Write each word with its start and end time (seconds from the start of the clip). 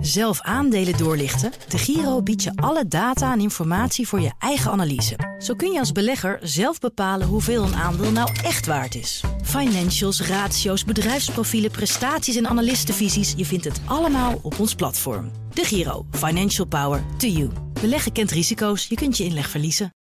Zelf 0.00 0.40
aandelen 0.40 0.96
doorlichten? 0.96 1.52
De 1.68 1.78
Giro 1.78 2.22
biedt 2.22 2.42
je 2.42 2.52
alle 2.54 2.88
data 2.88 3.32
en 3.32 3.40
informatie 3.40 4.08
voor 4.08 4.20
je 4.20 4.32
eigen 4.38 4.70
analyse. 4.70 5.36
Zo 5.38 5.54
kun 5.54 5.72
je 5.72 5.78
als 5.78 5.92
belegger 5.92 6.38
zelf 6.42 6.78
bepalen 6.78 7.26
hoeveel 7.26 7.62
een 7.62 7.74
aandeel 7.74 8.12
nou 8.12 8.30
echt 8.44 8.66
waard 8.66 8.94
is. 8.94 9.22
Financials, 9.42 10.20
ratio's, 10.20 10.84
bedrijfsprofielen, 10.84 11.70
prestaties 11.70 12.36
en 12.36 12.46
analistenvisies. 12.46 13.34
Je 13.36 13.44
vindt 13.44 13.64
het 13.64 13.80
allemaal 13.84 14.38
op 14.42 14.58
ons 14.58 14.74
platform. 14.74 15.30
De 15.52 15.64
Giro. 15.64 16.06
Financial 16.10 16.66
Power 16.66 17.02
to 17.16 17.26
you. 17.26 17.50
Beleggen 17.80 18.12
kent 18.12 18.30
risico's. 18.30 18.86
Je 18.86 18.94
kunt 18.94 19.16
je 19.16 19.24
inleg 19.24 19.48
verliezen. 19.48 19.94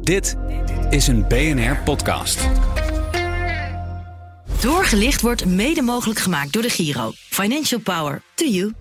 Dit 0.00 0.36
is 0.90 1.06
een 1.06 1.28
BNR-podcast. 1.28 2.48
Doorgelicht 4.60 5.20
wordt 5.20 5.44
mede 5.44 5.82
mogelijk 5.82 6.18
gemaakt 6.18 6.52
door 6.52 6.62
de 6.62 6.70
Giro. 6.70 7.12
Financial 7.14 7.80
Power 7.80 8.22
to 8.34 8.46
you. 8.46 8.72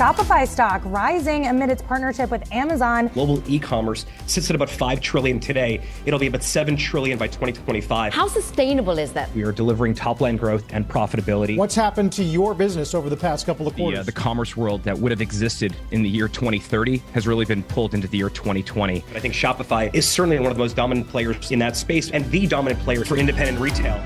Shopify 0.00 0.48
stock 0.48 0.80
rising 0.86 1.48
amid 1.48 1.68
its 1.68 1.82
partnership 1.82 2.30
with 2.30 2.50
Amazon. 2.54 3.08
Global 3.08 3.42
e-commerce 3.46 4.06
sits 4.26 4.48
at 4.48 4.56
about 4.56 4.70
5 4.70 4.98
trillion 5.02 5.38
today. 5.38 5.82
It'll 6.06 6.18
be 6.18 6.28
about 6.28 6.42
7 6.42 6.74
trillion 6.74 7.18
by 7.18 7.26
2025. 7.26 8.14
How 8.14 8.26
sustainable 8.26 8.98
is 8.98 9.12
that? 9.12 9.30
We 9.34 9.42
are 9.42 9.52
delivering 9.52 9.92
top-line 9.94 10.38
growth 10.38 10.64
and 10.70 10.88
profitability. 10.88 11.58
What's 11.58 11.74
happened 11.74 12.14
to 12.14 12.24
your 12.24 12.54
business 12.54 12.94
over 12.94 13.10
the 13.10 13.16
past 13.16 13.44
couple 13.44 13.66
of 13.66 13.74
The, 13.76 13.82
quarters? 13.82 13.98
uh, 14.00 14.02
the 14.04 14.12
commerce 14.12 14.56
world 14.56 14.82
that 14.84 14.96
would 14.96 15.10
have 15.10 15.20
existed 15.20 15.76
in 15.90 16.02
the 16.02 16.08
year 16.08 16.28
2030 16.28 17.02
has 17.12 17.26
really 17.26 17.44
been 17.44 17.62
pulled 17.62 17.92
into 17.92 18.08
the 18.08 18.16
year 18.16 18.30
2020. 18.30 19.04
I 19.14 19.20
think 19.20 19.34
Shopify 19.34 19.94
is 19.94 20.08
certainly 20.08 20.38
one 20.38 20.50
of 20.50 20.56
the 20.56 20.62
most 20.62 20.76
dominant 20.76 21.08
players 21.08 21.50
in 21.50 21.58
that 21.58 21.76
space 21.76 22.10
and 22.10 22.24
the 22.30 22.46
dominant 22.46 22.80
player 22.80 23.04
for 23.04 23.18
independent 23.18 23.60
retail. 23.60 24.02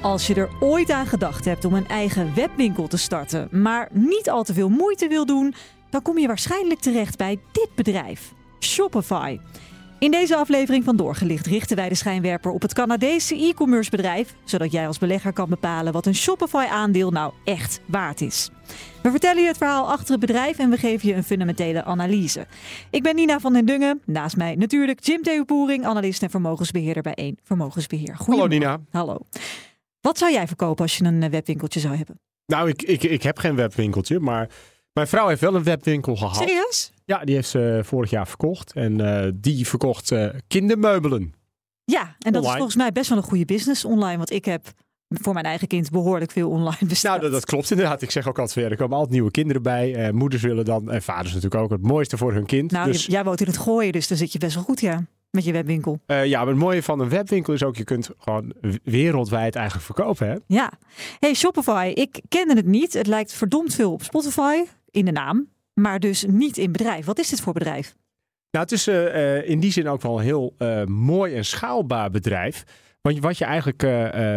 Als 0.00 0.26
je 0.26 0.34
er 0.34 0.50
ooit 0.60 0.90
aan 0.90 1.06
gedacht 1.06 1.44
hebt 1.44 1.64
om 1.64 1.74
een 1.74 1.88
eigen 1.88 2.34
webwinkel 2.34 2.86
te 2.86 2.96
starten, 2.96 3.48
maar 3.50 3.88
niet 3.92 4.30
al 4.30 4.42
te 4.42 4.54
veel 4.54 4.68
moeite 4.68 5.08
wil 5.08 5.26
doen, 5.26 5.54
dan 5.90 6.02
kom 6.02 6.18
je 6.18 6.26
waarschijnlijk 6.26 6.80
terecht 6.80 7.16
bij 7.16 7.38
dit 7.52 7.68
bedrijf, 7.74 8.32
Shopify. 8.60 9.38
In 9.98 10.10
deze 10.10 10.36
aflevering 10.36 10.84
van 10.84 10.96
Doorgelicht 10.96 11.46
richten 11.46 11.76
wij 11.76 11.88
de 11.88 11.94
schijnwerper 11.94 12.50
op 12.50 12.62
het 12.62 12.74
Canadese 12.74 13.34
e-commerce 13.34 13.90
bedrijf, 13.90 14.34
zodat 14.44 14.72
jij 14.72 14.86
als 14.86 14.98
belegger 14.98 15.32
kan 15.32 15.48
bepalen 15.48 15.92
wat 15.92 16.06
een 16.06 16.14
Shopify-aandeel 16.14 17.10
nou 17.10 17.32
echt 17.44 17.80
waard 17.86 18.20
is. 18.20 18.50
We 19.02 19.10
vertellen 19.10 19.42
je 19.42 19.48
het 19.48 19.56
verhaal 19.56 19.90
achter 19.90 20.10
het 20.10 20.20
bedrijf 20.20 20.58
en 20.58 20.70
we 20.70 20.76
geven 20.76 21.08
je 21.08 21.14
een 21.14 21.24
fundamentele 21.24 21.84
analyse. 21.84 22.46
Ik 22.90 23.02
ben 23.02 23.14
Nina 23.14 23.40
van 23.40 23.52
den 23.52 23.66
Dungen, 23.66 24.00
naast 24.06 24.36
mij 24.36 24.54
natuurlijk 24.54 25.04
Jim 25.04 25.22
Theopoering, 25.22 25.84
analist 25.84 26.22
en 26.22 26.30
vermogensbeheerder 26.30 27.02
bij 27.02 27.14
1 27.14 27.38
Vermogensbeheer. 27.42 28.16
Goedemorgen. 28.16 28.58
Nina. 28.58 28.80
Hallo. 28.90 29.18
Wat 30.00 30.18
zou 30.18 30.32
jij 30.32 30.46
verkopen 30.46 30.82
als 30.82 30.96
je 30.96 31.04
een 31.04 31.22
eh, 31.22 31.30
webwinkeltje 31.30 31.80
zou 31.80 31.96
hebben? 31.96 32.20
Nou, 32.46 32.68
ik, 32.68 32.82
ik, 32.82 33.02
ik 33.02 33.22
heb 33.22 33.38
geen 33.38 33.56
webwinkeltje, 33.56 34.20
maar 34.20 34.48
mijn 34.92 35.06
vrouw 35.06 35.28
heeft 35.28 35.40
wel 35.40 35.54
een 35.54 35.62
webwinkel 35.64 36.16
gehad. 36.16 36.36
Serieus? 36.36 36.92
Ja, 37.04 37.24
die 37.24 37.34
heeft 37.34 37.48
ze 37.48 37.80
vorig 37.84 38.10
jaar 38.10 38.28
verkocht. 38.28 38.72
En 38.72 39.00
eh, 39.00 39.30
die 39.34 39.66
verkocht 39.66 40.10
eh, 40.10 40.28
kindermeubelen. 40.48 41.34
Ja, 41.84 42.16
en 42.18 42.32
dat 42.32 42.44
is 42.44 42.50
volgens 42.50 42.76
mij 42.76 42.92
best 42.92 43.08
wel 43.08 43.18
een 43.18 43.24
goede 43.24 43.44
business 43.44 43.84
online. 43.84 44.16
Want 44.16 44.30
ik 44.30 44.44
heb 44.44 44.72
voor 45.08 45.32
mijn 45.32 45.44
eigen 45.44 45.68
kind 45.68 45.90
behoorlijk 45.90 46.30
veel 46.30 46.50
online 46.50 46.86
besteld. 46.88 47.20
Nou, 47.20 47.30
dat, 47.30 47.40
dat 47.40 47.50
klopt 47.50 47.70
inderdaad. 47.70 48.02
Ik 48.02 48.10
zeg 48.10 48.28
ook 48.28 48.38
altijd, 48.38 48.56
weer, 48.56 48.70
er 48.70 48.76
komen 48.76 48.94
altijd 48.94 49.12
nieuwe 49.12 49.30
kinderen 49.30 49.62
bij. 49.62 49.94
Eh, 49.94 50.12
moeders 50.12 50.42
willen 50.42 50.64
dan, 50.64 50.90
en 50.90 51.02
vaders 51.02 51.34
natuurlijk 51.34 51.62
ook, 51.62 51.70
het 51.70 51.82
mooiste 51.82 52.16
voor 52.16 52.32
hun 52.32 52.46
kind. 52.46 52.70
Nou, 52.70 52.92
dus 52.92 53.06
jij 53.06 53.24
woont 53.24 53.40
in 53.40 53.46
het 53.46 53.58
gooien, 53.58 53.92
dus 53.92 54.08
dan 54.08 54.16
zit 54.16 54.32
je 54.32 54.38
best 54.38 54.54
wel 54.54 54.64
goed, 54.64 54.80
ja. 54.80 55.04
Met 55.30 55.44
je 55.44 55.52
webwinkel. 55.52 56.00
eh, 56.06 56.24
ja, 56.26 56.38
maar 56.38 56.48
het 56.48 56.56
mooie 56.62 56.82
van 56.82 57.00
een 57.00 57.08
webwinkel 57.08 57.52
is 57.52 57.62
ook, 57.62 57.76
je 57.76 57.84
kunt 57.84 58.10
gewoon 58.18 58.52
wereldwijd 58.84 59.54
eigenlijk 59.54 59.86
verkopen. 59.86 60.28
Hè? 60.28 60.36
Ja. 60.46 60.72
Hey, 61.18 61.34
Shopify. 61.34 61.92
Ik 61.94 62.20
kende 62.28 62.54
het 62.54 62.66
niet. 62.66 62.92
Het 62.92 63.06
lijkt 63.06 63.32
verdomd 63.32 63.74
veel 63.74 63.92
op 63.92 64.02
Spotify 64.02 64.62
in 64.90 65.04
de 65.04 65.12
naam. 65.12 65.48
Maar 65.74 66.00
dus 66.00 66.24
niet 66.28 66.56
in 66.56 66.72
bedrijf. 66.72 67.06
Wat 67.06 67.18
is 67.18 67.28
dit 67.28 67.40
voor 67.40 67.52
bedrijf? 67.52 67.94
Nou, 68.50 68.64
het 68.64 68.72
is 68.72 68.86
eh, 68.86 69.36
eh, 69.38 69.48
in 69.48 69.60
die 69.60 69.72
zin 69.72 69.88
ook 69.88 70.02
wel 70.02 70.18
een 70.18 70.24
heel 70.24 70.54
mooi 70.86 71.34
en 71.34 71.44
schaalbaar 71.44 72.10
bedrijf. 72.10 72.64
Want 73.00 73.18
wat 73.18 73.38
je 73.38 73.44
eigenlijk 73.44 73.82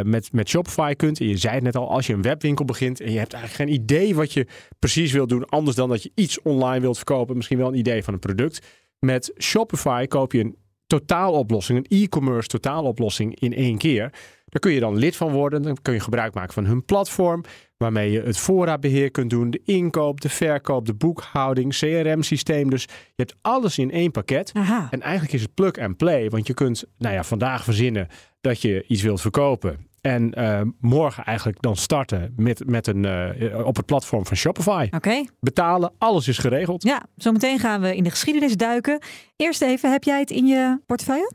met, 0.06 0.32
met 0.32 0.50
Shopify 0.50 0.94
kunt, 0.94 1.20
en 1.20 1.28
je 1.28 1.38
zei 1.38 1.54
het 1.56 1.64
net 1.64 1.76
al, 1.76 1.90
als 1.90 2.08
je 2.08 2.14
een 2.14 2.22
webwinkel 2.22 2.66
begint 2.66 3.00
en 3.00 3.12
je 3.12 3.18
hebt 3.18 3.34
eigenlijk 3.34 3.70
geen 3.70 3.82
idee 3.82 4.16
wat 4.16 4.34
je 4.34 4.48
precies 4.80 5.12
wilt 5.12 5.30
doen, 5.30 5.46
anders 5.46 5.76
dan 5.76 5.90
dat 5.90 6.04
je 6.04 6.12
iets 6.16 6.42
online 6.42 6.80
wilt 6.80 6.96
verkopen, 6.96 7.36
misschien 7.36 7.58
wel 7.58 7.68
een 7.68 7.78
idee 7.78 8.04
van 8.04 8.14
een 8.14 8.20
product. 8.20 8.66
Met 9.00 9.34
Shopify 9.38 10.06
koop 10.06 10.32
je 10.32 10.40
een 10.40 10.56
totaaloplossing, 11.00 11.78
een 11.78 12.02
e-commerce 12.02 12.48
totaaloplossing 12.48 13.40
in 13.40 13.54
één 13.54 13.78
keer. 13.78 14.10
Daar 14.46 14.62
kun 14.62 14.72
je 14.72 14.80
dan 14.80 14.98
lid 14.98 15.16
van 15.16 15.32
worden. 15.32 15.62
Dan 15.62 15.78
kun 15.82 15.94
je 15.94 16.00
gebruik 16.00 16.34
maken 16.34 16.54
van 16.54 16.66
hun 16.66 16.86
platform, 16.86 17.44
waarmee 17.78 18.12
je 18.12 18.22
het 18.22 18.38
voorraadbeheer 18.38 19.12
kunt 19.12 19.30
doen, 19.30 19.50
de 19.50 19.62
inkoop, 19.66 20.22
de 20.22 20.30
verkoop, 20.30 20.86
de 20.86 20.94
boekhouding, 20.94 21.78
CRM-systeem. 21.78 22.70
Dus 22.70 22.84
je 22.84 22.90
hebt 23.16 23.36
alles 23.42 23.78
in 23.78 23.92
één 23.92 24.12
pakket. 24.12 24.52
Aha. 24.54 24.88
En 24.92 25.02
eigenlijk 25.02 25.34
is 25.34 25.42
het 25.42 25.54
plug 25.54 25.78
and 25.78 25.98
play, 25.98 26.30
want 26.30 26.48
je 26.48 26.54
kunt 26.54 26.84
nou 26.98 27.14
ja, 27.14 27.24
vandaag 27.24 27.64
verzinnen 27.64 28.08
dat 28.42 28.62
je 28.62 28.84
iets 28.88 29.02
wilt 29.02 29.22
verkopen. 29.22 29.88
En 30.04 30.34
eh, 30.34 30.62
morgen 30.80 31.24
eigenlijk 31.24 31.62
dan 31.62 31.76
starten 31.76 32.34
met, 32.36 32.68
met 32.68 32.88
een, 32.88 33.06
eh, 33.06 33.66
op 33.66 33.76
het 33.76 33.86
platform 33.86 34.26
van 34.26 34.38
Shopify. 34.38 34.88
Oké. 34.92 35.24
Betalen, 35.40 35.94
alles 35.98 36.28
is 36.28 36.38
geregeld. 36.38 36.84
Ja, 36.84 37.06
zometeen 37.16 37.60
gaan 37.60 37.82
we 37.82 37.96
in 37.96 38.04
de 38.04 38.10
geschiedenis 38.10 38.58
duiken. 38.58 39.02
Eerst 39.36 39.62
even, 39.62 39.92
heb 39.92 40.04
jij 40.04 40.20
het 40.20 40.32
in 40.32 40.46
je 40.46 40.80
portefeuille? 40.86 41.32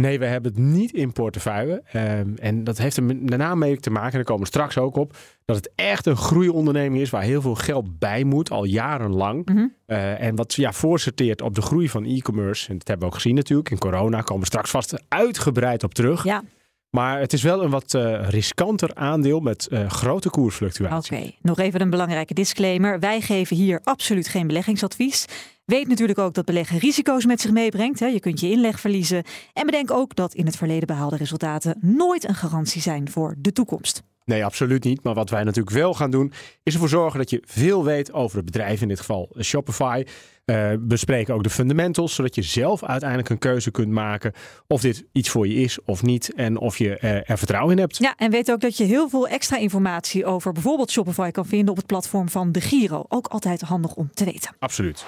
Nee, 0.00 0.18
we 0.18 0.24
hebben 0.24 0.52
het 0.52 0.60
niet 0.60 0.92
in 0.92 1.12
portefeuille. 1.12 1.82
Ehm, 1.92 2.34
en 2.36 2.64
dat 2.64 2.78
heeft 2.78 2.96
er 2.96 3.02
met 3.02 3.36
name 3.36 3.56
mee 3.56 3.76
te 3.76 3.90
maken, 3.90 4.10
en 4.10 4.16
daar 4.16 4.24
komen 4.24 4.42
we 4.42 4.48
straks 4.48 4.78
ook 4.78 4.96
op, 4.96 5.16
dat 5.44 5.56
het 5.56 5.70
echt 5.74 6.06
een 6.06 6.16
groeionderneming 6.16 7.02
is 7.02 7.10
waar 7.10 7.22
heel 7.22 7.42
veel 7.42 7.54
geld 7.54 7.98
bij 7.98 8.24
moet, 8.24 8.50
al 8.50 8.64
jarenlang. 8.64 9.46
Mhm. 9.46 9.66
Eh, 9.86 10.22
en 10.22 10.36
wat 10.36 10.54
ja, 10.54 10.72
voorsorteert 10.72 11.42
op 11.42 11.54
de 11.54 11.62
groei 11.62 11.88
van 11.88 12.04
e-commerce. 12.04 12.68
En 12.68 12.78
dat 12.78 12.88
hebben 12.88 13.06
we 13.06 13.12
ook 13.12 13.20
gezien 13.20 13.34
natuurlijk. 13.34 13.70
In 13.70 13.78
corona 13.78 14.20
komen 14.20 14.40
we 14.40 14.46
straks 14.46 14.70
vast 14.70 15.02
uitgebreid 15.08 15.84
op 15.84 15.94
terug. 15.94 16.24
Ja. 16.24 16.42
Maar 16.90 17.20
het 17.20 17.32
is 17.32 17.42
wel 17.42 17.62
een 17.62 17.70
wat 17.70 17.94
eh, 17.94 18.28
riskanter 18.28 18.94
aandeel 18.94 19.40
met 19.40 19.66
eh, 19.66 19.90
grote 19.90 20.30
koersfluctuatie. 20.30 21.16
Oké, 21.16 21.30
nog 21.42 21.58
even 21.58 21.80
een 21.80 21.90
belangrijke 21.90 22.34
disclaimer. 22.34 23.00
Wij 23.00 23.20
geven 23.20 23.56
hier 23.56 23.80
absoluut 23.84 24.28
geen 24.28 24.46
beleggingsadvies. 24.46 25.24
Weet 25.64 25.88
natuurlijk 25.88 26.18
ook 26.18 26.34
dat 26.34 26.44
beleggen 26.44 26.78
risico's 26.78 27.26
met 27.26 27.40
zich 27.40 27.50
meebrengt. 27.50 28.00
Hè. 28.00 28.06
Je 28.06 28.20
kunt 28.20 28.40
je 28.40 28.50
inleg 28.50 28.80
verliezen. 28.80 29.24
En 29.52 29.66
bedenk 29.66 29.90
ook 29.90 30.14
dat 30.14 30.34
in 30.34 30.46
het 30.46 30.56
verleden 30.56 30.86
behaalde 30.86 31.16
resultaten 31.16 31.78
nooit 31.80 32.28
een 32.28 32.34
garantie 32.34 32.82
zijn 32.82 33.10
voor 33.10 33.34
de 33.38 33.52
toekomst. 33.52 34.02
Nee, 34.24 34.44
absoluut 34.44 34.84
niet. 34.84 35.02
Maar 35.02 35.14
wat 35.14 35.30
wij 35.30 35.44
natuurlijk 35.44 35.76
wel 35.76 35.94
gaan 35.94 36.10
doen, 36.10 36.32
is 36.62 36.72
ervoor 36.72 36.88
zorgen 36.88 37.18
dat 37.18 37.30
je 37.30 37.42
veel 37.46 37.84
weet 37.84 38.12
over 38.12 38.36
het 38.36 38.44
bedrijf, 38.44 38.82
in 38.82 38.88
dit 38.88 38.98
geval 38.98 39.36
Shopify. 39.40 40.04
Eh 40.50 40.70
bespreken 40.80 41.34
ook 41.34 41.42
de 41.42 41.50
fundamentals, 41.50 42.14
zodat 42.14 42.34
je 42.34 42.42
zelf 42.42 42.84
uiteindelijk 42.84 43.28
een 43.28 43.38
keuze 43.38 43.70
kunt 43.70 43.88
maken 43.88 44.32
of 44.66 44.80
dit 44.80 45.04
iets 45.12 45.28
voor 45.28 45.48
je 45.48 45.54
is 45.54 45.78
of 45.84 46.02
niet. 46.02 46.34
En 46.34 46.58
of 46.58 46.78
je 46.78 46.96
eh, 46.96 47.30
er 47.30 47.38
vertrouwen 47.38 47.72
in 47.72 47.78
hebt. 47.78 47.96
Ja, 47.96 48.14
en 48.16 48.30
weet 48.30 48.50
ook 48.50 48.60
dat 48.60 48.76
je 48.76 48.84
heel 48.84 49.08
veel 49.08 49.28
extra 49.28 49.56
informatie 49.56 50.24
over 50.24 50.52
bijvoorbeeld 50.52 50.90
Shopify 50.90 51.30
kan 51.30 51.46
vinden 51.46 51.70
op 51.70 51.76
het 51.76 51.86
platform 51.86 52.28
van 52.28 52.52
de 52.52 52.60
Giro. 52.60 53.04
Ook 53.08 53.26
altijd 53.26 53.60
handig 53.60 53.94
om 53.94 54.10
te 54.14 54.24
weten. 54.24 54.54
Absoluut. 54.58 55.04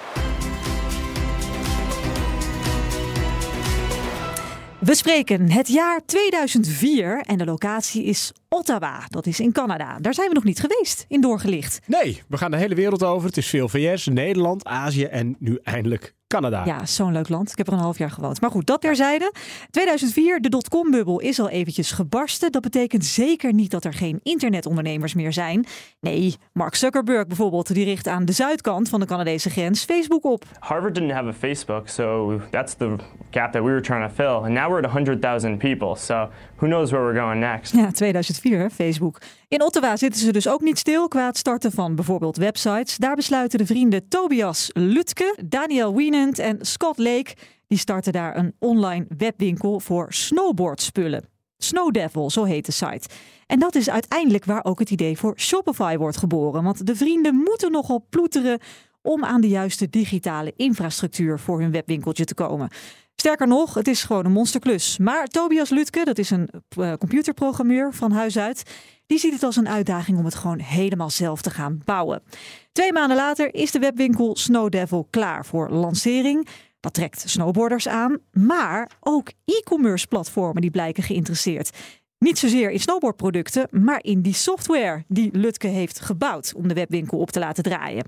We 4.83 4.95
spreken 4.95 5.51
het 5.51 5.67
jaar 5.67 6.01
2004 6.05 7.21
en 7.21 7.37
de 7.37 7.45
locatie 7.45 8.03
is 8.03 8.31
Ottawa. 8.49 9.05
Dat 9.09 9.25
is 9.25 9.39
in 9.39 9.51
Canada. 9.51 9.97
Daar 9.99 10.13
zijn 10.13 10.27
we 10.27 10.33
nog 10.33 10.43
niet 10.43 10.59
geweest 10.59 11.05
in 11.07 11.21
doorgelicht. 11.21 11.79
Nee, 11.87 12.21
we 12.27 12.37
gaan 12.37 12.51
de 12.51 12.57
hele 12.57 12.75
wereld 12.75 13.03
over. 13.03 13.27
Het 13.27 13.37
is 13.37 13.47
veel 13.47 13.69
VS, 13.69 14.05
Nederland, 14.05 14.65
Azië 14.65 15.03
en 15.03 15.35
nu 15.39 15.59
eindelijk 15.63 16.13
Canada. 16.33 16.65
Ja, 16.65 16.85
zo'n 16.85 17.11
leuk 17.11 17.29
land. 17.29 17.51
Ik 17.51 17.57
heb 17.57 17.67
er 17.67 17.73
een 17.73 17.79
half 17.79 17.97
jaar 17.97 18.11
gewoond. 18.11 18.41
Maar 18.41 18.51
goed, 18.51 18.65
dat 18.67 18.81
terzijde. 18.81 19.33
2004, 19.69 20.41
de 20.41 20.49
dotcom-bubbel 20.49 21.19
is 21.19 21.39
al 21.39 21.49
eventjes 21.49 21.91
gebarsten. 21.91 22.51
Dat 22.51 22.61
betekent 22.61 23.05
zeker 23.05 23.53
niet 23.53 23.71
dat 23.71 23.85
er 23.85 23.93
geen 23.93 24.19
internetondernemers 24.23 25.13
meer 25.13 25.33
zijn. 25.33 25.65
Nee, 25.99 26.35
Mark 26.53 26.75
Zuckerberg 26.75 27.27
bijvoorbeeld, 27.27 27.73
die 27.73 27.85
richt 27.85 28.07
aan 28.07 28.25
de 28.25 28.31
zuidkant 28.31 28.89
van 28.89 28.99
de 28.99 29.05
Canadese 29.05 29.49
grens 29.49 29.83
Facebook 29.83 30.23
op. 30.23 30.43
Harvard 30.59 30.95
didn't 30.95 31.11
have 31.11 31.27
a 31.27 31.33
Facebook, 31.33 31.87
so 31.87 32.39
that's 32.49 32.73
the 32.73 32.95
gap 33.31 33.51
that 33.51 33.63
we 33.63 33.69
were 33.69 33.81
trying 33.81 34.07
to 34.07 34.13
fill. 34.13 34.43
And 34.43 34.49
now 34.49 34.67
we're 34.67 34.77
at 34.77 34.93
100,000 34.93 35.57
people, 35.57 35.95
so 35.95 36.29
who 36.55 36.67
knows 36.67 36.91
where 36.91 37.03
we're 37.05 37.19
going 37.19 37.39
next. 37.39 37.73
Ja, 37.73 37.91
2004, 37.91 38.59
hè, 38.59 38.69
Facebook. 38.69 39.21
In 39.53 39.63
Ottawa 39.63 39.97
zitten 39.97 40.21
ze 40.21 40.31
dus 40.31 40.47
ook 40.47 40.61
niet 40.61 40.77
stil 40.77 41.07
qua 41.07 41.25
het 41.25 41.37
starten 41.37 41.71
van 41.71 41.95
bijvoorbeeld 41.95 42.37
websites. 42.37 42.97
Daar 42.97 43.15
besluiten 43.15 43.59
de 43.59 43.65
vrienden 43.65 44.07
Tobias 44.07 44.69
Lutke, 44.73 45.37
Daniel 45.45 45.95
Wienand 45.95 46.39
en 46.39 46.57
Scott 46.61 46.97
Lake... 46.97 47.35
die 47.67 47.77
starten 47.77 48.13
daar 48.13 48.37
een 48.37 48.53
online 48.59 49.05
webwinkel 49.17 49.79
voor 49.79 50.13
snowboardspullen. 50.13 51.25
Snowdevil, 51.57 52.29
zo 52.29 52.43
heet 52.43 52.65
de 52.65 52.71
site. 52.71 53.09
En 53.47 53.59
dat 53.59 53.75
is 53.75 53.89
uiteindelijk 53.89 54.45
waar 54.45 54.63
ook 54.63 54.79
het 54.79 54.89
idee 54.89 55.17
voor 55.17 55.39
Shopify 55.39 55.97
wordt 55.97 56.17
geboren. 56.17 56.63
Want 56.63 56.85
de 56.85 56.95
vrienden 56.95 57.35
moeten 57.35 57.71
nogal 57.71 58.05
ploeteren 58.09 58.59
om 59.01 59.23
aan 59.23 59.41
de 59.41 59.49
juiste 59.49 59.89
digitale 59.89 60.53
infrastructuur 60.55 61.39
voor 61.39 61.61
hun 61.61 61.71
webwinkeltje 61.71 62.25
te 62.25 62.33
komen. 62.33 62.69
Sterker 63.15 63.47
nog, 63.47 63.73
het 63.73 63.87
is 63.87 64.03
gewoon 64.03 64.25
een 64.25 64.31
monsterklus. 64.31 64.97
Maar 64.97 65.27
Tobias 65.27 65.69
Lutke, 65.69 66.05
dat 66.05 66.17
is 66.17 66.29
een 66.29 66.49
uh, 66.77 66.93
computerprogrammeur 66.93 67.93
van 67.93 68.11
huis 68.11 68.37
uit, 68.37 68.63
die 69.05 69.19
ziet 69.19 69.33
het 69.33 69.43
als 69.43 69.55
een 69.55 69.69
uitdaging 69.69 70.17
om 70.17 70.25
het 70.25 70.35
gewoon 70.35 70.59
helemaal 70.59 71.09
zelf 71.09 71.41
te 71.41 71.49
gaan 71.49 71.81
bouwen. 71.85 72.23
Twee 72.71 72.93
maanden 72.93 73.17
later 73.17 73.53
is 73.53 73.71
de 73.71 73.79
webwinkel 73.79 74.35
Snow 74.35 74.69
Devil 74.69 75.07
klaar 75.09 75.45
voor 75.45 75.69
lancering. 75.69 76.47
Dat 76.79 76.93
trekt 76.93 77.23
snowboarders 77.29 77.87
aan, 77.87 78.17
maar 78.31 78.91
ook 78.99 79.31
e-commerce 79.45 80.07
platformen 80.07 80.61
die 80.61 80.71
blijken 80.71 81.03
geïnteresseerd. 81.03 81.77
Niet 82.17 82.39
zozeer 82.39 82.71
in 82.71 82.79
snowboardproducten, 82.79 83.67
maar 83.71 84.03
in 84.03 84.21
die 84.21 84.33
software 84.33 85.03
die 85.07 85.29
Lutke 85.37 85.67
heeft 85.67 85.99
gebouwd 85.99 86.53
om 86.55 86.67
de 86.67 86.73
webwinkel 86.73 87.17
op 87.17 87.31
te 87.31 87.39
laten 87.39 87.63
draaien. 87.63 88.05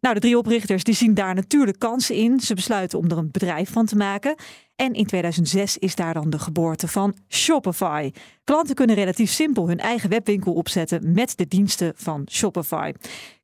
Nou, 0.00 0.14
de 0.14 0.20
drie 0.20 0.38
oprichters 0.38 0.84
die 0.84 0.94
zien 0.94 1.14
daar 1.14 1.34
natuurlijk 1.34 1.78
kansen 1.78 2.14
in. 2.14 2.40
Ze 2.40 2.54
besluiten 2.54 2.98
om 2.98 3.10
er 3.10 3.18
een 3.18 3.30
bedrijf 3.30 3.72
van 3.72 3.86
te 3.86 3.96
maken. 3.96 4.34
En 4.76 4.92
in 4.92 5.06
2006 5.06 5.78
is 5.78 5.94
daar 5.94 6.14
dan 6.14 6.30
de 6.30 6.38
geboorte 6.38 6.88
van 6.88 7.14
Shopify. 7.28 8.10
Klanten 8.44 8.74
kunnen 8.74 8.96
relatief 8.96 9.30
simpel 9.30 9.68
hun 9.68 9.78
eigen 9.78 10.10
webwinkel 10.10 10.52
opzetten 10.52 11.12
met 11.12 11.36
de 11.36 11.48
diensten 11.48 11.92
van 11.96 12.26
Shopify. 12.30 12.92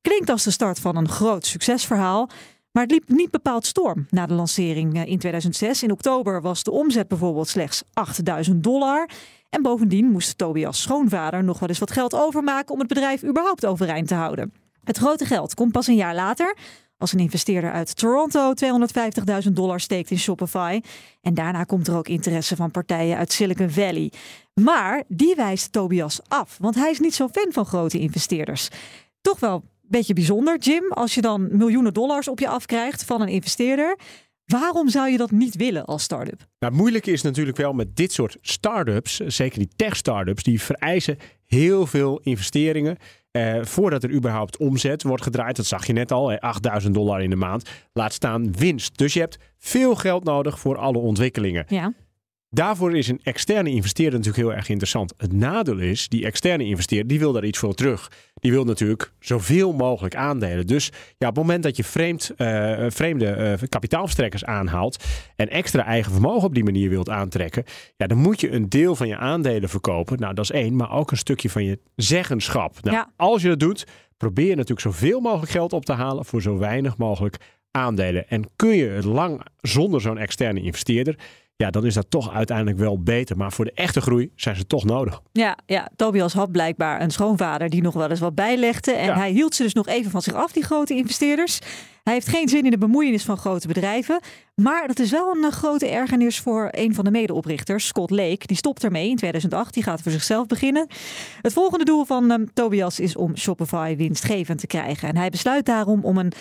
Klinkt 0.01 0.31
als 0.31 0.45
de 0.45 0.51
start 0.51 0.79
van 0.79 0.97
een 0.97 1.09
groot 1.09 1.47
succesverhaal. 1.47 2.29
Maar 2.71 2.83
het 2.83 2.93
liep 2.93 3.09
niet 3.09 3.31
bepaald 3.31 3.67
storm 3.67 4.07
na 4.11 4.27
de 4.27 4.35
lancering 4.35 4.95
eh, 4.95 5.07
in 5.07 5.19
2006. 5.19 5.83
In 5.83 5.93
oktober 5.93 6.41
was 6.41 6.63
de 6.63 6.71
omzet 6.71 7.09
bijvoorbeeld 7.09 7.49
slechts 7.49 7.83
8000 7.93 8.63
dollar. 8.63 9.09
En 9.51 9.63
bovendien 9.63 10.11
moest 10.11 10.39
Tobias 10.39 10.83
schoonvader 10.83 11.45
nog 11.45 11.59
wel 11.59 11.69
eens 11.69 11.79
wat 11.79 11.91
geld 11.91 12.15
overmaken 12.15 12.73
om 12.75 12.79
het 12.79 12.89
bedrijf 12.89 13.25
überhaupt 13.25 13.67
overeind 13.67 14.09
te 14.09 14.15
houden. 14.15 14.66
Het 14.87 14.97
grote 14.97 15.25
geld 15.25 15.55
komt 15.55 15.73
pas 15.73 15.87
een 15.87 15.95
jaar 15.95 16.15
later 16.15 16.57
als 16.99 17.13
een 17.13 17.19
investeerder 17.19 17.73
uit 17.73 17.97
Toronto 17.97 18.53
250.000 19.47 19.53
dollar 19.53 19.81
steekt 19.81 20.11
in 20.11 20.19
Shopify. 20.19 20.81
En 21.21 21.35
daarna 21.35 21.65
komt 21.65 21.89
er 21.89 21.97
ook 21.97 22.09
interesse 22.09 22.57
van 22.57 22.71
partijen 22.71 23.17
uit 23.17 23.33
Silicon 23.33 23.71
Valley. 23.71 24.13
Maar 24.55 25.05
die 25.09 25.35
wijst 25.35 25.73
Tobias 25.73 26.21
af, 26.29 26.57
want 26.61 26.75
hij 26.75 26.91
is 26.91 26.99
niet 26.99 27.15
zo 27.15 27.29
fan 27.29 27.53
van 27.53 27.67
grote 27.67 27.99
investeerders. 27.99 28.69
Toch 29.21 29.41
wel 29.41 29.55
een 29.55 29.63
beetje 29.83 30.15
bijzonder, 30.15 30.59
Jim, 30.59 30.93
als 30.93 31.15
je 31.15 31.21
dan 31.21 31.57
miljoenen 31.57 31.95
dollars 31.95 32.29
op 32.29 32.39
je 32.39 32.49
afkrijgt 32.49 33.05
van 33.05 33.21
een 33.21 33.29
investeerder. 33.29 33.99
Waarom 34.45 34.89
zou 34.89 35.11
je 35.11 35.17
dat 35.17 35.31
niet 35.31 35.57
willen 35.57 35.85
als 35.85 36.03
start-up? 36.03 36.47
Nou, 36.59 36.93
is 36.93 37.23
natuurlijk 37.23 37.57
wel 37.57 37.73
met 37.73 37.97
dit 37.97 38.13
soort 38.13 38.37
start-ups, 38.41 39.17
zeker 39.17 39.59
die 39.59 39.71
tech-start-ups, 39.77 40.43
die 40.43 40.63
vereisen 40.63 41.19
heel 41.47 41.87
veel 41.87 42.21
investeringen. 42.23 42.97
Eh, 43.37 43.65
voordat 43.65 44.03
er 44.03 44.11
überhaupt 44.11 44.57
omzet 44.57 45.03
wordt 45.03 45.23
gedraaid, 45.23 45.57
dat 45.57 45.67
zag 45.67 45.87
je 45.87 45.93
net 45.93 46.13
al, 46.13 46.39
8000 46.39 46.95
dollar 46.95 47.23
in 47.23 47.31
de 47.31 47.37
maand, 47.37 47.69
laat 47.93 48.13
staan 48.13 48.53
winst. 48.53 48.99
Dus 48.99 49.13
je 49.13 49.21
hebt 49.21 49.39
veel 49.59 49.95
geld 49.95 50.25
nodig 50.25 50.59
voor 50.59 50.77
alle 50.77 50.99
ontwikkelingen. 50.99 51.65
Ja. 51.69 51.93
Daarvoor 52.51 52.97
is 52.97 53.09
een 53.09 53.21
externe 53.23 53.71
investeerder 53.71 54.19
natuurlijk 54.19 54.47
heel 54.47 54.57
erg 54.57 54.69
interessant. 54.69 55.15
Het 55.17 55.33
nadeel 55.33 55.79
is, 55.79 56.09
die 56.09 56.25
externe 56.25 56.65
investeerder 56.65 57.09
die 57.09 57.19
wil 57.19 57.33
daar 57.33 57.45
iets 57.45 57.59
voor 57.59 57.75
terug. 57.75 58.11
Die 58.35 58.51
wil 58.51 58.65
natuurlijk 58.65 59.13
zoveel 59.21 59.73
mogelijk 59.73 60.15
aandelen. 60.15 60.67
Dus 60.67 60.91
ja, 61.19 61.29
op 61.29 61.37
het 61.37 61.45
moment 61.45 61.63
dat 61.63 61.77
je 61.77 61.85
vreemd, 61.85 62.31
uh, 62.37 62.85
vreemde 62.89 63.57
uh, 63.63 63.69
kapitaalverstrekkers 63.69 64.45
aanhaalt 64.45 65.05
en 65.37 65.49
extra 65.49 65.85
eigen 65.85 66.13
vermogen 66.13 66.49
op 66.49 66.55
die 66.55 66.65
manier 66.65 66.89
wilt 66.91 67.11
aantrekken, 67.11 67.65
ja, 67.97 68.07
dan 68.07 68.19
moet 68.19 68.41
je 68.41 68.51
een 68.51 68.69
deel 68.69 68.97
van 68.97 69.09
je 69.09 69.17
aandelen 69.17 69.69
verkopen. 69.69 70.19
Nou, 70.19 70.35
dat 70.35 70.45
is 70.45 70.51
één, 70.51 70.77
maar 70.77 70.93
ook 70.93 71.11
een 71.11 71.17
stukje 71.17 71.51
van 71.51 71.65
je 71.65 71.79
zeggenschap. 71.97 72.83
Nou, 72.83 72.97
Ja. 72.97 73.13
Als 73.17 73.43
je 73.43 73.49
dat 73.49 73.61
doet, 73.61 73.87
probeer 74.17 74.49
je 74.49 74.55
natuurlijk 74.57 74.81
zoveel 74.81 75.21
mogelijk 75.21 75.51
geld 75.51 75.73
op 75.73 75.85
te 75.85 75.93
halen 75.93 76.25
voor 76.25 76.43
zo 76.43 76.59
weinig 76.59 76.97
mogelijk 76.97 77.37
aandelen. 77.71 78.29
En 78.29 78.45
kun 78.57 78.77
je 78.77 78.89
het 78.89 79.05
lang 79.05 79.41
zonder 79.61 80.01
zo'n 80.01 80.19
externe 80.19 80.61
investeerder, 80.61 81.19
ja, 81.57 81.71
dan 81.71 81.87
is 81.87 81.95
dat 81.95 82.11
toch 82.11 82.33
uiteindelijk 82.33 82.79
wel 82.79 83.03
beter. 83.03 83.37
Maar 83.37 83.53
voor 83.53 83.65
de 83.65 83.73
echte 83.75 84.01
groei 84.01 84.31
zijn 84.35 84.57
ze 84.57 84.67
toch 84.67 84.85
nodig. 84.85 85.21
Ja, 85.33 85.59
ja, 85.67 85.89
Tobias 85.97 86.33
had 86.33 86.51
blijkbaar 86.53 87.01
een 87.01 87.11
schoonvader 87.11 87.69
die 87.71 87.83
nog 87.83 87.95
wel 87.95 88.11
eens 88.11 88.21
wat 88.21 88.35
bijlegde. 88.35 88.93
En 88.93 89.05
Ja. 89.07 89.15
hij 89.17 89.31
hield 89.31 89.55
ze 89.55 89.63
dus 89.63 89.73
nog 89.75 89.87
even 89.87 90.11
van 90.11 90.23
zich 90.23 90.35
af, 90.35 90.53
die 90.53 90.63
grote 90.65 90.95
investeerders. 90.95 91.59
Hij 92.03 92.15
heeft 92.15 92.29
geen 92.29 92.49
zin 92.49 92.65
in 92.65 92.71
de 92.71 92.79
bemoeienis 92.79 93.25
van 93.25 93.37
grote 93.37 93.67
bedrijven. 93.67 94.21
Maar 94.55 94.87
dat 94.87 94.99
is 94.99 95.11
wel 95.11 95.37
een 95.37 95.45
eh, 95.45 95.51
grote 95.53 95.89
ergernis 95.89 96.41
voor 96.41 96.69
een 96.71 96.95
van 96.95 97.05
de 97.05 97.11
medeoprichters, 97.11 97.87
Scott 97.87 98.11
Lake. 98.11 98.47
Die 98.47 98.57
stopt 98.57 98.85
ermee 98.85 99.09
in 99.09 99.17
2008. 99.17 99.75
Die 99.75 99.83
gaat 99.83 100.03
voor 100.03 100.13
zichzelf 100.13 100.47
beginnen. 100.47 100.87
Het 101.43 101.53
volgende 101.53 101.85
doel 101.85 102.05
van 102.05 102.31
eh, 102.31 102.39
Tobias 102.55 103.01
is 103.01 103.17
om 103.17 103.37
Shopify 103.37 103.97
winstgevend 103.97 104.59
te 104.61 104.67
krijgen. 104.67 105.09
En 105.09 105.17
hij 105.17 105.31
besluit 105.31 105.65
daarom 105.67 106.05
om 106.05 106.19
een 106.19 106.33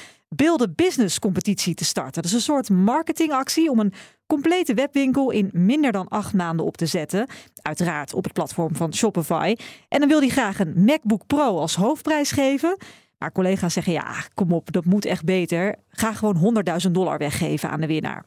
A 0.41 0.67
Business 0.75 1.19
competitie 1.19 1.73
te 1.73 1.85
starten. 1.85 2.13
Dat 2.13 2.25
is 2.25 2.33
een 2.33 2.39
soort 2.41 2.69
marketingactie 2.69 3.69
om 3.69 3.79
een 3.79 3.93
complete 4.27 4.73
webwinkel 4.73 5.31
in 5.31 5.49
minder 5.53 5.91
dan 5.91 6.07
acht 6.07 6.33
maanden 6.33 6.65
op 6.65 6.77
te 6.77 6.85
zetten. 6.85 7.27
Uiteraard 7.61 8.13
op 8.13 8.23
het 8.23 8.33
platform 8.33 8.75
van 8.75 8.93
Shopify. 8.93 9.55
En 9.87 9.99
dan 9.99 10.09
wil 10.09 10.19
hij 10.19 10.29
graag 10.29 10.59
een 10.59 10.83
MacBook 10.85 11.27
Pro 11.27 11.59
als 11.59 11.75
hoofdprijs 11.75 12.31
geven. 12.31 12.77
Maar 13.17 13.31
collega's 13.31 13.73
zeggen 13.73 13.93
ja, 13.93 14.13
kom 14.33 14.51
op, 14.51 14.71
dat 14.71 14.85
moet 14.85 15.05
echt 15.05 15.23
beter. 15.23 15.75
Ga 15.89 16.13
gewoon 16.13 16.63
100.000 16.85 16.91
dollar 16.91 17.17
weggeven 17.17 17.69
aan 17.69 17.81
de 17.81 17.87
winnaar. 17.87 18.25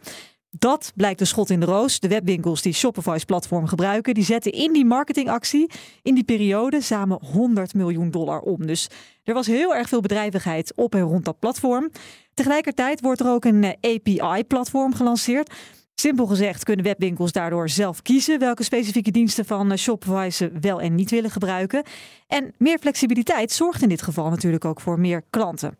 Dat 0.59 0.93
blijkt 0.95 1.19
de 1.19 1.25
schot 1.25 1.51
in 1.51 1.61
de 1.61 1.67
roos. 1.67 2.01
De 2.01 2.09
webwinkels 2.09 2.63
die 2.63 2.73
Shopify's 2.73 3.25
platform 3.25 3.67
gebruiken, 3.67 4.15
die 4.15 4.25
zetten 4.25 4.53
in 4.53 4.73
die 4.73 4.85
marketingactie 4.85 5.71
in 6.03 6.15
die 6.15 6.25
periode 6.25 6.81
samen 6.81 7.19
100 7.33 7.75
miljoen 7.75 8.11
dollar 8.11 8.41
om. 8.41 8.67
Dus 8.67 8.89
er 9.25 9.35
was 9.35 9.47
heel 9.47 9.75
erg 9.75 9.89
veel 9.89 10.01
bedrijvigheid 10.01 10.73
op 10.77 10.95
en 10.95 11.01
rond 11.01 11.25
dat 11.25 11.39
platform. 11.39 11.91
Tegelijkertijd 12.35 13.01
wordt 13.01 13.21
er 13.21 13.31
ook 13.31 13.45
een 13.45 13.65
eh, 13.65 13.95
API-platform 13.95 14.95
gelanceerd. 14.95 15.55
Simpel 15.95 16.27
gezegd 16.27 16.65
kunnen 16.65 16.85
webwinkels 16.85 17.33
daardoor 17.33 17.69
zelf 17.69 18.03
kiezen 18.03 18.39
welke 18.39 18.63
specifieke 18.63 19.11
diensten 19.11 19.45
van 19.45 19.71
eh, 19.71 19.79
Shopify 19.79 20.29
ze 20.31 20.51
wel 20.61 20.81
en 20.81 20.95
niet 20.95 21.11
willen 21.11 21.31
gebruiken. 21.31 21.83
En 22.27 22.55
meer 22.59 22.79
flexibiliteit 22.79 23.53
zorgt 23.53 23.83
in 23.83 23.89
dit 23.89 24.03
geval 24.03 24.31
natuurlijk 24.31 24.65
ook 24.65 24.81
voor 24.81 25.01
meer 25.01 25.23
klanten. 25.31 25.79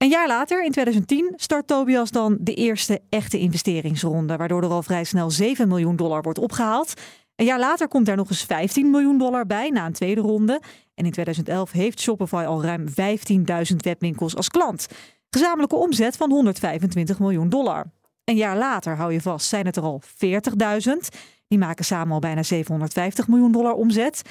Een 0.00 0.08
jaar 0.08 0.26
later, 0.26 0.64
in 0.64 0.70
2010, 0.70 1.32
start 1.36 1.66
Tobias 1.66 2.10
dan 2.10 2.36
de 2.40 2.54
eerste 2.54 3.00
echte 3.08 3.38
investeringsronde, 3.38 4.36
waardoor 4.36 4.62
er 4.62 4.70
al 4.70 4.82
vrij 4.82 5.04
snel 5.04 5.30
7 5.30 5.68
miljoen 5.68 5.96
dollar 5.96 6.22
wordt 6.22 6.38
opgehaald. 6.38 6.94
Een 7.36 7.46
jaar 7.46 7.58
later 7.58 7.88
komt 7.88 8.06
daar 8.06 8.16
nog 8.16 8.30
eens 8.30 8.44
15 8.44 8.90
miljoen 8.90 9.18
dollar 9.18 9.46
bij 9.46 9.68
na 9.68 9.86
een 9.86 9.92
tweede 9.92 10.20
ronde. 10.20 10.60
En 10.94 11.04
in 11.04 11.10
2011 11.10 11.70
heeft 11.70 12.00
Shopify 12.00 12.44
al 12.46 12.62
ruim 12.62 12.86
15.000 12.88 13.76
webwinkels 13.76 14.36
als 14.36 14.48
klant. 14.48 14.86
Gezamenlijke 15.30 15.76
omzet 15.76 16.16
van 16.16 16.30
125 16.30 17.18
miljoen 17.18 17.48
dollar. 17.48 17.92
Een 18.24 18.36
jaar 18.36 18.56
later, 18.56 18.96
hou 18.96 19.12
je 19.12 19.20
vast, 19.20 19.48
zijn 19.48 19.66
het 19.66 19.76
er 19.76 19.82
al 19.82 20.02
40.000. 20.04 21.18
Die 21.48 21.58
maken 21.58 21.84
samen 21.84 22.12
al 22.12 22.18
bijna 22.18 22.42
750 22.42 23.28
miljoen 23.28 23.52
dollar 23.52 23.74
omzet. 23.74 24.22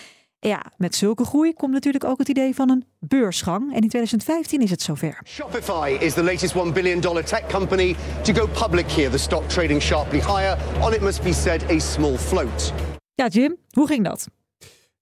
Ja, 0.42 0.72
met 0.78 0.96
zulke 0.96 1.26
groei 1.26 1.54
komt 1.54 1.72
natuurlijk 1.74 2.04
ook 2.04 2.18
het 2.18 2.30
idee 2.30 2.56
van 2.56 2.70
een 2.70 2.86
beursgang. 3.00 3.62
En 3.62 3.82
in 3.82 3.90
2015 3.90 4.62
is 4.62 4.70
het 4.70 4.82
zover. 4.82 5.22
Shopify 5.26 5.98
is 6.00 6.14
the 6.14 6.24
latest 6.24 6.54
$1 6.54 6.74
billion 6.74 7.02
tech 7.02 7.48
company 7.48 7.96
to 8.24 8.34
go 8.34 8.48
public 8.48 8.92
here. 8.92 9.10
The 9.10 9.18
stock 9.18 9.50
trading 9.50 9.82
sharply 9.82 10.20
higher 10.20 10.58
on, 10.82 10.94
it 10.94 11.02
must 11.02 11.24
be 11.24 11.34
said, 11.34 11.72
a 11.72 11.80
small 11.80 12.18
float. 12.18 12.74
Ja, 13.16 13.28
Jim, 13.28 13.58
hoe 13.70 13.88
ging 13.88 14.04
dat? 14.04 14.28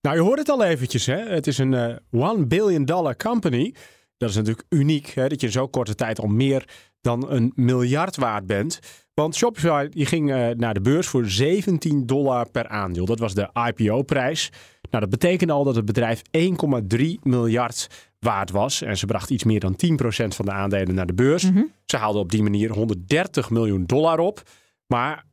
Nou, 0.02 0.16
je 0.16 0.22
hoort 0.22 0.40
het 0.40 0.50
al 0.50 0.64
eventjes. 0.64 1.06
Hè? 1.06 1.18
Het 1.18 1.48
is 1.48 1.58
een 1.58 1.74
eh 1.74 1.96
1 2.12 2.48
billion 2.48 2.86
dollar 2.86 3.16
company. 3.16 3.74
Dat 4.18 4.30
is 4.30 4.36
natuurlijk 4.36 4.66
uniek, 4.70 5.08
hè? 5.08 5.28
dat 5.28 5.42
je 5.42 5.48
in 5.48 5.54
zo'n 5.54 5.70
korte 5.70 5.96
tijd 5.96 6.20
al 6.20 6.28
meer 6.28 6.70
dan 7.02 7.30
een 7.32 7.52
miljard 7.56 8.16
waard 8.16 8.46
bent. 8.46 8.80
Want 9.14 9.36
Shopify 9.36 9.88
die 9.88 10.06
ging 10.06 10.32
eh, 10.32 10.50
naar 10.50 10.74
de 10.74 10.82
beurs 10.82 11.08
voor 11.08 11.26
17 11.26 12.06
dollar 12.06 12.50
per 12.50 12.68
aandeel. 12.68 13.06
Dat 13.06 13.20
was 13.20 13.34
de 13.34 13.50
IPO-prijs. 13.68 14.50
Nou, 14.90 15.02
dat 15.04 15.10
betekende 15.10 15.54
al 15.54 15.64
dat 15.64 15.76
het 15.76 15.86
bedrijf 15.86 16.22
1,3 16.38 17.06
miljard 17.22 17.88
waard 18.20 18.52
was. 18.52 18.82
En 18.82 18.98
ze 18.98 19.06
bracht 19.06 19.30
iets 19.30 19.44
meer 19.44 19.60
dan 19.60 19.76
10% 19.76 20.28
van 20.28 20.46
de 20.46 20.52
aandelen 20.52 20.96
naar 20.96 21.06
de 21.06 21.14
beurs. 21.14 21.50
Ze 21.86 21.98
haalden 21.98 22.22
op 22.22 22.32
die 22.32 22.44
manier 22.44 22.72
130 22.72 23.50
miljoen 23.50 23.86
dollar 23.86 24.20
op. 24.20 24.42
Maar 24.88 25.26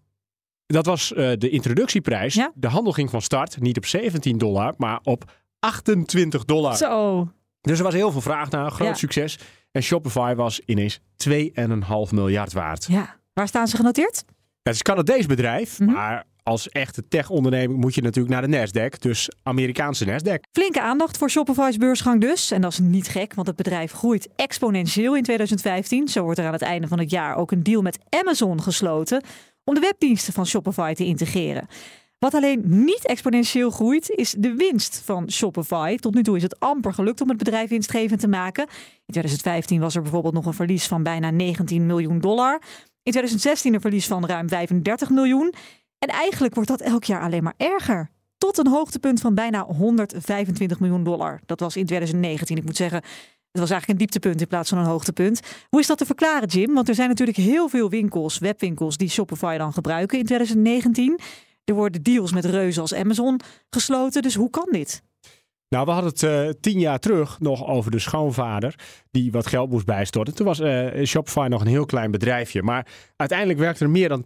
dat 0.66 0.86
was 0.86 1.12
eh, 1.12 1.32
de 1.38 1.48
introductieprijs. 1.48 2.34
Ja. 2.34 2.52
De 2.54 2.68
handel 2.68 2.92
ging 2.92 3.10
van 3.10 3.22
start 3.22 3.60
niet 3.60 3.76
op 3.76 3.86
17 3.86 4.38
dollar, 4.38 4.74
maar 4.76 5.00
op 5.02 5.32
28 5.58 6.44
dollar. 6.44 6.76
Zo. 6.76 7.28
Dus 7.60 7.78
er 7.78 7.84
was 7.84 7.94
heel 7.94 8.10
veel 8.12 8.20
vraag 8.20 8.50
naar, 8.50 8.70
groot 8.70 8.88
Ja. 8.88 8.94
succes. 8.94 9.38
En 9.74 9.82
Shopify 9.82 10.34
was 10.34 10.60
ineens 10.66 11.00
2,5 11.16 12.12
miljard 12.12 12.52
waard. 12.52 12.86
Ja. 12.88 13.16
Waar 13.32 13.48
staan 13.48 13.68
ze 13.68 13.76
genoteerd? 13.76 14.24
Het 14.62 14.72
is 14.72 14.78
een 14.78 14.84
Canadees 14.94 15.26
bedrijf, 15.26 15.80
Mhm. 15.80 15.92
maar 15.92 16.24
als 16.42 16.68
echte 16.68 17.08
tech-onderneming 17.08 17.80
moet 17.80 17.94
je 17.94 18.02
natuurlijk 18.02 18.34
naar 18.34 18.48
de 18.50 18.56
Nasdaq. 18.68 18.98
Dus 18.98 19.30
Amerikaanse 19.42 20.04
Nasdaq. 20.06 20.38
Flinke 20.52 20.80
aandacht 20.80 21.18
voor 21.18 21.30
Shopify's 21.30 21.76
beursgang 21.76 22.20
dus. 22.20 22.50
En 22.50 22.60
dat 22.60 22.72
is 22.72 22.78
niet 22.78 23.08
gek, 23.08 23.34
want 23.34 23.46
het 23.46 23.56
bedrijf 23.56 23.92
groeit 23.92 24.28
exponentieel 24.36 25.16
in 25.16 25.22
2015. 25.22 26.08
Zo 26.08 26.22
wordt 26.22 26.38
er 26.38 26.46
aan 26.46 26.52
het 26.52 26.62
einde 26.62 26.88
van 26.88 26.98
het 26.98 27.10
jaar 27.10 27.36
ook 27.36 27.50
een 27.50 27.62
deal 27.62 27.82
met 27.82 27.98
Amazon 28.08 28.62
gesloten 28.62 29.22
om 29.64 29.74
de 29.74 29.80
webdiensten 29.80 30.32
van 30.32 30.46
Shopify 30.46 30.92
te 30.94 31.04
integreren. 31.04 31.66
Wat 32.24 32.34
alleen 32.34 32.62
niet 32.64 33.06
exponentieel 33.06 33.70
groeit, 33.70 34.10
is 34.10 34.34
de 34.38 34.54
winst 34.54 35.02
van 35.04 35.30
Shopify. 35.30 35.96
Tot 35.96 36.14
nu 36.14 36.22
toe 36.22 36.36
is 36.36 36.42
het 36.42 36.60
amper 36.60 36.94
gelukt 36.94 37.20
om 37.20 37.28
het 37.28 37.38
bedrijf 37.38 37.68
winstgevend 37.68 38.20
te 38.20 38.28
maken. 38.28 38.62
In 39.06 39.12
2015 39.12 39.80
was 39.80 39.94
er 39.94 40.02
bijvoorbeeld 40.02 40.34
nog 40.34 40.46
een 40.46 40.54
verlies 40.54 40.86
van 40.86 41.02
bijna 41.02 41.30
19 41.30 41.86
miljoen 41.86 42.20
dollar. 42.20 42.52
In 43.02 43.12
2016 43.12 43.74
een 43.74 43.80
verlies 43.80 44.06
van 44.06 44.26
ruim 44.26 44.48
35 44.48 45.10
miljoen. 45.10 45.54
En 45.98 46.08
eigenlijk 46.08 46.54
wordt 46.54 46.68
dat 46.68 46.80
elk 46.80 47.04
jaar 47.04 47.20
alleen 47.20 47.42
maar 47.42 47.54
erger. 47.56 48.10
Tot 48.38 48.58
een 48.58 48.68
hoogtepunt 48.68 49.20
van 49.20 49.34
bijna 49.34 49.64
125 49.64 50.80
miljoen 50.80 51.04
dollar. 51.04 51.40
Dat 51.46 51.60
was 51.60 51.76
in 51.76 51.86
2019. 51.86 52.56
Ik 52.56 52.64
moet 52.64 52.76
zeggen, 52.76 52.98
het 53.50 53.60
was 53.60 53.70
eigenlijk 53.70 53.88
een 53.88 54.06
dieptepunt 54.06 54.40
in 54.40 54.48
plaats 54.48 54.68
van 54.68 54.78
een 54.78 54.84
hoogtepunt. 54.84 55.40
Hoe 55.68 55.80
is 55.80 55.86
dat 55.86 55.98
te 55.98 56.06
verklaren, 56.06 56.48
Jim? 56.48 56.74
Want 56.74 56.88
er 56.88 56.94
zijn 56.94 57.08
natuurlijk 57.08 57.38
heel 57.38 57.68
veel 57.68 57.90
winkels, 57.90 58.38
webwinkels, 58.38 58.96
die 58.96 59.08
Shopify 59.08 59.56
dan 59.56 59.72
gebruiken 59.72 60.18
in 60.18 60.24
2019. 60.24 61.20
Er 61.64 61.74
worden 61.74 62.02
deals 62.02 62.32
met 62.32 62.44
reuzen 62.44 62.82
als 62.82 62.94
Amazon 62.94 63.40
gesloten. 63.70 64.22
Dus 64.22 64.34
hoe 64.34 64.50
kan 64.50 64.68
dit? 64.70 65.02
Nou, 65.68 65.86
we 65.86 65.92
hadden 65.92 66.10
het 66.10 66.22
uh, 66.22 66.48
tien 66.60 66.78
jaar 66.78 66.98
terug 66.98 67.40
nog 67.40 67.66
over 67.66 67.90
de 67.90 67.98
schoonvader 67.98 68.74
die 69.10 69.32
wat 69.32 69.46
geld 69.46 69.70
moest 69.70 69.86
bijstorten. 69.86 70.34
Toen 70.34 70.46
was 70.46 70.60
uh, 70.60 71.04
Shopify 71.04 71.46
nog 71.50 71.60
een 71.60 71.66
heel 71.66 71.86
klein 71.86 72.10
bedrijfje. 72.10 72.62
Maar 72.62 72.86
uiteindelijk 73.16 73.58
werkten 73.58 73.86
er 73.86 73.92
meer 73.92 74.08
dan 74.08 74.24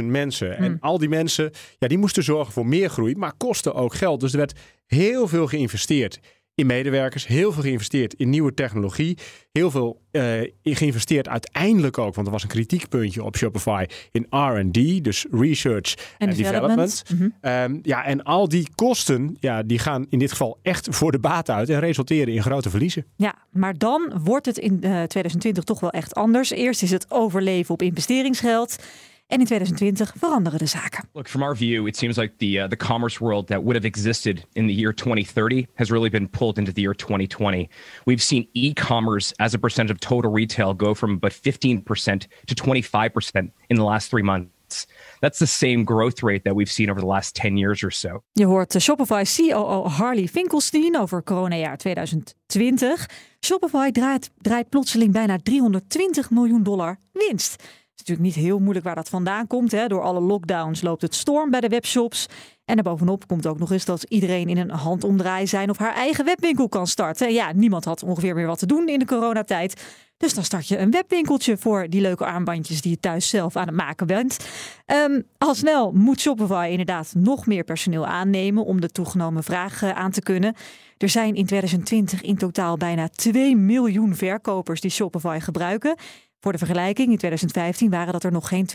10.000 0.00 0.04
mensen. 0.04 0.56
En 0.56 0.76
al 0.80 0.98
die 0.98 1.08
mensen, 1.08 1.50
ja, 1.78 1.88
die 1.88 1.98
moesten 1.98 2.22
zorgen 2.22 2.52
voor 2.52 2.66
meer 2.66 2.90
groei, 2.90 3.16
maar 3.16 3.32
kosten 3.36 3.74
ook 3.74 3.94
geld. 3.94 4.20
Dus 4.20 4.32
er 4.32 4.38
werd 4.38 4.58
heel 4.86 5.28
veel 5.28 5.46
geïnvesteerd 5.46 6.20
in 6.54 6.66
medewerkers, 6.66 7.26
heel 7.26 7.52
veel 7.52 7.62
geïnvesteerd 7.62 8.14
in 8.14 8.30
nieuwe 8.30 8.54
technologie, 8.54 9.18
heel 9.52 9.70
veel 9.70 10.00
uh, 10.12 10.50
geïnvesteerd 10.62 11.28
uiteindelijk 11.28 11.98
ook, 11.98 12.14
want 12.14 12.26
er 12.26 12.32
was 12.32 12.42
een 12.42 12.48
kritiekpuntje 12.48 13.24
op 13.24 13.36
Shopify 13.36 13.86
in 14.12 14.26
R&D, 14.30 15.04
dus 15.04 15.26
research 15.30 15.94
en 16.18 16.30
development. 16.30 16.36
development. 16.36 17.04
Mm 17.08 17.34
-hmm. 17.40 17.72
um, 17.72 17.80
ja, 17.82 18.04
en 18.04 18.22
al 18.22 18.48
die 18.48 18.68
kosten, 18.74 19.36
ja, 19.40 19.62
die 19.62 19.78
gaan 19.78 20.06
in 20.08 20.18
dit 20.18 20.30
geval 20.30 20.58
echt 20.62 20.88
voor 20.90 21.12
de 21.12 21.18
baat 21.18 21.50
uit 21.50 21.68
en 21.68 21.80
resulteren 21.80 22.34
in 22.34 22.42
grote 22.42 22.70
verliezen. 22.70 23.04
Ja, 23.16 23.34
maar 23.50 23.78
dan 23.78 24.20
wordt 24.24 24.46
het 24.46 24.58
in 24.58 24.72
uh, 24.72 24.80
2020 24.80 25.64
toch 25.64 25.80
wel 25.80 25.90
echt 25.90 26.14
anders. 26.14 26.50
Eerst 26.50 26.82
is 26.82 26.90
het 26.90 27.06
overleven 27.08 27.74
op 27.74 27.82
investeringsgeld. 27.82 28.76
En 29.26 29.38
in 29.40 29.46
2020 29.46 30.12
veranderen 30.16 30.58
de 30.58 30.66
zaken. 30.66 31.08
Look, 31.12 31.28
from 31.28 31.42
our 31.42 31.56
view, 31.56 31.86
it 31.86 31.96
seems 31.96 32.16
like 32.16 32.34
the 32.36 32.60
uh, 32.60 32.68
the 32.68 32.76
commerce 32.76 33.24
world 33.24 33.46
that 33.46 33.62
would 33.62 33.74
have 33.74 33.86
existed 33.86 34.44
in 34.52 34.66
the 34.66 34.74
year 34.74 34.92
2030 34.92 35.66
has 35.74 35.90
really 35.90 36.10
been 36.10 36.28
pulled 36.28 36.58
into 36.58 36.72
the 36.72 36.80
year 36.80 36.94
2020. 36.94 37.68
We've 38.04 38.22
seen 38.22 38.46
e-commerce 38.52 39.32
as 39.38 39.54
a 39.54 39.58
percentage 39.58 39.90
of 39.90 40.00
total 40.00 40.30
retail 40.30 40.74
go 40.74 40.94
from 40.94 41.10
about 41.10 41.32
15% 41.32 42.26
to 42.46 42.54
25% 42.54 43.50
in 43.68 43.76
the 43.76 43.84
last 43.84 44.10
three 44.10 44.22
months. 44.22 44.86
That's 45.20 45.38
the 45.38 45.46
same 45.46 45.84
growth 45.84 46.22
rate 46.22 46.44
that 46.44 46.54
we've 46.54 46.70
seen 46.70 46.90
over 46.90 47.00
the 47.00 47.06
last 47.06 47.34
10 47.34 47.56
years 47.56 47.82
or 47.82 47.90
so. 47.90 48.22
Je 48.32 48.44
hoort 48.44 48.72
de 48.72 48.78
Shopify 48.78 49.24
COO 49.24 49.88
Harley 49.88 50.26
Finkelstein 50.26 50.96
over 50.96 51.22
coronajaar 51.22 51.76
2020. 51.76 52.96
Shopify 53.40 53.90
draait, 53.90 54.30
draait 54.42 54.68
plotseling 54.70 55.12
bijna 55.12 55.38
320 55.42 56.28
miljoen 56.30 56.62
dollar 56.62 56.98
winst. 57.12 57.62
Het 57.94 58.02
is 58.02 58.08
natuurlijk 58.08 58.36
niet 58.36 58.46
heel 58.46 58.58
moeilijk 58.58 58.84
waar 58.84 58.94
dat 58.94 59.08
vandaan 59.08 59.46
komt. 59.46 59.72
Hè. 59.72 59.86
Door 59.86 60.02
alle 60.02 60.20
lockdowns 60.20 60.82
loopt 60.82 61.02
het 61.02 61.14
storm 61.14 61.50
bij 61.50 61.60
de 61.60 61.68
webshops. 61.68 62.26
En 62.64 62.82
bovenop 62.82 63.26
komt 63.26 63.46
ook 63.46 63.58
nog 63.58 63.72
eens 63.72 63.84
dat 63.84 64.02
iedereen 64.02 64.48
in 64.48 64.56
een 64.56 64.70
handomdraai 64.70 65.46
zijn 65.46 65.70
of 65.70 65.78
haar 65.78 65.94
eigen 65.94 66.24
webwinkel 66.24 66.68
kan 66.68 66.86
starten. 66.86 67.32
Ja, 67.32 67.52
niemand 67.52 67.84
had 67.84 68.02
ongeveer 68.02 68.34
meer 68.34 68.46
wat 68.46 68.58
te 68.58 68.66
doen 68.66 68.88
in 68.88 68.98
de 68.98 69.04
coronatijd. 69.04 69.82
Dus 70.16 70.34
dan 70.34 70.44
start 70.44 70.68
je 70.68 70.78
een 70.78 70.90
webwinkeltje 70.90 71.56
voor 71.56 71.88
die 71.88 72.00
leuke 72.00 72.24
armbandjes 72.24 72.80
die 72.80 72.90
je 72.90 73.00
thuis 73.00 73.28
zelf 73.28 73.56
aan 73.56 73.66
het 73.66 73.76
maken 73.76 74.06
bent. 74.06 74.46
Um, 74.86 75.26
al 75.38 75.54
snel 75.54 75.92
moet 75.92 76.20
Shopify 76.20 76.68
inderdaad 76.70 77.12
nog 77.16 77.46
meer 77.46 77.64
personeel 77.64 78.06
aannemen 78.06 78.64
om 78.64 78.80
de 78.80 78.88
toegenomen 78.88 79.44
vraag 79.44 79.82
aan 79.82 80.10
te 80.10 80.22
kunnen. 80.22 80.54
Er 80.98 81.08
zijn 81.08 81.34
in 81.34 81.46
2020 81.46 82.22
in 82.22 82.36
totaal 82.36 82.76
bijna 82.76 83.08
2 83.08 83.56
miljoen 83.56 84.14
verkopers 84.14 84.80
die 84.80 84.90
Shopify 84.90 85.38
gebruiken. 85.40 85.96
Voor 86.44 86.52
de 86.52 86.58
vergelijking, 86.58 87.10
in 87.10 87.16
2015 87.16 87.90
waren 87.90 88.12
dat 88.12 88.24
er 88.24 88.32
nog 88.32 88.48
geen 88.48 88.66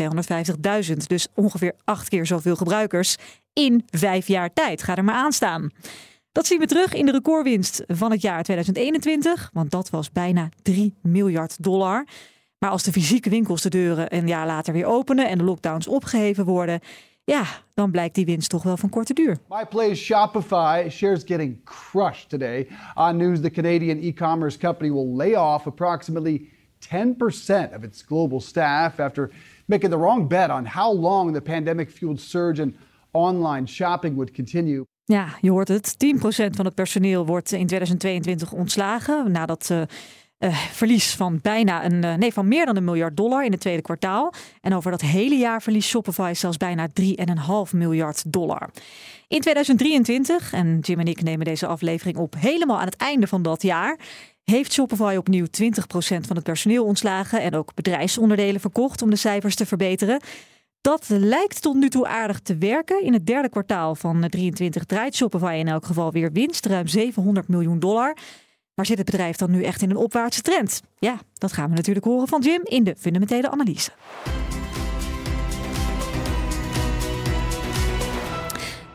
250.000. 0.90 0.98
Dus 1.08 1.28
ongeveer 1.36 1.74
acht 1.84 2.10
keer 2.10 2.26
zoveel 2.26 2.56
gebruikers 2.56 3.16
in 3.54 3.84
vijf 3.90 4.28
jaar 4.28 4.54
tijd. 4.54 4.84
Ga 4.84 4.96
er 4.96 5.04
maar 5.04 5.16
aan 5.16 5.32
staan. 5.32 5.70
Dat 6.32 6.46
zien 6.46 6.60
we 6.60 6.66
terug 6.66 6.94
in 6.94 7.06
de 7.06 7.12
recordwinst 7.12 7.84
van 7.88 8.12
het 8.12 8.22
jaar 8.22 8.44
2021, 8.44 9.50
want 9.54 9.72
dat 9.72 9.90
was 9.90 10.12
bijna 10.12 10.50
3 10.62 10.96
miljard 11.02 11.64
dollar. 11.64 12.06
Maar 12.60 12.70
als 12.70 12.84
de 12.84 12.92
fysieke 12.92 13.30
winkels 13.30 13.62
de 13.62 13.70
deuren 13.70 14.16
een 14.16 14.28
jaar 14.28 14.46
later 14.46 14.74
weer 14.74 14.86
openen 14.86 15.28
en 15.28 15.38
de 15.38 15.44
lockdowns 15.44 15.88
opgeheven 15.88 16.46
worden, 16.46 16.80
ja, 17.24 17.44
dan 17.74 17.92
blijkt 17.92 18.16
die 18.16 18.26
winst 18.26 18.50
toch 18.50 18.64
wel 18.64 18.78
van 18.78 18.90
korte 18.90 19.14
duur. 19.14 19.38
My 19.50 19.66
place 19.66 19.96
Shopify 19.96 20.88
shares 20.90 21.24
getting 21.26 21.64
crushed 21.64 22.30
today. 22.30 22.68
On 22.96 23.18
news, 23.18 23.42
the 23.42 23.52
Canadian 23.52 23.98
e-commerce 23.98 24.58
company 24.58 24.92
will 24.92 25.16
lay 25.16 25.36
off 25.36 25.68
approximately 25.68 26.58
10% 26.80 27.76
of 27.76 27.84
its 27.84 28.02
global 28.02 28.40
staff 28.40 29.00
after 29.00 29.30
making 29.66 29.92
the 29.92 29.98
wrong 29.98 30.28
bet 30.28 30.50
on 30.50 30.66
how 30.66 31.00
long 31.00 31.34
the 31.34 31.42
pandemic 31.42 31.90
fueled 31.90 32.20
surge 32.20 32.62
in 32.62 32.76
online 33.12 33.68
shopping 33.68 34.16
would 34.16 34.32
continue. 34.32 34.86
Ja, 35.04 35.28
je 35.42 35.50
hoort 35.50 35.68
het. 35.68 35.96
10% 35.98 36.56
van 36.56 36.66
het 36.66 36.76
personeel 36.76 37.26
wordt 37.26 37.52
in 37.52 37.68
2022 37.68 38.52
ontslagen 38.52 39.32
nadat 39.32 39.70
uh, 39.70 39.82
verlies 40.72 41.16
van 41.16 41.40
bijna 41.42 41.86
een, 41.86 42.04
uh, 42.04 42.14
nee, 42.14 42.34
van 42.34 42.48
meer 42.48 42.66
dan 42.66 42.76
een 42.76 42.84
miljard 42.84 43.18
dollar 43.18 43.46
in 43.46 43.52
het 43.52 43.60
tweede 43.60 43.82
kwartaal. 43.82 44.34
En 44.62 44.74
over 44.74 44.92
dat 44.92 45.02
hele 45.02 45.36
jaar 45.36 45.62
verliest 45.62 45.90
Shopify 45.90 46.32
zelfs 46.36 46.58
bijna 46.58 46.88
3,5 47.02 47.06
miljard 47.72 48.32
dollar. 48.32 48.70
In 49.28 49.42
2023, 49.42 50.54
en 50.54 50.80
Jim 50.80 51.00
en 51.00 51.08
ik 51.08 51.24
nemen 51.24 51.46
deze 51.46 51.68
aflevering 51.68 52.18
op 52.18 52.36
helemaal 52.38 52.80
aan 52.80 52.86
het 52.86 52.96
einde 52.96 53.28
van 53.28 53.42
dat 53.42 53.62
jaar, 53.62 54.00
heeft 54.50 54.74
Shopify 54.74 55.15
opnieuw 55.18 55.46
20% 55.46 55.50
van 56.00 56.36
het 56.36 56.44
personeel 56.44 56.86
ontslagen 56.86 57.41
en 57.41 57.56
ook 57.56 57.74
bedrijfsonderdelen 57.74 58.62
verkocht 58.62 59.01
om 59.01 59.10
de 59.10 59.15
cijfers 59.15 59.56
te 59.56 59.65
verbeteren. 59.65 60.22
Dat 60.82 61.06
lijkt 61.08 61.62
tot 61.62 61.75
nu 61.75 61.89
toe 61.89 62.08
aardig 62.08 62.39
te 62.39 62.58
werken. 62.58 63.03
In 63.03 63.13
het 63.13 63.25
derde 63.25 63.50
kwartaal 63.50 63.96
van 63.96 64.29
23 64.29 64.86
draait 64.86 65.15
Shopify 65.15 65.56
in 65.60 65.68
elk 65.68 65.86
geval 65.86 66.12
weer 66.12 66.32
winst, 66.32 66.65
ruim 66.65 66.88
700 66.88 67.48
miljoen 67.48 67.79
dollar. 67.79 68.18
Maar 68.74 68.86
zit 68.86 68.98
het 68.98 69.06
bedrijf 69.06 69.36
dan 69.36 69.51
nu 69.51 69.63
echt 69.63 69.82
in 69.82 69.89
een 69.89 69.96
opwaartse 69.96 70.41
trend? 70.41 70.82
Ja, 70.98 71.20
dat 71.34 71.53
gaan 71.53 71.70
we 71.70 71.75
natuurlijk 71.75 72.06
horen 72.06 72.27
van 72.27 72.41
Jim 72.41 72.62
in 72.63 72.84
de 72.84 72.96
fundamentele 72.98 73.50
analyse. 73.50 73.91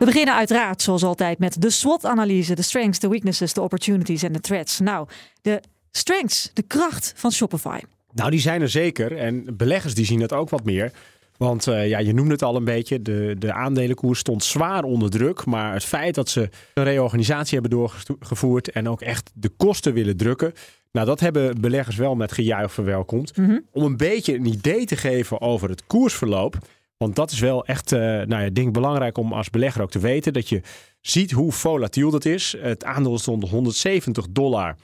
We 0.05 0.11
beginnen 0.11 0.35
uiteraard, 0.35 0.83
zoals 0.83 1.05
altijd, 1.05 1.39
met 1.39 1.63
de 1.63 1.71
SWOT-analyse. 1.71 2.55
De 2.55 2.63
strengths, 2.63 2.99
de 2.99 3.09
weaknesses, 3.09 3.53
de 3.53 3.61
opportunities 3.61 4.23
en 4.23 4.33
de 4.33 4.41
threats. 4.41 4.81
Nou, 4.81 5.09
de 5.43 5.61
strengths, 5.91 6.51
de 6.55 6.63
kracht 6.63 7.13
van 7.17 7.33
Shopify. 7.33 7.79
Nou, 8.13 8.31
die 8.31 8.41
zijn 8.41 8.61
er 8.61 8.69
zeker. 8.69 9.17
En 9.17 9.57
beleggers 9.57 9.95
die 9.95 10.05
zien 10.05 10.21
het 10.21 10.33
ook 10.33 10.51
wat 10.51 10.65
meer. 10.65 10.93
Want 11.37 11.67
uh, 11.67 11.89
ja, 11.89 11.99
je 11.99 12.15
noemde 12.15 12.33
het 12.33 12.43
al 12.43 12.57
een 12.57 12.65
beetje. 12.65 13.03
De, 13.03 13.37
de 13.39 13.53
aandelenkoers 13.53 14.19
stond 14.19 14.45
zwaar 14.45 14.83
onder 14.83 15.11
druk. 15.11 15.45
Maar 15.45 15.73
het 15.73 15.85
feit 15.85 16.15
dat 16.15 16.29
ze 16.29 16.49
een 16.75 16.85
reorganisatie 16.85 17.59
hebben 17.61 17.79
doorgevoerd. 17.79 18.71
en 18.71 18.89
ook 18.89 19.01
echt 19.01 19.31
de 19.35 19.49
kosten 19.49 19.93
willen 19.93 20.17
drukken. 20.17 20.53
Nou, 20.93 21.07
dat 21.07 21.21
hebben 21.21 21.61
beleggers 21.61 21.97
wel 21.97 22.15
met 22.15 22.33
gejuich 22.33 22.73
verwelkomd. 22.73 23.37
Mm 23.37 23.45
-hmm. 23.45 23.65
Om 23.73 23.83
een 23.83 23.97
beetje 23.97 24.35
een 24.35 24.47
idee 24.47 24.85
te 24.85 24.97
geven 24.97 25.41
over 25.41 25.69
het 25.69 25.87
koersverloop. 25.87 26.59
Want 26.97 27.17
dat 27.17 27.31
is 27.31 27.39
wel 27.39 27.67
echt, 27.67 27.93
uh, 27.93 28.01
nou 28.01 28.43
ja, 28.43 28.51
denk 28.51 28.73
belangrijk 28.73 29.19
om 29.19 29.33
als 29.33 29.51
belegger 29.51 29.83
ook 29.83 29.91
te 29.91 29.99
weten. 29.99 30.33
Dat 30.33 30.49
je 30.49 30.61
ziet 31.01 31.31
hoe 31.31 31.53
volatiel 31.53 32.11
dat 32.11 32.25
is. 32.25 32.57
Het 32.59 32.85
aandeel 32.85 33.19
stond 33.19 33.49
170 33.49 34.27
dollar. 34.31 34.77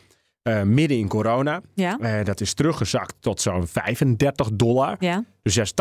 Uh, 0.42 0.62
midden 0.62 0.98
in 0.98 1.08
corona. 1.08 1.60
Ja. 1.74 1.98
Uh, 2.00 2.24
dat 2.24 2.40
is 2.40 2.54
teruggezakt 2.54 3.14
tot 3.20 3.40
zo'n 3.40 3.66
35 3.66 4.50
dollar. 4.52 4.96
Ja. 4.98 5.24
Dus 5.42 5.54
daar 5.54 5.64
is 5.64 5.72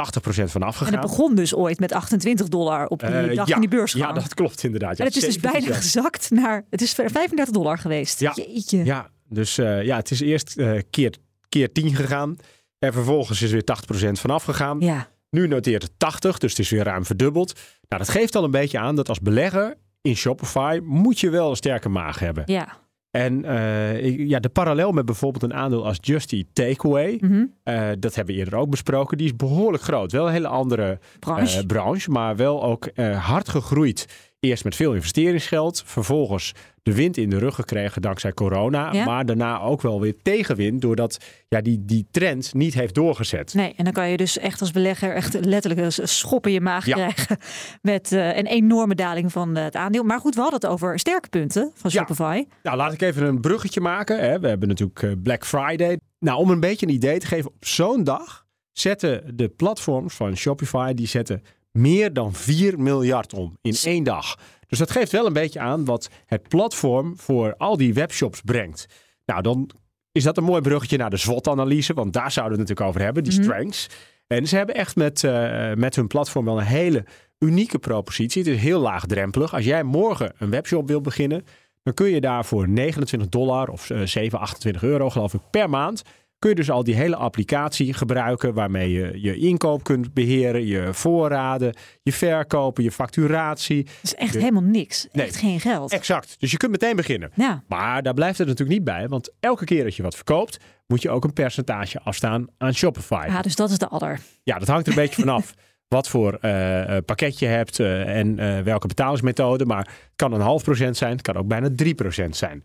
80% 0.41 0.43
van 0.43 0.63
afgegaan. 0.63 0.93
En 0.93 0.99
het 0.99 1.09
begon 1.09 1.35
dus 1.35 1.55
ooit 1.55 1.79
met 1.79 1.91
28 1.93 2.47
dollar 2.47 2.87
op 2.87 2.99
die 2.99 3.09
uh, 3.09 3.35
dag 3.35 3.47
ja, 3.47 3.55
in 3.55 3.61
die 3.61 3.69
beursgang. 3.69 4.05
Ja, 4.05 4.13
dat 4.13 4.33
klopt 4.33 4.63
inderdaad. 4.63 4.97
Ja, 4.97 5.03
en 5.03 5.05
het 5.05 5.15
is 5.15 5.23
dus 5.23 5.39
bijna 5.39 5.73
gezakt 5.73 6.31
naar... 6.31 6.65
Het 6.69 6.81
is 6.81 6.93
35 6.93 7.49
dollar 7.49 7.77
geweest. 7.77 8.19
Ja, 8.19 8.33
Jeetje. 8.35 8.83
ja 8.83 9.09
dus 9.29 9.55
ja, 9.55 9.95
het 9.95 10.11
is 10.11 10.19
eerst 10.19 10.55
keer, 10.89 11.15
keer 11.49 11.71
10 11.71 11.95
gegaan. 11.95 12.35
En 12.79 12.93
vervolgens 12.93 13.41
is 13.41 13.51
weer 13.51 13.63
80% 14.07 14.11
van 14.11 14.29
afgegaan. 14.29 14.79
Ja. 14.79 15.07
Nu 15.29 15.47
noteert 15.47 15.83
het 15.83 15.91
80, 15.97 16.37
dus 16.37 16.49
het 16.49 16.59
is 16.59 16.69
weer 16.69 16.83
ruim 16.83 17.05
verdubbeld. 17.05 17.53
Nou, 17.87 18.03
dat 18.03 18.09
geeft 18.09 18.35
al 18.35 18.43
een 18.43 18.51
beetje 18.51 18.79
aan 18.79 18.95
dat 18.95 19.09
als 19.09 19.19
belegger 19.19 19.75
in 20.01 20.15
Shopify 20.15 20.79
moet 20.83 21.19
je 21.19 21.29
wel 21.29 21.49
een 21.49 21.55
sterke 21.55 21.89
maag 21.89 22.19
hebben. 22.19 22.43
Ja. 22.45 22.77
En 23.11 23.45
uh, 23.45 24.27
ja, 24.27 24.39
de 24.39 24.49
parallel 24.49 24.91
met 24.91 25.05
bijvoorbeeld 25.05 25.43
een 25.43 25.53
aandeel 25.53 25.85
als 25.85 25.97
Just 26.01 26.33
Eat 26.33 26.45
Takeaway, 26.53 27.17
mm 27.21 27.29
-hmm. 27.29 27.53
uh, 27.63 27.89
dat 27.99 28.15
hebben 28.15 28.33
we 28.33 28.39
eerder 28.39 28.59
ook 28.59 28.69
besproken, 28.69 29.17
die 29.17 29.25
is 29.25 29.35
behoorlijk 29.35 29.83
groot. 29.83 30.11
Wel 30.11 30.27
een 30.27 30.33
hele 30.33 30.47
andere 30.47 30.99
branche, 31.19 31.59
uh, 31.59 31.65
branche 31.65 32.11
maar 32.11 32.35
wel 32.35 32.63
ook 32.63 32.89
hard 33.15 33.49
gegroeid. 33.49 34.28
Eerst 34.39 34.63
met 34.63 34.75
veel 34.75 34.93
investeringsgeld, 34.93 35.83
vervolgens 35.85 36.53
de 36.83 36.93
wind 36.93 37.17
in 37.17 37.29
de 37.29 37.37
rug 37.37 37.55
gekregen 37.55 38.01
dankzij 38.01 38.33
corona. 38.33 38.93
Ja? 38.93 39.05
Maar 39.05 39.25
daarna 39.25 39.59
ook 39.61 39.81
wel 39.81 40.01
weer 40.01 40.15
tegenwind, 40.21 40.81
doordat 40.81 41.17
ja, 41.47 41.61
die, 41.61 41.85
die 41.85 42.07
trend 42.11 42.53
niet 42.53 42.73
heeft 42.73 42.93
doorgezet. 42.93 43.53
Nee, 43.53 43.73
en 43.77 43.83
dan 43.83 43.93
kan 43.93 44.09
je 44.09 44.17
dus 44.17 44.37
echt 44.37 44.61
als 44.61 44.71
belegger 44.71 45.13
echt 45.15 45.45
letterlijk 45.45 45.81
een 45.81 46.07
schop 46.07 46.47
in 46.47 46.53
je 46.53 46.61
maag 46.61 46.85
ja. 46.85 46.95
krijgen. 46.95 47.37
Met 47.81 48.11
uh, 48.11 48.37
een 48.37 48.45
enorme 48.45 48.95
daling 48.95 49.31
van 49.31 49.55
het 49.55 49.75
aandeel. 49.75 50.03
Maar 50.03 50.19
goed, 50.19 50.35
we 50.35 50.41
hadden 50.41 50.59
het 50.59 50.69
over 50.69 50.99
sterke 50.99 51.29
punten 51.29 51.71
van 51.75 51.91
Shopify. 51.91 52.43
Ja. 52.47 52.55
Nou, 52.63 52.77
laat 52.77 52.93
ik 52.93 53.01
even 53.01 53.27
een 53.27 53.41
bruggetje 53.41 53.81
maken. 53.81 54.19
Hè. 54.19 54.39
We 54.39 54.47
hebben 54.47 54.67
natuurlijk 54.67 55.23
Black 55.23 55.45
Friday. 55.45 55.99
Nou, 56.19 56.39
om 56.39 56.49
een 56.49 56.59
beetje 56.59 56.85
een 56.85 56.93
idee 56.93 57.19
te 57.19 57.25
geven, 57.25 57.51
op 57.51 57.65
zo'n 57.65 58.03
dag 58.03 58.45
zetten 58.71 59.37
de 59.37 59.49
platforms 59.49 60.13
van 60.13 60.37
Shopify, 60.37 60.93
die 60.93 61.07
zetten 61.07 61.43
meer 61.71 62.13
dan 62.13 62.33
4 62.33 62.79
miljard 62.79 63.33
om 63.33 63.57
in 63.61 63.75
één 63.83 64.03
dag. 64.03 64.37
Dus 64.67 64.79
dat 64.79 64.91
geeft 64.91 65.11
wel 65.11 65.25
een 65.25 65.33
beetje 65.33 65.59
aan 65.59 65.85
wat 65.85 66.09
het 66.25 66.47
platform 66.47 67.17
voor 67.17 67.55
al 67.57 67.77
die 67.77 67.93
webshops 67.93 68.41
brengt. 68.41 68.85
Nou, 69.25 69.41
dan 69.41 69.69
is 70.11 70.23
dat 70.23 70.37
een 70.37 70.43
mooi 70.43 70.61
bruggetje 70.61 70.97
naar 70.97 71.09
de 71.09 71.17
SWOT-analyse, 71.17 71.93
want 71.93 72.13
daar 72.13 72.31
zouden 72.31 72.57
we 72.57 72.61
het 72.61 72.69
natuurlijk 72.69 72.87
over 72.87 73.01
hebben, 73.01 73.23
die 73.23 73.43
strengths. 73.43 73.87
En 74.27 74.47
ze 74.47 74.55
hebben 74.55 74.75
echt 74.75 74.95
met, 74.95 75.23
uh, 75.23 75.73
met 75.73 75.95
hun 75.95 76.07
platform 76.07 76.45
wel 76.45 76.57
een 76.57 76.65
hele 76.65 77.05
unieke 77.39 77.79
propositie. 77.79 78.43
Het 78.43 78.51
is 78.51 78.61
heel 78.61 78.79
laagdrempelig. 78.79 79.53
Als 79.53 79.65
jij 79.65 79.83
morgen 79.83 80.33
een 80.37 80.49
webshop 80.49 80.87
wil 80.87 81.01
beginnen, 81.01 81.45
dan 81.83 81.93
kun 81.93 82.09
je 82.09 82.21
daar 82.21 82.45
voor 82.45 82.69
29 82.69 83.29
dollar 83.29 83.69
of 83.69 83.89
uh, 83.89 84.01
7, 84.05 84.39
28 84.39 84.83
euro 84.83 85.09
geloof 85.09 85.33
ik 85.33 85.41
per 85.49 85.69
maand 85.69 86.01
kun 86.39 86.49
je 86.49 86.55
dus 86.55 86.71
al 86.71 86.83
die 86.83 86.95
hele 86.95 87.15
applicatie 87.15 87.93
gebruiken 87.93 88.53
waarmee 88.53 88.91
je 88.91 89.21
je 89.21 89.37
inkoop 89.37 89.83
kunt 89.83 90.13
beheren, 90.13 90.65
je 90.65 90.93
voorraden, 90.93 91.75
je 92.01 92.13
verkopen, 92.13 92.83
je 92.83 92.91
facturatie. 92.91 93.83
Dat 93.83 93.93
is 94.01 94.15
echt 94.15 94.33
helemaal 94.33 94.61
niks. 94.61 95.07
Nee, 95.11 95.25
echt 95.25 95.35
geen 95.35 95.59
geld. 95.59 95.91
Exact. 95.91 96.35
Dus 96.39 96.51
je 96.51 96.57
kunt 96.57 96.71
meteen 96.71 96.95
beginnen. 96.95 97.31
Ja. 97.33 97.63
Maar 97.67 98.03
daar 98.03 98.13
blijft 98.13 98.37
het 98.37 98.47
natuurlijk 98.47 98.77
niet 98.77 98.87
bij, 98.87 99.07
want 99.07 99.33
elke 99.39 99.65
keer 99.65 99.83
dat 99.83 99.95
je 99.95 100.03
wat 100.03 100.15
verkoopt, 100.15 100.57
moet 100.87 101.01
je 101.01 101.09
ook 101.09 101.23
een 101.23 101.33
percentage 101.33 101.99
afstaan 101.99 102.47
aan 102.57 102.73
Shopify. 102.73 103.25
Ja, 103.27 103.41
dus 103.41 103.55
dat 103.55 103.69
is 103.69 103.77
de 103.77 103.87
adder. 103.87 104.19
Ja, 104.43 104.59
dat 104.59 104.67
hangt 104.67 104.87
er 104.87 104.93
een 104.93 104.99
beetje 105.03 105.21
vanaf. 105.21 105.53
Wat 105.87 106.07
voor 106.07 106.37
uh, 106.41 106.97
pakket 107.05 107.39
je 107.39 107.45
hebt 107.45 107.79
uh, 107.79 108.17
en 108.17 108.63
welke 108.63 108.87
betalingsmethode. 108.87 109.65
Maar 109.65 109.85
het 109.85 110.11
kan 110.15 110.33
een 110.33 110.41
half 110.41 110.63
procent 110.63 110.97
zijn, 110.97 111.11
het 111.11 111.21
kan 111.21 111.35
ook 111.35 111.47
bijna 111.47 111.69
3 111.75 111.95
procent 111.95 112.35
zijn. 112.35 112.63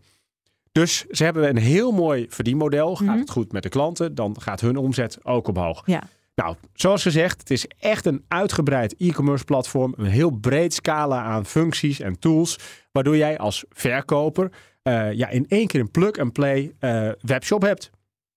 Dus 0.75 1.05
ze 1.09 1.23
hebben 1.23 1.49
een 1.49 1.57
heel 1.57 1.91
mooi 1.91 2.25
verdienmodel. 2.29 2.95
Gaat 2.95 3.19
het 3.19 3.29
goed 3.29 3.51
met 3.51 3.63
de 3.63 3.69
klanten, 3.69 4.15
dan 4.15 4.41
gaat 4.41 4.61
hun 4.61 4.77
omzet 4.77 5.17
ook 5.23 5.47
omhoog. 5.47 5.81
Ja. 5.85 6.03
Nou, 6.35 6.55
zoals 6.73 7.01
gezegd, 7.01 7.39
het 7.39 7.51
is 7.51 7.67
echt 7.79 8.05
een 8.05 8.23
uitgebreid 8.27 8.95
e-commerce 8.97 9.43
platform. 9.43 9.93
Een 9.97 10.05
heel 10.05 10.29
breed 10.29 10.73
scala 10.73 11.23
aan 11.23 11.45
functies 11.45 11.99
en 11.99 12.19
tools. 12.19 12.59
Waardoor 12.91 13.17
jij 13.17 13.37
als 13.37 13.65
verkoper 13.69 14.51
uh, 14.83 15.13
ja, 15.13 15.29
in 15.29 15.45
één 15.47 15.67
keer 15.67 15.79
een 15.79 15.91
plug-and-play 15.91 16.75
uh, 16.79 17.09
webshop 17.21 17.61
hebt. 17.61 17.89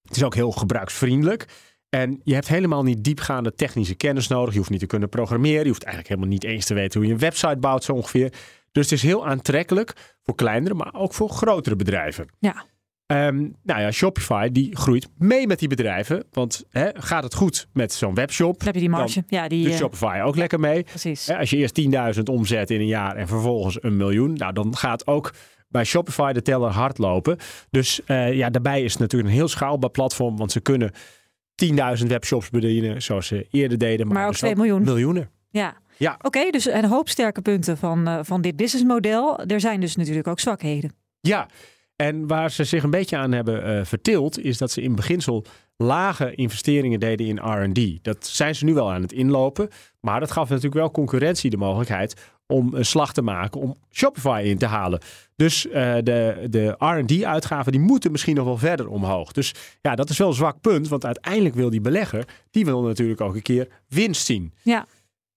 Het 0.03 0.17
is 0.17 0.23
ook 0.23 0.35
heel 0.35 0.53
gebruiksvriendelijk. 0.53 1.47
En 1.89 2.21
je 2.25 2.35
hebt 2.35 2.49
helemaal 2.49 2.83
niet 2.83 3.05
diepgaande 3.05 3.55
technische 3.55 3.95
kennis 3.95 4.29
nodig. 4.29 4.53
Je 4.53 4.59
hoeft 4.59 4.71
niet 4.71 4.81
te 4.81 4.87
kunnen 4.87 5.09
programmeren. 5.09 5.63
Je 5.63 5.69
hoeft 5.69 5.85
eigenlijk 5.85 6.15
helemaal 6.15 6.39
niet 6.39 6.45
eens 6.45 6.67
te 6.67 6.75
weten 6.75 6.99
hoe 6.99 7.09
je 7.09 7.15
een 7.15 7.21
website 7.21 7.59
bouwt 7.59 7.85
zo 7.85 7.93
ongeveer. 7.93 8.33
Dus 8.73 8.91
het 8.91 8.93
is 8.93 9.03
heel 9.03 9.27
aantrekkelijk 9.27 10.17
voor 10.29 10.37
kleinere, 10.37 10.75
maar 10.75 10.95
ook 10.95 11.15
voor 11.15 11.29
grotere 11.29 11.77
bedrijven. 11.77 12.27
Ja. 12.39 12.65
Um, 13.07 13.57
nou 13.63 13.81
ja, 13.81 13.91
Shopify 13.91 14.49
die 14.49 14.77
groeit 14.77 15.09
mee 15.19 15.47
met 15.47 15.59
die 15.59 15.69
bedrijven. 15.69 16.25
Want 16.31 16.65
hè, 16.71 16.89
gaat 16.95 17.23
het 17.23 17.35
goed 17.35 17.69
met 17.73 17.93
zo'n 17.93 18.15
webshop? 18.15 18.57
Dan 18.57 18.67
heb 18.67 18.75
je 18.75 18.81
die 18.81 18.91
marge. 18.91 19.25
Ja, 19.27 19.49
die, 19.49 19.65
doet 19.65 19.75
Shopify 19.75 20.21
ook 20.25 20.37
lekker 20.37 20.61
mee. 20.61 20.83
Precies. 20.83 21.31
Als 21.31 21.51
je 21.51 21.57
eerst 21.57 21.81
10.000 22.17 22.23
omzet 22.23 22.71
in 22.71 22.81
een 22.81 22.87
jaar 22.87 23.17
en 23.17 23.29
vervolgens 23.29 23.83
een 23.83 23.97
miljoen. 23.97 24.33
Nou, 24.33 24.53
dan 24.53 24.77
gaat 24.77 25.07
ook 25.07 25.35
bij 25.69 25.85
Shopify 25.85 26.33
de 26.33 26.43
teller 26.43 26.71
hard 26.71 26.99
lopen. 26.99 27.39
Dus 27.71 28.01
uh, 28.07 28.33
ja, 28.33 28.51
daarbij 28.51 28.83
is 28.83 28.93
het 28.93 29.01
natuurlijk 29.01 29.31
een 29.31 29.37
heel 29.37 29.49
schaalbaar 29.49 29.91
platform. 29.91 30.37
Want 30.37 30.53
ze 30.53 30.61
kunnen 30.61 30.93
10.000 32.01 32.07
webshops 32.07 32.51
bedienen 32.51 33.03
zoals 33.03 33.27
ze 33.27 33.47
eerder 33.51 33.79
deden. 33.79 34.07
Maar, 34.07 34.17
maar 34.17 34.25
ook 34.25 34.31
dus 34.31 34.41
2 34.41 34.57
miljoen. 34.57 34.83
Miljoenen. 34.83 35.31
Ja. 35.51 35.77
Ja. 35.99 36.15
Oké, 36.15 36.27
okay, 36.27 36.51
dus 36.51 36.67
een 36.67 36.85
hoop 36.85 37.09
sterke 37.09 37.43
punten 37.43 37.79
van, 37.79 38.09
uh, 38.09 38.19
van 38.23 38.41
dit 38.41 38.57
businessmodel. 38.57 39.39
Er 39.39 39.61
zijn 39.61 39.81
dus 39.81 39.97
natuurlijk 39.97 40.29
ook 40.29 40.41
zwakheden. 40.41 40.93
Ja, 41.21 41.49
en 41.97 42.27
waar 42.27 42.51
ze 42.51 42.65
zich 42.65 42.83
een 42.83 42.91
beetje 42.91 43.17
aan 43.17 43.33
hebben 43.33 43.79
uh, 43.79 43.85
vertild, 43.85 44.39
is 44.39 44.59
dat 44.59 44.71
ze 44.71 44.83
in 44.83 44.95
beginsel 44.95 45.45
lage 45.77 46.35
investeringen 46.35 47.01
deden 47.01 47.27
in 47.27 47.39
RD. 47.39 48.05
Dat 48.05 48.27
zijn 48.27 48.55
ze 48.55 48.65
nu 48.65 48.75
wel 48.75 48.93
aan 48.93 49.03
het 49.03 49.13
inlopen. 49.13 49.69
Maar 50.01 50.21
dat 50.21 50.31
gaf 50.31 50.49
natuurlijk 50.49 50.75
wel 50.75 50.91
concurrentie 50.91 51.51
de 51.51 51.57
mogelijkheid 51.57 52.15
om 52.47 52.75
een 52.75 52.85
slag 52.85 53.13
te 53.13 53.23
maken 53.23 53.61
om 53.61 53.77
Shopify 53.91 54.43
in 54.45 54.59
te 54.59 54.67
halen. 54.67 55.01
Dus 55.37 55.67
uh, 55.67 55.73
de, 56.03 56.47
de 56.51 56.75
RD-uitgaven 56.79 57.73
die 57.73 57.81
moeten 57.81 58.11
misschien 58.11 58.35
nog 58.35 58.45
wel 58.45 58.59
verder 58.59 58.89
omhoog. 58.89 59.33
Dus 59.33 59.55
ja, 59.81 59.95
dat 59.95 60.11
is 60.11 60.19
wel 60.19 60.29
een 60.29 60.35
zwak 60.35 60.61
punt. 60.61 60.89
Want 60.89 61.05
uiteindelijk 61.05 61.55
wil 61.55 61.71
die 61.71 61.81
belegger, 61.81 62.25
die 62.51 62.65
wil 62.65 62.83
natuurlijk 62.83 63.21
ook 63.21 63.35
een 63.35 63.43
keer 63.43 63.69
winst 63.89 64.27
zien. 64.27 64.53
Ja. 64.63 64.87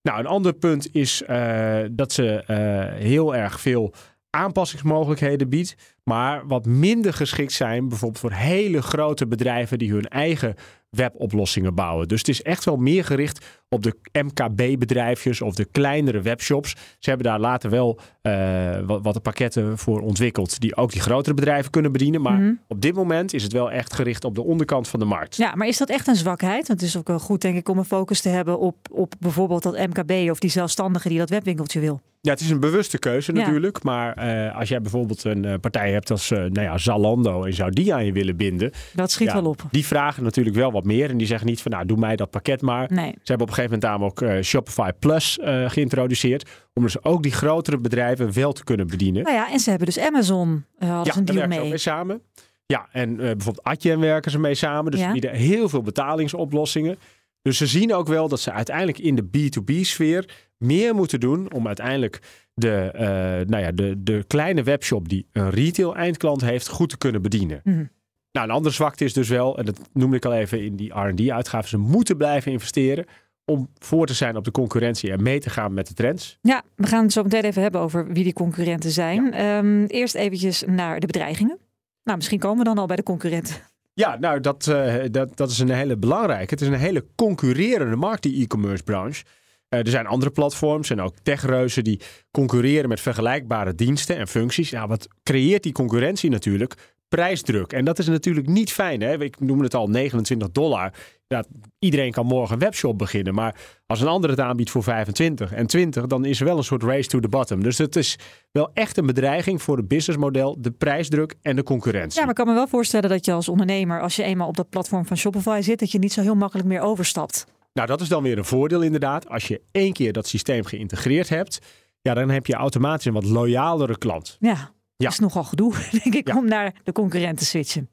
Nou, 0.01 0.19
een 0.19 0.25
ander 0.25 0.53
punt 0.53 0.95
is 0.95 1.23
uh, 1.29 1.77
dat 1.91 2.11
ze 2.11 2.43
uh, 2.47 3.01
heel 3.03 3.35
erg 3.35 3.61
veel 3.61 3.93
aanpassingsmogelijkheden 4.29 5.49
biedt, 5.49 5.75
maar 6.03 6.47
wat 6.47 6.65
minder 6.65 7.13
geschikt 7.13 7.51
zijn 7.51 7.89
bijvoorbeeld 7.89 8.19
voor 8.19 8.31
hele 8.31 8.81
grote 8.81 9.27
bedrijven 9.27 9.79
die 9.79 9.91
hun 9.91 10.07
eigen 10.07 10.55
weboplossingen 10.89 11.75
bouwen. 11.75 12.07
Dus 12.07 12.19
het 12.19 12.27
is 12.27 12.41
echt 12.41 12.65
wel 12.65 12.77
meer 12.77 13.05
gericht 13.05 13.60
op 13.73 13.83
de 13.83 13.95
MKB-bedrijfjes 14.23 15.41
of 15.41 15.55
de 15.55 15.65
kleinere 15.65 16.21
webshops. 16.21 16.75
Ze 16.99 17.09
hebben 17.09 17.27
daar 17.27 17.39
later 17.39 17.69
wel 17.69 17.99
uh, 18.23 18.79
wat, 18.85 19.03
wat 19.03 19.21
pakketten 19.21 19.77
voor 19.77 19.99
ontwikkeld 20.01 20.59
die 20.59 20.75
ook 20.75 20.91
die 20.91 21.01
grotere 21.01 21.35
bedrijven 21.35 21.71
kunnen 21.71 21.91
bedienen. 21.91 22.21
Maar 22.21 22.39
Mhm. 22.39 22.53
op 22.67 22.81
dit 22.81 22.95
moment 22.95 23.33
is 23.33 23.43
het 23.43 23.51
wel 23.53 23.71
echt 23.71 23.93
gericht 23.93 24.23
op 24.23 24.35
de 24.35 24.43
onderkant 24.43 24.87
van 24.87 24.99
de 24.99 25.05
markt. 25.05 25.35
Ja, 25.35 25.55
maar 25.55 25.67
is 25.67 25.77
dat 25.77 25.89
echt 25.89 26.07
een 26.07 26.15
zwakheid? 26.15 26.67
Want 26.67 26.79
het 26.79 26.89
is 26.89 26.97
ook 26.97 27.07
wel 27.07 27.19
goed, 27.19 27.41
denk 27.41 27.57
ik, 27.57 27.69
om 27.69 27.77
een 27.77 27.85
focus 27.85 28.21
te 28.21 28.29
hebben 28.29 28.59
op, 28.59 28.75
op 28.91 29.13
bijvoorbeeld 29.19 29.63
dat 29.63 29.77
MKB 29.77 30.29
of 30.31 30.39
die 30.39 30.49
zelfstandige 30.49 31.09
die 31.09 31.17
dat 31.17 31.29
webwinkeltje 31.29 31.79
wil. 31.79 32.01
Ja, 32.23 32.31
het 32.31 32.39
is 32.39 32.49
een 32.49 32.59
bewuste 32.59 32.99
keuze 32.99 33.33
Ja. 33.33 33.39
natuurlijk. 33.39 33.83
Maar 33.83 34.13
eh, 34.13 34.57
als 34.57 34.69
jij 34.69 34.81
bijvoorbeeld 34.81 35.23
een 35.23 35.45
eh, 35.45 35.53
partij 35.61 35.91
hebt 35.91 36.11
als 36.11 36.31
eh, 36.31 36.37
nou 36.37 36.61
ja, 36.61 36.77
Zalando 36.77 37.43
en 37.43 37.53
zou 37.53 37.71
die 37.71 37.93
aan 37.93 38.05
je 38.05 38.11
willen 38.11 38.35
binden. 38.37 38.71
Dat 38.93 39.11
schiet 39.11 39.27
ja, 39.27 39.33
wel 39.33 39.45
op. 39.45 39.63
Die 39.71 39.85
vragen 39.85 40.23
natuurlijk 40.23 40.55
wel 40.55 40.71
wat 40.71 40.83
meer. 40.83 41.09
En 41.09 41.17
die 41.17 41.27
zeggen 41.27 41.47
niet 41.47 41.61
van 41.61 41.71
nou, 41.71 41.85
doe 41.85 41.97
mij 41.97 42.15
dat 42.15 42.29
pakket 42.29 42.61
maar. 42.61 42.87
Nee. 42.93 43.11
Ze 43.11 43.17
hebben 43.23 43.33
op 43.33 43.39
een 43.47 43.47
gegeven 43.47 43.60
moment 43.63 43.81
namelijk 43.81 44.21
ook 44.21 44.29
eh, 44.29 44.41
Shopify 44.41 44.89
Plus 44.99 45.39
eh, 45.39 45.69
geïntroduceerd. 45.69 46.49
Om 46.73 46.83
dus 46.83 47.03
ook 47.03 47.23
die 47.23 47.31
grotere 47.31 47.77
bedrijven 47.77 48.33
wel 48.33 48.53
te 48.53 48.63
kunnen 48.63 48.87
bedienen. 48.87 49.23
Nou 49.23 49.35
ja, 49.35 49.51
en 49.51 49.59
ze 49.59 49.69
hebben 49.69 49.87
dus 49.87 49.99
Amazon, 49.99 50.65
uh, 50.79 50.89
hadden 50.89 51.13
ja, 51.13 51.19
een 51.19 51.25
daar 51.25 51.35
deal 51.35 51.47
ze 51.47 51.53
ook 51.55 51.59
mee. 51.61 51.69
mee 51.69 51.77
samen. 51.77 52.21
Ja, 52.65 52.87
en 52.91 53.09
eh, 53.09 53.17
bijvoorbeeld 53.17 53.63
Adyen 53.63 53.99
werken 53.99 54.31
ze 54.31 54.39
mee 54.39 54.55
samen. 54.55 54.91
Dus 54.91 54.99
Ja. 54.99 55.05
ze 55.05 55.11
bieden 55.11 55.31
heel 55.33 55.69
veel 55.69 55.81
betalingsoplossingen. 55.81 56.97
Dus 57.41 57.57
ze 57.57 57.67
zien 57.67 57.93
ook 57.93 58.07
wel 58.07 58.27
dat 58.27 58.39
ze 58.39 58.51
uiteindelijk 58.51 58.97
in 58.99 59.15
de 59.15 59.23
B2B-sfeer 59.23 60.29
meer 60.57 60.95
moeten 60.95 61.19
doen 61.19 61.51
om 61.53 61.67
uiteindelijk 61.67 62.19
de, 62.53 62.75
eh, 62.93 63.05
nou 63.47 63.57
ja, 63.63 63.71
de, 63.71 64.03
de 64.03 64.23
kleine 64.27 64.63
webshop 64.63 65.09
die 65.09 65.27
een 65.31 65.49
retail 65.49 65.95
eindklant 65.95 66.41
heeft 66.41 66.67
goed 66.67 66.89
te 66.89 66.97
kunnen 66.97 67.21
bedienen. 67.21 67.61
Mhm. 67.63 67.85
Nou, 68.31 68.47
een 68.47 68.53
andere 68.55 68.75
zwakte 68.75 69.03
is 69.03 69.13
dus 69.13 69.29
wel, 69.29 69.57
en 69.57 69.65
dat 69.65 69.79
noemde 69.93 70.15
ik 70.15 70.25
al 70.25 70.33
even 70.33 70.63
in 70.63 70.75
die 70.75 70.93
R&D-uitgaven, 70.99 71.69
ze 71.69 71.77
moeten 71.77 72.17
blijven 72.17 72.51
investeren 72.51 73.05
om 73.51 73.69
voor 73.79 74.05
te 74.05 74.13
zijn 74.13 74.35
op 74.35 74.43
de 74.43 74.51
concurrentie 74.51 75.11
en 75.11 75.23
mee 75.23 75.39
te 75.39 75.49
gaan 75.49 75.73
met 75.73 75.87
de 75.87 75.93
trends. 75.93 76.37
Ja, 76.41 76.63
we 76.75 76.87
gaan 76.87 77.03
het 77.03 77.13
zo 77.13 77.23
meteen 77.23 77.43
even 77.43 77.61
hebben 77.61 77.81
over 77.81 78.07
wie 78.13 78.23
die 78.23 78.33
concurrenten 78.33 78.91
zijn. 78.91 79.33
Ehm, 79.33 79.85
eerst 79.85 80.15
eventjes 80.15 80.63
naar 80.67 80.99
de 80.99 81.05
bedreigingen. 81.05 81.59
Nou, 82.03 82.17
misschien 82.17 82.39
komen 82.39 82.57
we 82.57 82.63
dan 82.63 82.77
al 82.77 82.85
bij 82.85 82.95
de 82.95 83.03
concurrenten. 83.03 83.55
Ja, 83.93 84.17
nou, 84.19 84.39
dat, 84.39 84.67
eh, 84.67 84.95
dat, 85.11 85.37
dat 85.37 85.49
is 85.49 85.59
een 85.59 85.69
hele 85.69 85.97
belangrijke. 85.97 86.53
Het 86.53 86.61
is 86.61 86.67
een 86.67 86.73
hele 86.73 87.05
concurrerende 87.15 87.95
markt, 87.95 88.23
die 88.23 88.43
e-commerce 88.43 88.83
branche. 88.83 89.23
Eh, 89.69 89.79
er 89.79 89.87
zijn 89.87 90.07
andere 90.07 90.31
platforms 90.31 90.89
en 90.89 91.01
ook 91.01 91.15
techreuzen 91.23 91.83
die 91.83 92.01
concurreren 92.31 92.89
met 92.89 93.01
vergelijkbare 93.01 93.75
diensten 93.75 94.17
en 94.17 94.27
functies. 94.27 94.69
Ja, 94.69 94.87
wat 94.87 95.07
creëert 95.23 95.63
die 95.63 95.71
concurrentie 95.71 96.29
natuurlijk? 96.29 96.93
Prijsdruk. 97.15 97.73
En 97.73 97.85
dat 97.85 97.99
is 97.99 98.07
natuurlijk 98.07 98.47
niet 98.47 98.71
fijn. 98.71 99.01
Hè? 99.01 99.21
Ik 99.21 99.39
noemde 99.39 99.63
het 99.63 99.75
al, 99.75 99.87
29 99.87 100.51
dollar. 100.51 100.93
Ja, 101.27 101.43
iedereen 101.79 102.11
kan 102.11 102.25
morgen 102.25 102.53
een 102.53 102.59
webshop 102.59 102.97
beginnen. 102.97 103.33
Maar 103.33 103.55
als 103.85 104.01
een 104.01 104.07
ander 104.07 104.29
het 104.29 104.39
aanbiedt 104.39 104.69
voor 104.69 104.83
25 104.83 105.53
en 105.53 105.67
20, 105.67 106.07
dan 106.07 106.25
is 106.25 106.39
er 106.39 106.45
wel 106.45 106.57
een 106.57 106.63
soort 106.63 106.83
race 106.83 107.07
to 107.07 107.19
the 107.19 107.27
bottom. 107.27 107.63
Dus 107.63 107.77
het 107.77 107.95
is 107.95 108.17
wel 108.51 108.69
echt 108.73 108.97
een 108.97 109.05
bedreiging 109.05 109.61
voor 109.61 109.77
het 109.77 109.87
businessmodel, 109.87 110.57
de 110.61 110.71
prijsdruk 110.71 111.35
en 111.41 111.55
de 111.55 111.63
concurrentie. 111.63 112.15
Ja, 112.15 112.21
maar 112.21 112.29
ik 112.29 112.35
kan 112.35 112.47
me 112.47 112.53
wel 112.53 112.67
voorstellen 112.67 113.09
dat 113.09 113.25
je 113.25 113.31
als 113.31 113.49
ondernemer, 113.49 114.01
als 114.01 114.15
je 114.15 114.23
eenmaal 114.23 114.47
op 114.47 114.57
dat 114.57 114.69
platform 114.69 115.05
van 115.05 115.17
Shopify 115.17 115.59
zit, 115.61 115.79
dat 115.79 115.91
je 115.91 115.99
niet 115.99 116.13
zo 116.13 116.21
heel 116.21 116.35
makkelijk 116.35 116.67
meer 116.67 116.81
overstapt. 116.81 117.45
Nou, 117.73 117.87
dat 117.87 118.01
is 118.01 118.07
dan 118.07 118.23
weer 118.23 118.37
een 118.37 118.45
voordeel 118.45 118.81
inderdaad. 118.81 119.29
Als 119.29 119.47
je 119.47 119.61
één 119.71 119.93
keer 119.93 120.13
dat 120.13 120.27
systeem 120.27 120.65
geïntegreerd 120.65 121.29
hebt, 121.29 121.59
ja, 122.01 122.13
dan 122.13 122.29
heb 122.29 122.45
je 122.45 122.53
automatisch 122.53 123.05
een 123.05 123.13
wat 123.13 123.25
loyalere 123.25 123.97
klant. 123.97 124.37
Ja, 124.39 124.71
Ja. 125.01 125.09
is 125.09 125.19
nogal 125.19 125.43
gedoe, 125.43 125.73
denk 126.03 126.15
ik, 126.15 126.27
Ja. 126.27 126.37
om 126.37 126.45
naar 126.45 126.73
de 126.83 126.91
concurrent 126.91 127.37
te 127.37 127.45
switchen. 127.45 127.89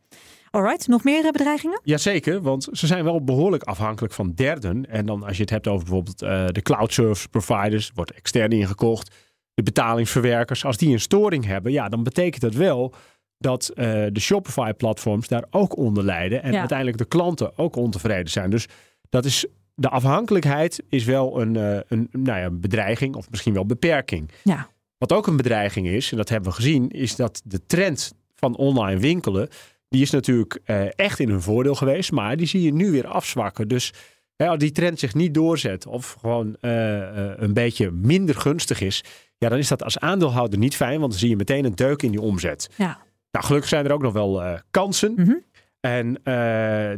Alright, 0.51 0.87
nog 0.88 1.05
meer 1.05 1.25
eh, 1.25 1.31
bedreigingen? 1.31 1.81
Jazeker, 1.85 2.40
want 2.42 2.68
ze 2.73 2.87
zijn 2.87 3.05
wel 3.05 3.25
behoorlijk 3.25 3.62
afhankelijk 3.62 4.14
van 4.14 4.33
derden. 4.35 4.90
En 4.90 5.07
dan 5.07 5.23
als 5.23 5.37
je 5.37 5.42
het 5.42 5.51
hebt 5.51 5.66
over 5.68 5.85
bijvoorbeeld 5.85 6.23
eh, 6.23 6.47
de 6.47 6.62
cloud 6.62 6.92
service 6.92 7.29
providers, 7.29 7.90
wordt 7.94 8.11
extern 8.12 8.51
ingekocht, 8.51 9.14
de 9.55 9.62
betalingsverwerkers. 9.62 10.64
Als 10.64 10.77
die 10.77 10.92
een 10.92 11.01
storing 11.01 11.44
hebben, 11.44 11.73
ja, 11.73 11.88
dan 11.88 12.03
betekent 12.03 12.42
dat 12.42 12.55
wel 12.55 12.94
dat 13.38 13.68
eh, 13.68 13.85
de 14.12 14.21
Shopify-platforms 14.21 15.29
daar 15.29 15.44
ook 15.51 15.77
onder 15.77 16.05
lijden. 16.05 16.42
En 16.42 16.53
Ja. 16.53 16.59
uiteindelijk 16.59 16.99
de 16.99 17.05
klanten 17.05 17.59
ook 17.59 17.77
ontevreden 17.77 18.31
zijn. 18.31 18.51
Dus 18.51 18.66
dat 19.09 19.25
is, 19.25 19.47
de 19.75 19.88
afhankelijkheid 19.88 20.83
is 20.88 21.05
wel 21.05 21.40
een, 21.40 21.55
een 21.88 22.09
nou 22.12 22.38
ja, 22.38 22.51
bedreiging 22.51 23.14
of 23.16 23.31
misschien 23.31 23.55
wel 23.55 23.66
beperking. 23.66 24.31
Ja. 24.44 24.68
Wat 24.98 25.12
ook 25.12 25.26
een 25.26 25.37
bedreiging 25.37 25.87
is, 25.87 26.11
en 26.11 26.16
dat 26.16 26.28
hebben 26.28 26.50
we 26.50 26.56
gezien, 26.56 26.88
is 26.88 27.16
dat 27.16 27.42
de 27.44 27.66
trend 27.66 28.14
van 28.34 28.56
online 28.56 29.00
winkelen, 29.00 29.48
die 29.88 30.02
is 30.02 30.11
natuurlijk 30.11 30.61
eh, 30.64 30.98
echt 30.98 31.18
in 31.18 31.28
hun 31.28 31.42
voordeel 31.42 31.74
geweest, 31.74 32.12
maar 32.12 32.37
die 32.37 32.46
zie 32.46 32.62
je 32.62 32.72
nu 32.72 32.90
weer 32.90 33.06
afzwakken. 33.06 33.68
Dus 33.68 33.92
Hè, 34.38 34.48
als 34.48 34.58
die 34.58 34.72
trend 34.72 34.98
zich 34.98 35.14
niet 35.14 35.34
doorzet 35.34 35.87
of 35.87 36.16
gewoon 36.20 36.56
uh, 36.61 36.96
uh, 36.96 37.30
een 37.37 37.52
beetje 37.52 37.90
minder 37.90 38.34
gunstig 38.34 38.80
is, 38.80 39.04
ja, 39.38 39.48
dan 39.48 39.58
is 39.58 39.68
dat 39.68 39.82
als 39.82 39.98
aandeelhouder 39.98 40.58
niet 40.58 40.76
fijn, 40.76 40.98
want 40.98 41.11
dan 41.11 41.20
zie 41.20 41.28
je 41.28 41.37
meteen 41.37 41.64
een 41.64 41.74
deuk 41.74 42.02
in 42.02 42.11
die 42.11 42.20
omzet. 42.20 42.70
Ja. 42.76 42.98
Nou, 43.30 43.44
gelukkig 43.44 43.68
zijn 43.68 43.84
er 43.84 43.92
ook 43.92 44.02
nog 44.02 44.12
wel 44.12 44.42
uh, 44.42 44.52
kansen. 44.70 45.12
Mm 45.16 45.24
-hmm. 45.24 45.42
En 45.80 46.20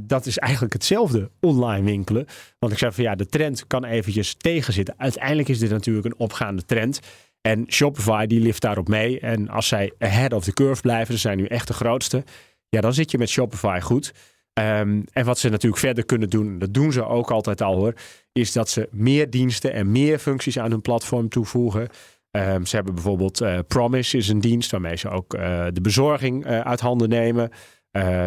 dat 0.02 0.26
is 0.26 0.38
eigenlijk 0.38 0.72
hetzelfde 0.72 1.30
online 1.40 1.84
winkelen. 1.84 2.26
Want 2.58 2.72
ik 2.72 2.78
zeg 2.78 2.94
van 2.94 3.04
ja, 3.04 3.14
de 3.14 3.26
trend 3.26 3.66
kan 3.66 3.84
eventjes 3.84 4.34
tegenzitten. 4.34 4.94
Uiteindelijk 4.98 5.48
is 5.48 5.58
dit 5.58 5.70
natuurlijk 5.70 6.06
een 6.06 6.18
opgaande 6.18 6.64
trend. 6.64 7.00
En 7.40 7.64
Shopify 7.68 8.26
die 8.26 8.40
lift 8.40 8.62
daarop 8.62 8.88
mee. 8.88 9.20
En 9.20 9.48
als 9.48 9.68
zij 9.68 9.92
ahead 9.98 10.32
of 10.32 10.44
the 10.44 10.52
curve 10.52 10.82
blijven, 10.82 11.14
ze 11.14 11.20
zijn 11.20 11.36
nu 11.36 11.44
echt 11.44 11.66
de 11.66 11.72
grootste. 11.72 12.24
Ja, 12.68 12.80
dan 12.80 12.94
zit 12.94 13.10
je 13.10 13.18
met 13.18 13.28
Shopify 13.28 13.80
goed. 13.80 14.12
Um, 14.54 15.04
en 15.12 15.24
wat 15.24 15.38
ze 15.38 15.48
natuurlijk 15.48 15.82
verder 15.82 16.04
kunnen 16.04 16.30
doen, 16.30 16.58
dat 16.58 16.74
doen 16.74 16.92
ze 16.92 17.06
ook 17.06 17.30
altijd 17.30 17.62
al 17.62 17.76
hoor, 17.76 17.94
is 18.32 18.52
dat 18.52 18.68
ze 18.68 18.88
meer 18.90 19.30
diensten 19.30 19.72
en 19.72 19.92
meer 19.92 20.18
functies 20.18 20.58
aan 20.58 20.70
hun 20.70 20.80
platform 20.80 21.28
toevoegen. 21.28 21.88
Um, 22.30 22.66
ze 22.66 22.76
hebben 22.76 22.94
bijvoorbeeld 22.94 23.40
uh, 23.40 23.58
Promise 23.68 24.16
is 24.16 24.28
een 24.28 24.40
dienst 24.40 24.70
waarmee 24.70 24.96
ze 24.96 25.08
ook 25.08 25.34
uh, 25.34 25.66
de 25.72 25.80
bezorging 25.80 26.46
uh, 26.46 26.60
uit 26.60 26.80
handen 26.80 27.08
nemen. 27.08 27.50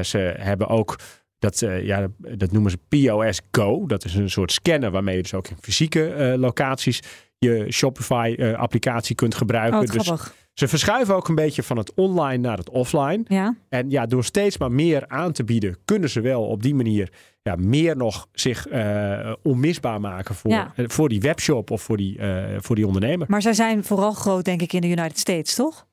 ze 0.02 0.34
hebben 0.38 0.68
ook 0.68 0.96
dat, 1.44 1.60
ja, 1.84 2.08
dat 2.18 2.52
noemen 2.52 2.72
ze 2.72 2.78
POS 2.88 3.42
Go. 3.52 3.86
Dat 3.86 4.06
is 4.06 4.16
een 4.16 4.30
soort 4.30 4.52
scanner 4.52 4.92
waarmee 4.92 5.16
je 5.16 5.22
dus 5.22 5.34
ook 5.34 5.48
in 5.48 5.58
fysieke 5.62 6.36
locaties 6.38 7.02
je 7.38 7.66
Shopify-applicatie 7.72 9.16
kunt 9.16 9.36
gebruiken. 9.36 9.80
Oh, 9.80 9.88
dus 9.88 10.32
ze 10.54 10.68
verschuiven 10.68 11.16
ook 11.16 11.28
een 11.28 11.36
beetje 11.36 11.64
van 11.64 11.78
het 11.78 11.94
online 11.94 12.38
naar 12.38 12.58
het 12.58 12.70
offline. 12.70 13.24
Ja. 13.28 13.56
En 13.70 13.90
ja, 13.90 14.06
door 14.06 14.24
steeds 14.24 14.58
maar 14.58 14.72
meer 14.72 15.08
aan 15.08 15.32
te 15.32 15.44
bieden, 15.44 15.78
kunnen 15.86 16.10
ze 16.10 16.22
wel 16.22 16.44
op 16.44 16.64
die 16.64 16.76
manier 16.76 17.12
ja, 17.42 17.56
meer 17.56 17.98
nog 17.98 18.28
zich 18.32 18.72
uh, 18.72 19.34
onmisbaar 19.44 20.00
maken 20.00 20.36
voor, 20.36 20.52
ja. 20.52 20.74
voor 20.76 21.10
die 21.10 21.22
webshop 21.22 21.72
of 21.72 21.82
voor 21.82 21.98
die, 21.98 22.18
uh, 22.18 22.44
voor 22.58 22.76
die 22.76 22.88
ondernemer. 22.88 23.28
Maar 23.30 23.42
zij 23.42 23.54
zijn 23.54 23.84
vooral 23.84 24.12
groot, 24.12 24.46
denk 24.46 24.62
ik, 24.62 24.74
in 24.74 24.82
de 24.82 24.88
United 24.88 25.20
States, 25.20 25.56
toch? 25.56 25.88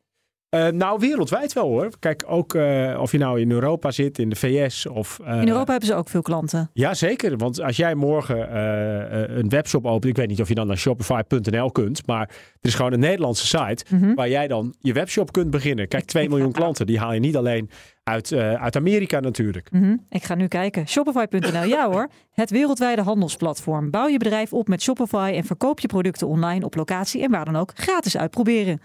Uh, 0.50 0.68
nou, 0.68 0.98
wereldwijd 0.98 1.52
wel 1.52 1.68
hoor. 1.68 1.90
Kijk, 1.98 2.24
ook 2.26 2.54
uh, 2.54 2.98
of 3.00 3.12
je 3.12 3.18
nou 3.18 3.40
in 3.40 3.50
Europa 3.50 3.90
zit, 3.90 4.18
in 4.18 4.28
de 4.28 4.36
VS 4.36 4.86
of... 4.86 5.18
Uh, 5.22 5.40
in 5.40 5.48
Europa 5.48 5.70
hebben 5.70 5.88
ze 5.88 5.94
ook 5.94 6.08
veel 6.08 6.22
klanten. 6.22 6.70
Ja, 6.72 6.94
zeker. 6.94 7.36
Want 7.36 7.60
als 7.60 7.76
jij 7.76 7.94
morgen 7.94 8.56
een 9.38 9.48
webshop 9.48 9.86
opent... 9.86 10.04
Ik 10.04 10.16
weet 10.16 10.28
niet 10.28 10.40
of 10.40 10.48
je 10.48 10.54
dan 10.54 10.66
naar 10.66 10.76
shopify.nl 10.76 11.70
kunt. 11.70 12.06
Maar 12.06 12.28
het 12.28 12.64
is 12.64 12.74
gewoon 12.74 12.92
een 12.92 13.00
Nederlandse 13.00 13.46
site... 13.46 13.84
Mm 13.88 14.02
-hmm. 14.02 14.14
waar 14.14 14.28
jij 14.28 14.48
dan 14.48 14.74
je 14.78 14.92
webshop 14.92 15.32
kunt 15.32 15.50
beginnen. 15.50 15.88
Kijk, 15.88 16.04
2 16.04 16.28
miljoen 16.30 16.52
klanten. 16.52 16.86
Die 16.86 16.98
haal 16.98 17.12
je 17.12 17.20
niet 17.20 17.36
alleen 17.36 17.70
uit, 18.04 18.32
uit 18.32 18.76
Amerika 18.76 19.20
natuurlijk. 19.20 19.70
Mm 19.70 19.82
-hmm. 19.82 20.06
Ik 20.08 20.22
ga 20.22 20.34
nu 20.34 20.46
kijken. 20.48 20.88
Shopify.nl, 20.88 21.64
ja 21.64 21.90
hoor. 21.90 22.08
Het 22.32 22.50
wereldwijde 22.50 23.02
handelsplatform. 23.02 23.90
Bouw 23.90 24.06
je 24.06 24.18
bedrijf 24.18 24.52
op 24.52 24.68
met 24.68 24.82
Shopify... 24.82 25.32
en 25.34 25.44
verkoop 25.44 25.80
je 25.80 25.88
producten 25.88 26.26
online 26.26 26.64
op 26.64 26.74
locatie... 26.74 27.22
en 27.22 27.30
waar 27.30 27.44
dan 27.44 27.56
ook 27.56 27.72
gratis 27.74 28.16
uitproberen. 28.16 28.80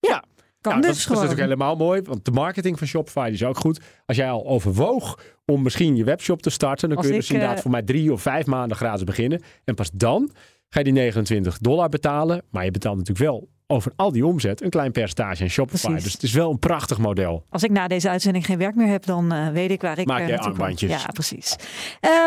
Ja, 0.00 0.08
ja. 0.10 0.24
Kan 0.60 0.72
nou, 0.72 0.86
dus 0.86 0.90
dat, 0.90 1.00
is, 1.00 1.04
dat 1.04 1.16
gewoon. 1.16 1.22
is 1.22 1.28
natuurlijk 1.30 1.60
helemaal 1.60 1.86
mooi, 1.86 2.02
want 2.02 2.24
de 2.24 2.30
marketing 2.30 2.78
van 2.78 2.86
Shopify 2.86 3.28
is 3.32 3.44
ook 3.44 3.58
goed. 3.58 3.80
Als 4.06 4.16
jij 4.16 4.30
al 4.30 4.46
overwoog 4.46 5.18
om 5.46 5.62
misschien 5.62 5.96
je 5.96 6.04
webshop 6.04 6.42
te 6.42 6.50
starten, 6.50 6.88
dan 6.88 6.96
Als 6.96 7.06
kun 7.06 7.14
je 7.14 7.20
dus 7.20 7.30
inderdaad 7.30 7.56
uh, 7.56 7.62
voor 7.62 7.70
mij 7.70 7.82
drie 7.82 8.12
of 8.12 8.22
vijf 8.22 8.46
maanden 8.46 8.76
gratis 8.76 9.04
beginnen. 9.04 9.42
En 9.64 9.74
pas 9.74 9.90
dan 9.90 10.30
ga 10.68 10.78
je 10.78 10.84
die 10.84 10.92
29 10.92 11.58
dollar 11.58 11.88
betalen. 11.88 12.42
Maar 12.50 12.64
je 12.64 12.70
betaalt 12.70 12.96
natuurlijk 12.96 13.30
wel 13.30 13.48
over 13.70 13.92
al 13.96 14.12
die 14.12 14.26
omzet 14.26 14.62
een 14.62 14.70
klein 14.70 14.92
percentage 14.92 15.42
aan 15.42 15.48
Shopify. 15.48 15.86
Precies. 15.86 16.04
Dus 16.04 16.12
het 16.12 16.22
is 16.22 16.32
wel 16.32 16.50
een 16.50 16.58
prachtig 16.58 16.98
model. 16.98 17.44
Als 17.48 17.62
ik 17.62 17.70
na 17.70 17.88
deze 17.88 18.08
uitzending 18.08 18.44
geen 18.46 18.58
werk 18.58 18.74
meer 18.74 18.86
heb, 18.86 19.04
dan 19.06 19.32
uh, 19.34 19.48
weet 19.48 19.70
ik 19.70 19.80
waar 19.80 19.98
ik 19.98 20.06
Maak 20.06 20.18
jij 20.18 20.26
naartoe 20.28 20.50
kan. 20.50 20.52
armbandjes. 20.60 20.90
Ja, 20.90 21.06
precies. 21.12 21.56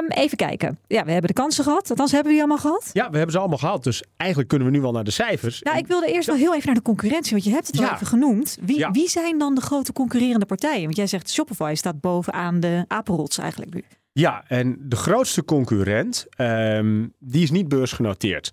Um, 0.01 0.08
even 0.10 0.38
kijken. 0.38 0.79
Ja, 0.88 1.03
we 1.06 1.12
hebben 1.12 1.27
de 1.36 1.41
kansen 1.41 1.63
gehad. 1.63 1.89
Althans, 1.89 2.12
hebben 2.12 2.32
we 2.32 2.38
die 2.38 2.47
allemaal 2.47 2.71
gehad? 2.71 2.89
Ja, 2.93 3.10
we 3.10 3.15
hebben 3.15 3.32
ze 3.32 3.39
allemaal 3.39 3.58
gehad. 3.58 3.84
Dus 3.84 4.03
eigenlijk 4.17 4.49
kunnen 4.49 4.67
we 4.67 4.73
nu 4.73 4.82
wel 4.82 4.91
naar 4.91 5.03
de 5.03 5.12
cijfers. 5.12 5.62
Nou, 5.62 5.77
ik 5.77 5.88
wilde 5.88 6.12
eerst 6.13 6.27
wel 6.27 6.36
heel 6.38 6.53
even 6.53 6.65
naar 6.65 6.75
de 6.75 6.82
concurrentie, 6.82 7.32
want 7.32 7.43
je 7.43 7.51
hebt 7.51 7.67
het 7.67 7.77
al 7.77 7.84
Ja. 7.86 7.93
even 7.93 8.08
genoemd. 8.08 8.58
Wie, 8.62 8.77
Ja. 8.77 8.91
wie 8.91 9.10
zijn 9.10 9.38
dan 9.38 9.56
de 9.56 9.62
grote 9.62 9.93
concurrerende 9.93 10.45
partijen? 10.45 10.84
Want 10.84 10.95
jij 10.95 11.08
zegt 11.08 11.32
Shopify 11.32 11.73
staat 11.75 12.01
bovenaan 12.01 12.60
de 12.60 12.86
apenrots 12.88 13.38
eigenlijk 13.38 13.73
nu. 13.73 13.84
Ja, 14.12 14.43
en 14.47 14.77
de 14.79 14.95
grootste 14.95 15.45
concurrent, 15.45 16.25
ehm, 16.29 17.08
die 17.19 17.43
is 17.43 17.51
niet 17.51 17.67
beursgenoteerd. 17.67 18.49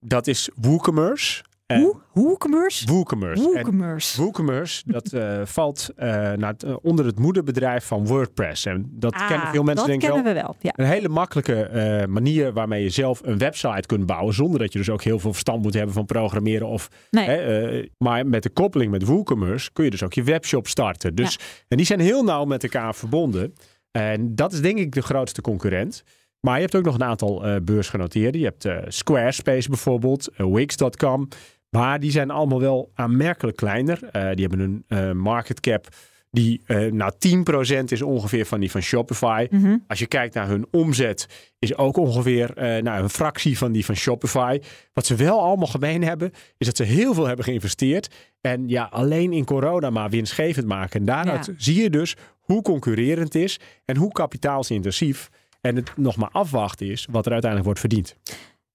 Dat 0.00 0.26
is 0.26 0.48
WooCommerce. 0.60 1.42
Hoe? 1.76 1.96
WooCommerce? 2.12 2.86
WooCommerce. 2.86 3.42
En 3.44 3.52
WooCommerce. 3.52 4.22
WooCommerce, 4.22 4.82
dat 4.86 5.12
eh, 5.12 5.40
valt 5.58 5.88
eh, 5.96 6.08
naar 6.32 6.52
het, 6.52 6.62
eh, 6.62 6.76
onder 6.82 7.04
het 7.04 7.18
moederbedrijf 7.18 7.84
van 7.84 8.06
WordPress. 8.06 8.66
En 8.66 8.88
dat 8.92 9.12
Ah, 9.14 9.28
kennen 9.28 9.48
veel 9.48 9.62
mensen 9.62 9.86
denk 9.86 10.02
ik 10.02 10.08
kennen 10.08 10.24
wel. 10.24 10.34
we 10.34 10.40
wel. 10.40 10.56
Ja. 10.60 10.72
Een 10.76 10.90
hele 10.90 11.08
makkelijke 11.08 12.06
manier 12.08 12.52
waarmee 12.52 12.82
je 12.82 12.90
zelf 12.90 13.20
een 13.24 13.38
website 13.38 13.86
kunt 13.86 14.06
bouwen. 14.06 14.34
Zonder 14.34 14.58
dat 14.58 14.72
je 14.72 14.78
dus 14.78 14.90
ook 14.90 15.02
heel 15.02 15.18
veel 15.18 15.30
verstand 15.32 15.62
moet 15.62 15.74
hebben 15.74 15.94
van 15.94 16.04
programmeren. 16.06 16.66
Of, 16.66 16.88
Nee. 17.10 17.26
hè, 17.28 17.82
maar 17.98 18.26
met 18.26 18.42
de 18.42 18.50
koppeling 18.50 18.90
met 18.90 19.04
WooCommerce 19.06 19.72
kun 19.72 19.84
je 19.84 19.90
dus 19.90 20.02
ook 20.02 20.12
je 20.12 20.22
webshop 20.22 20.66
starten. 20.68 21.14
Dus, 21.14 21.38
En 21.68 21.76
die 21.76 21.86
zijn 21.86 22.00
heel 22.00 22.22
nauw 22.24 22.44
met 22.44 22.62
elkaar 22.62 22.94
verbonden. 22.94 23.54
En 23.90 24.34
dat 24.34 24.52
is 24.52 24.60
denk 24.60 24.78
ik 24.78 24.92
de 24.92 25.02
grootste 25.02 25.40
concurrent. 25.40 26.02
Maar 26.40 26.54
je 26.54 26.60
hebt 26.60 26.74
ook 26.76 26.84
nog 26.84 26.94
een 26.94 27.04
aantal 27.04 27.44
beursgenoteerden. 27.62 28.40
Je 28.40 28.52
hebt 28.56 28.94
Squarespace 28.94 29.68
bijvoorbeeld, 29.68 30.28
Wix.com. 30.36 31.28
Maar 31.70 32.00
die 32.00 32.10
zijn 32.10 32.30
allemaal 32.30 32.60
wel 32.60 32.90
aanmerkelijk 32.94 33.56
kleiner. 33.56 34.04
Eh, 34.04 34.30
die 34.34 34.46
hebben 34.46 34.60
een 34.60 34.84
eh, 34.88 35.12
market 35.12 35.60
cap 35.60 35.88
die 36.30 36.62
eh 36.66 36.92
nou 36.92 37.12
10% 37.18 37.84
is 37.92 38.02
ongeveer 38.02 38.46
van 38.46 38.60
die 38.60 38.70
van 38.70 38.82
Shopify. 38.82 39.46
Mhm. 39.50 39.76
Als 39.86 39.98
je 39.98 40.06
kijkt 40.06 40.34
naar 40.34 40.48
hun 40.48 40.66
omzet, 40.70 41.52
is 41.58 41.76
ook 41.76 41.96
ongeveer 41.96 42.56
eh, 42.56 42.82
nou, 42.82 43.02
een 43.02 43.10
fractie 43.10 43.58
van 43.58 43.72
die 43.72 43.84
van 43.84 43.94
Shopify. 43.96 44.60
Wat 44.92 45.06
ze 45.06 45.14
wel 45.14 45.40
allemaal 45.40 45.66
gemeen 45.66 46.02
hebben, 46.04 46.32
is 46.58 46.66
dat 46.66 46.76
ze 46.76 46.82
heel 46.82 47.14
veel 47.14 47.26
hebben 47.26 47.44
geïnvesteerd. 47.44 48.14
En 48.40 48.68
ja, 48.68 48.88
alleen 48.90 49.32
in 49.32 49.44
corona 49.44 49.90
maar 49.90 50.10
winstgevend 50.10 50.66
maken. 50.66 51.00
En 51.00 51.06
daaruit 51.06 51.46
Ja. 51.46 51.52
zie 51.56 51.82
je 51.82 51.90
dus 51.90 52.16
hoe 52.40 52.62
concurrerend 52.62 53.32
het 53.32 53.42
is 53.42 53.60
en 53.84 53.96
hoe 53.96 54.12
kapitaalsintensief. 54.12 55.28
En 55.60 55.76
het 55.76 55.92
nog 55.96 56.16
maar 56.16 56.30
afwachten 56.32 56.86
is 56.86 57.06
wat 57.10 57.26
er 57.26 57.32
uiteindelijk 57.32 57.64
wordt 57.64 57.80
verdiend. 57.80 58.16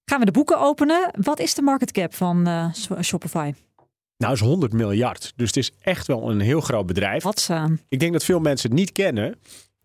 Gaan 0.04 0.18
we 0.18 0.24
de 0.24 0.32
boeken 0.32 0.58
openen? 0.60 1.10
Wat 1.20 1.38
is 1.40 1.54
de 1.54 1.62
market 1.62 1.92
cap 1.92 2.14
van 2.14 2.46
eh, 2.46 2.72
Shopify? 3.02 3.52
Nou, 4.16 4.32
is 4.32 4.40
100 4.40 4.72
miljard. 4.72 5.32
Dus 5.36 5.46
het 5.46 5.56
is 5.56 5.72
echt 5.80 6.06
wel 6.06 6.30
een 6.30 6.40
heel 6.40 6.60
groot 6.60 6.86
bedrijf. 6.86 7.22
Wat 7.22 7.48
aan? 7.50 7.80
Ik 7.88 8.00
denk 8.00 8.12
dat 8.12 8.24
veel 8.24 8.40
mensen 8.40 8.70
het 8.70 8.78
niet 8.78 8.92
kennen. 8.92 9.34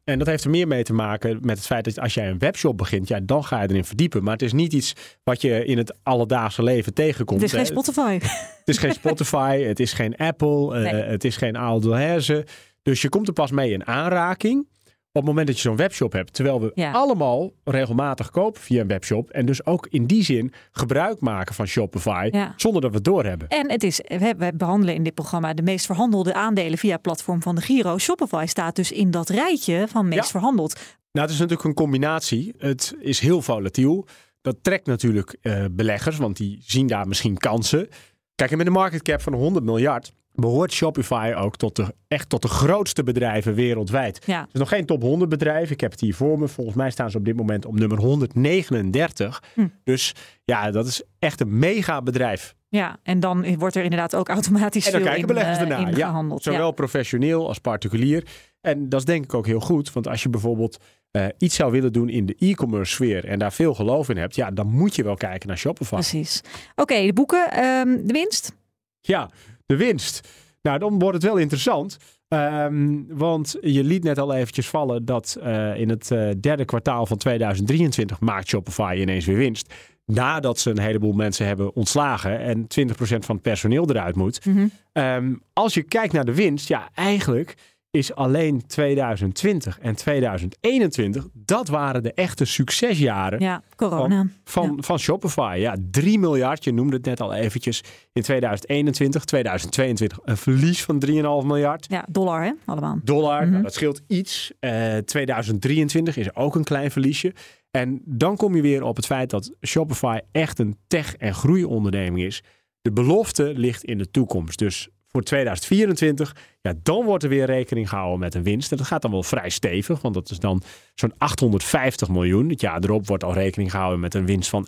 En 0.03 0.17
dat 0.17 0.27
heeft 0.27 0.43
er 0.43 0.49
meer 0.49 0.67
mee 0.67 0.83
te 0.83 0.93
maken 0.93 1.37
met 1.41 1.57
het 1.57 1.65
feit 1.65 1.85
dat 1.85 1.99
als 1.99 2.13
jij 2.13 2.29
een 2.29 2.39
webshop 2.39 2.77
begint, 2.77 3.07
ja, 3.07 3.19
dan 3.19 3.43
ga 3.43 3.61
je 3.61 3.69
erin 3.69 3.85
verdiepen. 3.85 4.23
Maar 4.23 4.33
het 4.33 4.41
is 4.41 4.53
niet 4.53 4.73
iets 4.73 4.93
wat 5.23 5.41
je 5.41 5.65
in 5.65 5.77
het 5.77 5.97
alledaagse 6.03 6.63
leven 6.63 6.93
tegenkomt. 6.93 7.41
Het 7.41 7.49
is 7.49 7.57
geen. 7.57 7.65
Spotify. 7.65 8.19
Het 8.59 8.67
is 8.67 8.77
geen 8.77 8.93
Spotify, 8.93 9.61
het 9.61 9.79
is 9.79 9.93
geen 9.93 10.15
Apple, 10.15 10.75
eh, 10.75 10.91
Nee. 10.91 11.03
het 11.03 11.23
is 11.23 11.37
geen 11.37 11.57
Aal 11.57 11.79
Delhaize. 11.79 12.45
Dus 12.81 13.01
je 13.01 13.09
komt 13.09 13.27
er 13.27 13.33
pas 13.33 13.51
mee 13.51 13.71
in 13.71 13.87
aanraking 13.87 14.67
op 15.11 15.15
het 15.21 15.25
moment 15.25 15.47
dat 15.47 15.55
je 15.55 15.61
zo'n 15.61 15.75
webshop 15.75 16.11
hebt. 16.11 16.33
Terwijl 16.33 16.61
we 16.61 16.71
Ja. 16.75 16.91
allemaal 16.91 17.51
regelmatig 17.63 18.29
kopen 18.29 18.61
via 18.61 18.81
een 18.81 18.87
webshop. 18.87 19.29
En 19.29 19.45
dus 19.45 19.65
ook 19.65 19.87
in 19.89 20.05
die 20.05 20.23
zin 20.23 20.53
gebruik 20.71 21.19
maken 21.19 21.55
van 21.55 21.65
Shopify, 21.65 22.27
Ja. 22.31 22.53
zonder 22.55 22.81
dat 22.81 22.89
we 22.89 22.95
het 22.95 23.05
doorhebben. 23.05 23.47
En 23.47 23.71
het 23.71 23.83
is, 23.83 24.01
we, 24.07 24.51
behandelen 24.55 24.95
in 24.95 25.03
dit 25.03 25.13
programma 25.13 25.53
de 25.53 25.61
meest 25.61 25.85
verhandelde 25.85 26.33
aandelen 26.33 26.77
via 26.77 26.91
het 26.93 27.01
platform 27.01 27.41
van 27.41 27.55
de 27.55 27.61
Giro. 27.61 27.97
Shopify 27.97 28.45
staat 28.47 28.75
dus 28.75 28.91
in 28.91 29.11
dat 29.11 29.29
rijtje 29.29 29.85
van 29.87 30.07
meest 30.07 30.23
Ja. 30.23 30.29
verhandeld. 30.29 30.73
Nou, 31.11 31.25
het 31.25 31.29
is 31.35 31.39
natuurlijk 31.41 31.67
een 31.69 31.73
combinatie. 31.75 32.53
Het 32.57 32.95
is 32.99 33.19
heel 33.19 33.41
volatiel. 33.41 34.05
Dat 34.41 34.55
trekt 34.61 34.85
natuurlijk 34.85 35.37
eh, 35.41 35.65
beleggers, 35.71 36.17
want 36.17 36.37
die 36.37 36.57
zien 36.65 36.87
daar 36.87 37.07
misschien 37.07 37.37
kansen. 37.37 37.87
Kijk, 38.35 38.51
en 38.51 38.57
met 38.57 38.67
een 38.67 38.73
market 38.73 39.01
cap 39.01 39.21
van 39.21 39.33
100 39.33 39.65
miljard 39.65 40.13
behoort 40.39 40.71
Shopify 40.73 41.33
ook 41.37 41.55
tot 41.57 41.75
de, 41.75 41.93
echt 42.07 42.29
tot 42.29 42.41
de 42.41 42.47
grootste 42.47 43.03
bedrijven 43.03 43.53
wereldwijd. 43.53 44.23
Ja. 44.25 44.39
Het 44.41 44.49
is 44.53 44.59
nog 44.59 44.69
geen 44.69 44.85
top 44.85 45.01
100 45.01 45.29
bedrijf. 45.29 45.71
Ik 45.71 45.81
heb 45.81 45.91
het 45.91 45.99
hier 45.99 46.15
voor 46.15 46.39
me. 46.39 46.47
Volgens 46.47 46.75
mij 46.75 46.91
staan 46.91 47.11
ze 47.11 47.17
op 47.17 47.25
dit 47.25 47.35
moment 47.35 47.65
op 47.65 47.79
nummer 47.79 47.97
139. 47.97 49.43
Hm. 49.53 49.67
Dus 49.83 50.15
ja, 50.43 50.71
dat 50.71 50.87
is 50.87 51.01
echt 51.19 51.41
een 51.41 51.59
mega 51.59 52.01
bedrijf. 52.01 52.55
Ja, 52.69 52.97
en 53.03 53.19
dan 53.19 53.57
wordt 53.57 53.75
er 53.75 53.83
inderdaad 53.83 54.15
ook 54.15 54.29
automatisch 54.29 54.85
En 54.85 54.91
dan 54.91 55.01
veel 55.01 55.09
kijken 55.09 55.29
in, 55.29 55.35
beleggers 55.35 55.57
eh, 55.57 55.63
ernaar. 55.77 55.97
Ja, 55.97 56.37
zowel 56.37 56.65
Ja. 56.65 56.71
professioneel 56.71 57.47
als 57.47 57.59
particulier. 57.59 58.27
En 58.61 58.89
dat 58.89 58.99
is 58.99 59.05
denk 59.05 59.23
ik 59.23 59.33
ook 59.33 59.45
heel 59.45 59.59
goed. 59.59 59.93
Want 59.93 60.07
als 60.07 60.23
je 60.23 60.29
bijvoorbeeld 60.29 60.77
eh, 61.11 61.25
iets 61.37 61.55
zou 61.55 61.71
willen 61.71 61.93
doen 61.93 62.09
in 62.09 62.25
de 62.25 62.35
e-commerce 62.39 62.93
sfeer 62.93 63.25
en 63.25 63.39
daar 63.39 63.53
veel 63.53 63.73
geloof 63.73 64.09
in 64.09 64.17
hebt, 64.17 64.35
ja, 64.35 64.51
dan 64.51 64.67
moet 64.67 64.95
je 64.95 65.03
wel 65.03 65.15
kijken 65.15 65.47
naar 65.47 65.57
Shopify. 65.57 65.93
Precies. 65.93 66.41
Oké, 66.75 67.05
de 67.05 67.13
boeken. 67.13 67.51
ehm, 67.51 68.05
de 68.05 68.13
winst? 68.13 68.55
Ja, 69.01 69.29
de 69.69 69.77
winst. 69.77 70.27
Nou, 70.61 70.79
dan 70.79 70.99
wordt 70.99 71.15
het 71.15 71.23
wel 71.23 71.37
interessant. 71.37 71.97
Ehm, 72.27 73.03
want 73.07 73.57
je 73.61 73.83
liet 73.83 74.03
net 74.03 74.17
al 74.17 74.33
eventjes 74.33 74.69
vallen 74.69 75.05
dat 75.05 75.37
eh, 75.41 75.79
in 75.79 75.89
het 75.89 76.11
eh, 76.11 76.29
derde 76.39 76.65
kwartaal 76.65 77.05
van 77.05 77.17
2023 77.17 78.19
maakt 78.19 78.47
Shopify 78.47 78.97
ineens 78.99 79.25
weer 79.25 79.37
winst. 79.37 79.73
Nadat 80.05 80.59
ze 80.59 80.69
een 80.69 80.79
heleboel 80.79 81.13
mensen 81.13 81.45
hebben 81.45 81.75
ontslagen 81.75 82.39
en 82.39 82.67
20% 82.67 83.25
van 83.25 83.35
het 83.35 83.41
personeel 83.41 83.89
eruit 83.89 84.15
moet. 84.15 84.45
Mhm. 84.45 84.67
Ehm, 84.91 85.33
als 85.53 85.73
je 85.73 85.83
kijkt 85.83 86.13
naar 86.13 86.25
de 86.25 86.35
winst, 86.35 86.67
ja, 86.67 86.89
eigenlijk 86.93 87.55
is 87.91 88.15
alleen 88.15 88.65
2020 88.67 89.79
en 89.79 89.95
2021, 89.95 91.27
dat 91.33 91.67
waren 91.67 92.03
de 92.03 92.13
echte 92.13 92.45
succesjaren 92.45 93.39
Ja, 93.39 93.61
corona. 93.75 94.17
van, 94.19 94.31
van, 94.43 94.75
Ja. 94.75 94.81
van 94.83 94.99
Shopify. 94.99 95.55
Ja, 95.59 95.75
3 95.91 96.19
miljard, 96.19 96.63
je 96.63 96.73
noemde 96.73 96.95
het 96.95 97.05
net 97.05 97.21
al 97.21 97.33
eventjes, 97.33 97.83
in 98.13 98.21
2021. 98.21 99.23
2022 99.25 100.19
een 100.23 100.37
verlies 100.37 100.83
van 100.83 100.99
3,5 100.99 101.47
miljard 101.47 101.85
Ja, 101.89 102.05
dollar 102.09 102.43
hè, 102.43 102.51
allemaal. 102.65 102.99
dollar. 103.03 103.41
Mhm. 103.41 103.51
Nou, 103.51 103.63
dat 103.63 103.73
scheelt 103.73 104.01
iets. 104.07 104.51
Eh 104.59 104.97
2023 104.97 106.17
is 106.17 106.35
ook 106.35 106.55
een 106.55 106.63
klein 106.63 106.91
verliesje. 106.91 107.33
En 107.71 108.01
dan 108.05 108.35
kom 108.35 108.55
je 108.55 108.61
weer 108.61 108.83
op 108.83 108.95
het 108.95 109.05
feit 109.05 109.29
dat 109.29 109.51
Shopify 109.67 110.19
echt 110.31 110.59
een 110.59 110.77
tech- 110.87 111.15
en 111.15 111.33
groeionderneming 111.33 112.25
is. 112.27 112.43
De 112.81 112.91
belofte 112.91 113.53
ligt 113.55 113.83
in 113.83 113.97
de 113.97 114.11
toekomst. 114.11 114.59
Dus 114.59 114.89
voor 115.11 115.21
2024, 115.23 116.35
ja, 116.61 116.73
dan 116.83 117.05
wordt 117.05 117.23
er 117.23 117.29
weer 117.29 117.45
rekening 117.45 117.89
gehouden 117.89 118.19
met 118.19 118.35
een 118.35 118.43
winst. 118.43 118.71
En 118.71 118.77
dat 118.77 118.87
gaat 118.87 119.01
dan 119.01 119.11
wel 119.11 119.23
vrij 119.23 119.49
stevig, 119.49 120.01
want 120.01 120.13
dat 120.13 120.29
is 120.29 120.39
dan 120.39 120.61
zo'n 120.95 121.13
850 121.17 122.09
miljoen. 122.09 122.49
Het 122.49 122.61
jaar 122.61 122.83
erop 122.83 123.07
wordt 123.07 123.23
al 123.23 123.33
rekening 123.33 123.71
gehouden 123.71 123.99
met 123.99 124.13
een 124.13 124.25
winst 124.25 124.49
van 124.49 124.67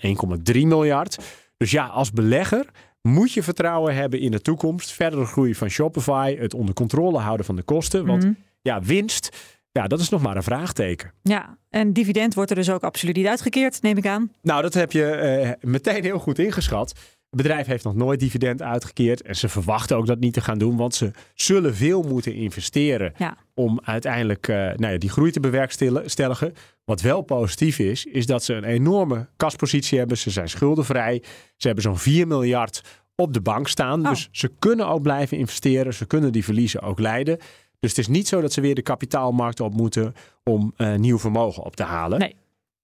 1,3 0.52 0.68
miljard. 0.68 1.18
Dus 1.58 1.72
ja, 1.72 1.86
als 1.86 2.12
belegger 2.12 2.66
moet 3.02 3.32
je 3.34 3.44
vertrouwen 3.44 3.96
hebben 3.96 4.20
in 4.20 4.32
de 4.32 4.42
toekomst. 4.42 4.92
Verdere 4.92 5.26
groei 5.26 5.56
van 5.56 5.70
Shopify, 5.70 6.36
het 6.38 6.54
onder 6.54 6.74
controle 6.76 7.20
houden 7.20 7.46
van 7.46 7.56
de 7.56 7.64
kosten. 7.64 8.06
Want 8.06 8.24
Mhm. 8.24 8.34
ja, 8.62 8.82
winst, 8.82 9.38
ja, 9.72 9.88
dat 9.88 10.00
is 10.00 10.10
nog 10.10 10.22
maar 10.22 10.36
een 10.36 10.44
vraagteken. 10.44 11.12
Ja, 11.24 11.58
en 11.70 11.94
dividend 11.94 12.34
wordt 12.34 12.50
er 12.50 12.56
dus 12.56 12.70
ook 12.70 12.84
absoluut 12.84 13.16
niet 13.16 13.28
uitgekeerd, 13.28 13.82
neem 13.82 13.98
ik 13.98 14.08
aan. 14.08 14.32
Nou, 14.42 14.62
dat 14.62 14.74
heb 14.74 14.92
je 14.92 15.06
eh, 15.12 15.52
meteen 15.62 16.04
heel 16.04 16.20
goed 16.20 16.40
ingeschat. 16.40 16.94
Het 17.32 17.42
bedrijf 17.42 17.66
heeft 17.66 17.84
nog 17.84 17.96
nooit 17.96 18.20
dividend 18.20 18.62
uitgekeerd. 18.62 19.22
En 19.22 19.36
ze 19.36 19.50
verwachten 19.50 19.98
ook 19.98 20.06
dat 20.06 20.20
niet 20.20 20.34
te 20.34 20.42
gaan 20.42 20.58
doen. 20.58 20.78
Want 20.78 20.96
ze 20.96 21.12
zullen 21.34 21.76
veel 21.76 22.02
moeten 22.02 22.34
investeren. 22.34 23.14
Ja. 23.18 23.38
Om 23.54 23.80
uiteindelijk 23.84 24.48
eh, 24.48 24.56
nou 24.56 24.94
ja, 24.94 24.98
die 24.98 25.10
groei 25.10 25.32
te 25.32 25.40
bewerkstelligen. 25.40 26.54
Wat 26.86 27.02
wel 27.02 27.22
positief 27.22 27.80
is, 27.80 28.06
is 28.06 28.26
dat 28.26 28.44
ze 28.44 28.54
een 28.54 28.64
enorme 28.64 29.28
kaspositie 29.38 29.98
hebben. 29.98 30.18
Ze 30.18 30.30
zijn 30.30 30.50
schuldenvrij. 30.50 31.24
Ze 31.56 31.66
hebben 31.66 31.84
zo'n 31.84 31.98
4 31.98 32.28
miljard 32.28 32.82
op 33.16 33.34
de 33.34 33.42
bank 33.42 33.68
staan. 33.68 34.02
Oh. 34.02 34.10
Dus 34.10 34.30
ze 34.32 34.52
kunnen 34.60 34.88
ook 34.88 35.02
blijven 35.02 35.38
investeren. 35.38 35.94
Ze 35.94 36.06
kunnen 36.06 36.32
die 36.32 36.44
verliezen 36.44 36.82
ook 36.82 37.00
leiden. 37.00 37.38
Dus 37.80 37.90
het 37.90 38.00
is 38.00 38.08
niet 38.08 38.28
zo 38.28 38.42
dat 38.42 38.54
ze 38.54 38.62
weer 38.62 38.76
de 38.76 38.82
kapitaalmarkt 38.82 39.60
op 39.60 39.74
moeten 39.74 40.14
om 40.44 40.74
eh, 40.76 40.96
nieuw 40.96 41.20
vermogen 41.20 41.64
op 41.64 41.76
te 41.76 41.84
halen. 41.84 42.20
Nee. 42.20 42.36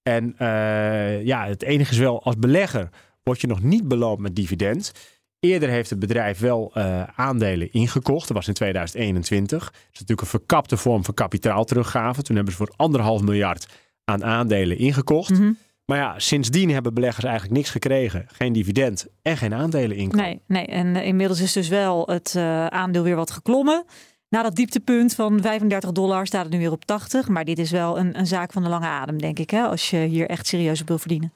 En 0.02 0.34
eh, 0.38 1.24
ja, 1.24 1.46
het 1.46 1.62
enige 1.62 1.92
is 1.92 1.98
wel, 1.98 2.22
als 2.22 2.36
belegger 2.38 2.88
word 3.28 3.40
je 3.40 3.46
nog 3.46 3.62
niet 3.62 3.88
beloond 3.88 4.18
met 4.18 4.36
dividend. 4.36 4.92
Eerder 5.40 5.68
heeft 5.68 5.90
het 5.90 5.98
bedrijf 5.98 6.38
wel 6.38 6.70
eh, 6.74 7.02
aandelen 7.02 7.72
ingekocht. 7.72 8.26
Dat 8.26 8.36
was 8.36 8.48
in 8.48 8.54
2021. 8.54 9.64
Dat 9.64 9.72
is 9.72 10.00
natuurlijk 10.00 10.20
een 10.20 10.26
verkapte 10.26 10.76
vorm 10.76 11.04
van 11.04 11.14
kapitaalteruggave. 11.14 12.22
Toen 12.22 12.36
hebben 12.36 12.54
ze 12.54 12.58
voor 12.58 12.72
anderhalf 12.76 13.22
miljard 13.22 13.66
aan 14.04 14.24
aandelen 14.24 14.78
ingekocht. 14.78 15.30
Mhm. 15.30 15.52
Maar 15.84 15.98
ja, 15.98 16.18
sindsdien 16.18 16.70
hebben 16.70 16.94
beleggers 16.94 17.24
eigenlijk 17.24 17.54
niks 17.54 17.70
gekregen. 17.70 18.26
Geen 18.32 18.52
dividend 18.52 19.06
en 19.22 19.36
geen 19.36 19.54
aandelen 19.54 19.96
inkomen. 19.96 20.24
Nee, 20.24 20.42
nee. 20.46 20.66
En 20.66 20.96
eh, 20.96 21.06
inmiddels 21.06 21.40
is 21.40 21.52
dus 21.52 21.68
wel 21.68 22.06
het 22.06 22.34
eh, 22.36 22.66
aandeel 22.66 23.02
weer 23.02 23.16
wat 23.16 23.30
geklommen. 23.30 23.84
Na 24.28 24.42
dat 24.42 24.56
dieptepunt 24.56 25.14
van 25.14 25.40
35 25.40 25.92
dollar 25.92 26.26
staat 26.26 26.44
het 26.44 26.52
nu 26.52 26.58
weer 26.58 26.72
op 26.72 26.84
80. 26.84 27.28
Maar 27.28 27.44
dit 27.44 27.58
is 27.58 27.70
wel 27.70 27.98
een, 27.98 28.18
een 28.18 28.26
zaak 28.26 28.52
van 28.52 28.62
de 28.62 28.68
lange 28.68 28.86
adem, 28.86 29.18
denk 29.18 29.38
ik. 29.38 29.50
Hè? 29.50 29.62
Als 29.62 29.90
je 29.90 29.96
hier 29.96 30.28
echt 30.28 30.46
serieus 30.46 30.80
op 30.80 30.88
wil 30.88 30.98
verdienen. 30.98 31.32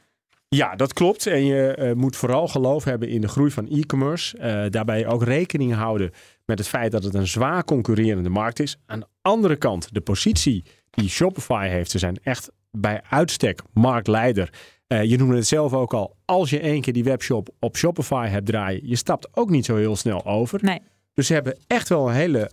Ja, 0.54 0.76
dat 0.76 0.92
klopt. 0.92 1.26
En 1.26 1.44
je 1.44 1.74
eh, 1.74 1.92
moet 1.92 2.16
vooral 2.16 2.48
geloof 2.48 2.84
hebben 2.84 3.08
in 3.08 3.20
de 3.20 3.28
groei 3.28 3.50
van 3.50 3.68
e-commerce. 3.68 4.38
Eh, 4.38 4.70
daarbij 4.70 5.06
ook 5.06 5.24
rekening 5.24 5.74
houden 5.74 6.10
met 6.44 6.58
het 6.58 6.68
feit 6.68 6.92
dat 6.92 7.04
het 7.04 7.14
een 7.14 7.26
zwaar 7.26 7.64
concurrerende 7.64 8.28
markt 8.28 8.60
is. 8.60 8.76
Aan 8.86 9.00
de 9.00 9.06
andere 9.22 9.56
kant, 9.56 9.88
de 9.94 10.00
positie 10.00 10.64
die 10.90 11.08
Shopify 11.08 11.68
heeft, 11.68 11.90
ze 11.90 11.98
zijn 11.98 12.18
echt 12.22 12.50
bij 12.70 13.02
uitstek 13.08 13.60
marktleider. 13.72 14.52
Eh, 14.86 15.02
je 15.04 15.18
noemde 15.18 15.36
het 15.36 15.46
zelf 15.46 15.72
ook 15.72 15.94
al. 15.94 16.16
Als 16.24 16.50
je 16.50 16.60
één 16.60 16.80
keer 16.80 16.92
die 16.92 17.04
webshop 17.04 17.48
op 17.58 17.76
Shopify 17.76 18.26
hebt 18.26 18.46
draaien, 18.46 18.88
je 18.88 18.96
stapt 18.96 19.36
ook 19.36 19.50
niet 19.50 19.64
zo 19.64 19.76
heel 19.76 19.96
snel 19.96 20.26
over. 20.26 20.58
Nee. 20.62 20.80
Dus 21.14 21.26
ze 21.26 21.32
hebben 21.32 21.58
echt 21.66 21.88
wel 21.88 22.08
een 22.08 22.14
hele 22.14 22.50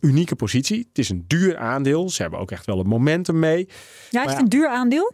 unieke 0.00 0.36
positie. 0.36 0.78
Het 0.88 0.98
is 0.98 1.08
een 1.08 1.24
duur 1.26 1.56
aandeel. 1.56 2.10
Ze 2.10 2.22
hebben 2.22 2.40
ook 2.40 2.50
echt 2.50 2.66
wel 2.66 2.78
het 2.78 2.86
momentum 2.86 3.38
mee. 3.38 3.68
Ja, 4.10 4.24
is 4.24 4.30
het 4.30 4.40
een 4.40 4.48
duur 4.48 4.68
aandeel? 4.68 5.12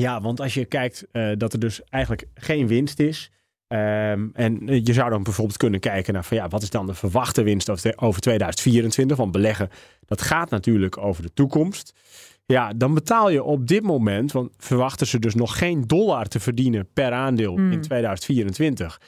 Ja, 0.00 0.20
want 0.20 0.40
als 0.40 0.54
je 0.54 0.64
kijkt 0.64 1.06
eh, 1.12 1.30
dat 1.36 1.52
er 1.52 1.58
dus 1.58 1.84
eigenlijk 1.84 2.26
geen 2.34 2.66
winst 2.66 2.98
is. 2.98 3.30
ehm, 3.68 4.28
en 4.32 4.68
eh, 4.68 4.80
je 4.84 4.92
zou 4.92 5.10
dan 5.10 5.22
bijvoorbeeld 5.22 5.56
kunnen 5.56 5.80
kijken 5.80 6.14
naar 6.14 6.24
van 6.24 6.36
ja, 6.36 6.48
wat 6.48 6.62
is 6.62 6.70
dan 6.70 6.86
de 6.86 6.94
verwachte 6.94 7.42
winst 7.42 7.70
over, 7.70 7.92
over 7.96 8.20
2024? 8.20 9.16
Want 9.16 9.32
beleggen, 9.32 9.68
dat 10.06 10.22
gaat 10.22 10.50
natuurlijk 10.50 10.98
over 10.98 11.22
de 11.22 11.32
toekomst. 11.32 11.92
Ja, 12.46 12.72
dan 12.76 12.94
betaal 12.94 13.30
je 13.30 13.42
op 13.42 13.66
dit 13.66 13.82
moment, 13.82 14.32
want 14.32 14.50
verwachten 14.56 15.06
ze 15.06 15.18
dus 15.18 15.34
nog 15.34 15.58
geen 15.58 15.84
dollar 15.86 16.26
te 16.26 16.40
verdienen 16.40 16.88
per 16.92 17.12
aandeel 17.12 17.54
Hmm. 17.56 17.72
in 17.72 17.80
2024. 17.80 19.00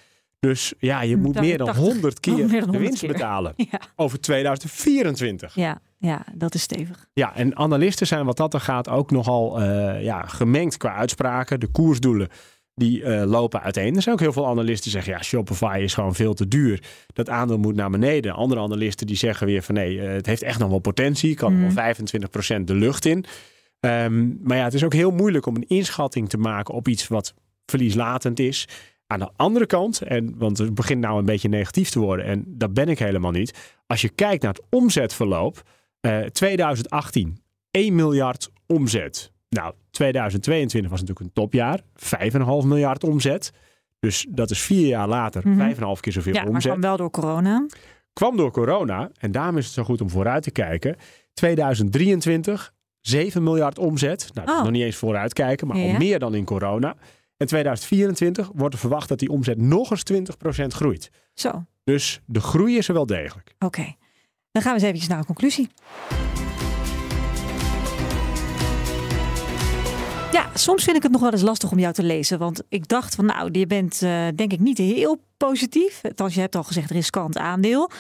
Dus 0.46 0.72
ja, 0.78 1.02
je 1.02 1.16
moet 1.16 1.40
meer 1.40 1.58
dan 1.58 1.66
80 1.66 1.84
100 1.84 2.20
keer 2.20 2.36
de 2.48 2.58
100 2.58 2.78
winst 2.78 3.06
betalen 3.06 3.54
over 3.96 4.20
2024. 4.20 5.54
Ja, 5.54 5.80
ja, 5.98 6.24
dat 6.34 6.54
is 6.54 6.62
stevig. 6.62 7.06
Ja, 7.12 7.34
en 7.36 7.56
analisten 7.56 8.06
zijn 8.06 8.24
wat 8.24 8.36
dat 8.36 8.54
er 8.54 8.60
gaat 8.60 8.88
ook 8.88 9.10
nogal 9.10 9.60
eh, 9.60 10.02
ja, 10.02 10.22
gemengd 10.26 10.76
qua 10.76 10.94
uitspraken. 10.94 11.60
De 11.60 11.66
koersdoelen 11.66 12.28
die 12.74 13.02
eh, 13.04 13.26
lopen 13.26 13.62
uiteen. 13.62 13.96
Er 13.96 14.02
zijn 14.02 14.14
ook 14.14 14.20
heel 14.20 14.32
veel 14.32 14.46
analisten 14.46 14.82
die 14.82 14.92
zeggen, 14.92 15.12
ja, 15.12 15.22
Shopify 15.22 15.78
is 15.82 15.94
gewoon 15.94 16.14
veel 16.14 16.34
te 16.34 16.48
duur. 16.48 16.82
Dat 17.12 17.28
aandeel 17.28 17.58
moet 17.58 17.74
naar 17.74 17.90
beneden. 17.90 18.32
Andere 18.32 18.60
analisten 18.60 19.06
die 19.06 19.16
zeggen 19.16 19.46
weer 19.46 19.62
van 19.62 19.74
nee, 19.74 20.00
eh, 20.00 20.12
het 20.12 20.26
heeft 20.26 20.42
echt 20.42 20.58
nog 20.58 20.68
wel 20.68 20.78
potentie. 20.78 21.34
Kan 21.34 21.52
Mhm. 21.52 21.62
wel 21.62 21.70
25% 21.70 22.66
de 22.66 22.74
lucht 22.74 23.04
in. 23.04 23.24
Ehm, 23.80 24.28
maar 24.42 24.56
ja, 24.56 24.64
het 24.64 24.74
is 24.74 24.84
ook 24.84 24.92
heel 24.94 25.10
moeilijk 25.10 25.46
om 25.46 25.56
een 25.56 25.68
inschatting 25.68 26.28
te 26.28 26.36
maken 26.38 26.74
op 26.74 26.88
iets 26.88 27.08
wat 27.08 27.34
verlieslatend 27.66 28.38
is. 28.38 28.68
Aan 29.12 29.18
de 29.18 29.30
andere 29.36 29.66
kant, 29.66 30.00
en, 30.02 30.34
want 30.38 30.58
het 30.58 30.74
begint 30.74 31.00
nou 31.00 31.18
een 31.18 31.24
beetje 31.24 31.48
negatief 31.48 31.90
te 31.90 31.98
worden 32.00 32.24
en 32.26 32.44
dat 32.46 32.74
ben 32.74 32.88
ik 32.88 32.98
helemaal 32.98 33.30
niet. 33.30 33.72
Als 33.86 34.00
je 34.00 34.08
kijkt 34.08 34.42
naar 34.42 34.52
het 34.52 34.62
omzetverloop, 34.70 35.62
eh 36.00 36.20
2018, 36.20 37.42
1 37.70 37.94
miljard 37.94 38.50
omzet. 38.66 39.32
Nou, 39.48 39.74
2022 39.90 40.90
was 40.90 41.00
natuurlijk 41.00 41.26
een 41.26 41.32
topjaar, 41.42 41.80
5,5 41.94 42.64
miljard 42.66 43.04
omzet. 43.04 43.52
Dus 43.98 44.26
dat 44.28 44.50
is 44.50 44.60
vier 44.60 44.86
jaar 44.86 45.08
later, 45.08 45.48
Mhm. 45.48 45.58
5,5 45.58 46.00
keer 46.00 46.12
zoveel 46.12 46.34
Ja, 46.34 46.40
maar 46.42 46.48
omzet 46.50 46.70
kwam 46.70 46.80
wel 46.82 46.96
door 46.96 47.10
corona. 47.10 47.66
kwam 48.12 48.36
door 48.36 48.50
corona. 48.52 49.10
En 49.18 49.32
daarom 49.32 49.56
is 49.56 49.64
het 49.64 49.74
zo 49.74 49.82
goed 49.84 50.00
om 50.00 50.10
vooruit 50.10 50.42
te 50.42 50.50
kijken. 50.50 50.96
2023, 51.34 52.72
7 53.00 53.42
miljard 53.42 53.78
omzet. 53.78 54.30
Nou, 54.34 54.48
Oh. 54.50 54.62
nog 54.62 54.70
niet 54.70 54.82
eens 54.82 54.96
vooruitkijken, 54.96 55.66
maar 55.66 55.76
Ja. 55.76 55.92
al 55.92 55.98
meer 55.98 56.18
dan 56.18 56.34
in 56.34 56.44
corona. 56.44 56.94
En 57.42 57.48
2024 57.48 58.50
wordt 58.54 58.74
er 58.74 58.80
verwacht 58.80 59.08
dat 59.08 59.18
die 59.18 59.28
omzet 59.28 59.58
nog 59.58 59.90
eens 59.90 60.02
20% 60.62 60.66
groeit. 60.66 61.10
Zo, 61.34 61.48
oké. 61.48 61.66
Dus 61.84 62.20
de 62.26 62.40
groei 62.40 62.76
is 62.76 62.88
er 62.88 62.94
wel 62.94 63.06
degelijk. 63.06 63.54
Dan 64.52 64.62
gaan 64.62 64.72
we 64.72 64.78
eens 64.78 64.82
eventjes 64.82 65.08
naar 65.08 65.18
een 65.18 65.24
conclusie. 65.24 65.68
Ja, 70.32 70.50
soms 70.54 70.84
vind 70.84 70.96
ik 70.96 71.02
het 71.02 71.12
nog 71.12 71.20
wel 71.20 71.32
eens 71.32 71.42
lastig 71.42 71.70
om 71.70 71.78
jou 71.78 71.94
te 71.94 72.02
lezen. 72.02 72.38
Want 72.38 72.62
ik 72.68 72.88
dacht 72.88 73.14
van 73.14 73.24
nou, 73.24 73.58
je 73.58 73.66
bent 73.66 74.02
eh, 74.02 74.26
denk 74.34 74.52
ik 74.52 74.60
niet 74.60 74.78
heel 74.78 75.24
positief. 75.36 76.00
Althans, 76.02 76.34
je 76.34 76.40
hebt 76.40 76.56
al 76.56 76.62
gezegd 76.62 76.90
riskant 76.90 77.38
aandeel. 77.38 77.90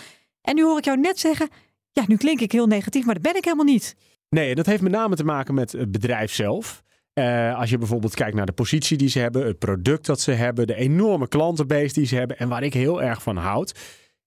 En 0.40 0.54
nu 0.54 0.62
hoor 0.62 0.78
ik 0.78 0.84
jou 0.84 0.98
net 0.98 1.18
zeggen, 1.18 1.48
ja, 1.92 2.04
nu 2.06 2.16
klink 2.16 2.40
ik 2.40 2.52
heel 2.52 2.66
negatief, 2.66 3.04
maar 3.04 3.14
dat 3.14 3.22
ben 3.22 3.36
ik 3.36 3.44
helemaal 3.44 3.64
niet. 3.64 3.96
Nee, 4.28 4.54
dat 4.54 4.66
heeft 4.66 4.82
met 4.82 4.92
name 4.92 5.16
te 5.16 5.24
maken 5.24 5.54
met 5.54 5.72
het 5.72 5.90
bedrijf 5.90 6.32
zelf. 6.32 6.82
Eh, 7.12 7.58
als 7.58 7.70
je 7.70 7.78
bijvoorbeeld 7.78 8.14
kijkt 8.14 8.36
naar 8.36 8.46
de 8.46 8.52
positie 8.52 8.96
die 8.96 9.08
ze 9.08 9.18
hebben, 9.18 9.46
het 9.46 9.58
product 9.58 10.06
dat 10.06 10.20
ze 10.20 10.30
hebben, 10.30 10.66
de 10.66 10.74
enorme 10.74 11.28
klantenbase 11.28 11.92
die 11.92 12.06
ze 12.06 12.16
hebben. 12.16 12.38
En 12.38 12.48
waar 12.48 12.62
ik 12.62 12.74
heel 12.74 13.02
erg 13.02 13.22
van 13.22 13.36
houd, 13.36 13.74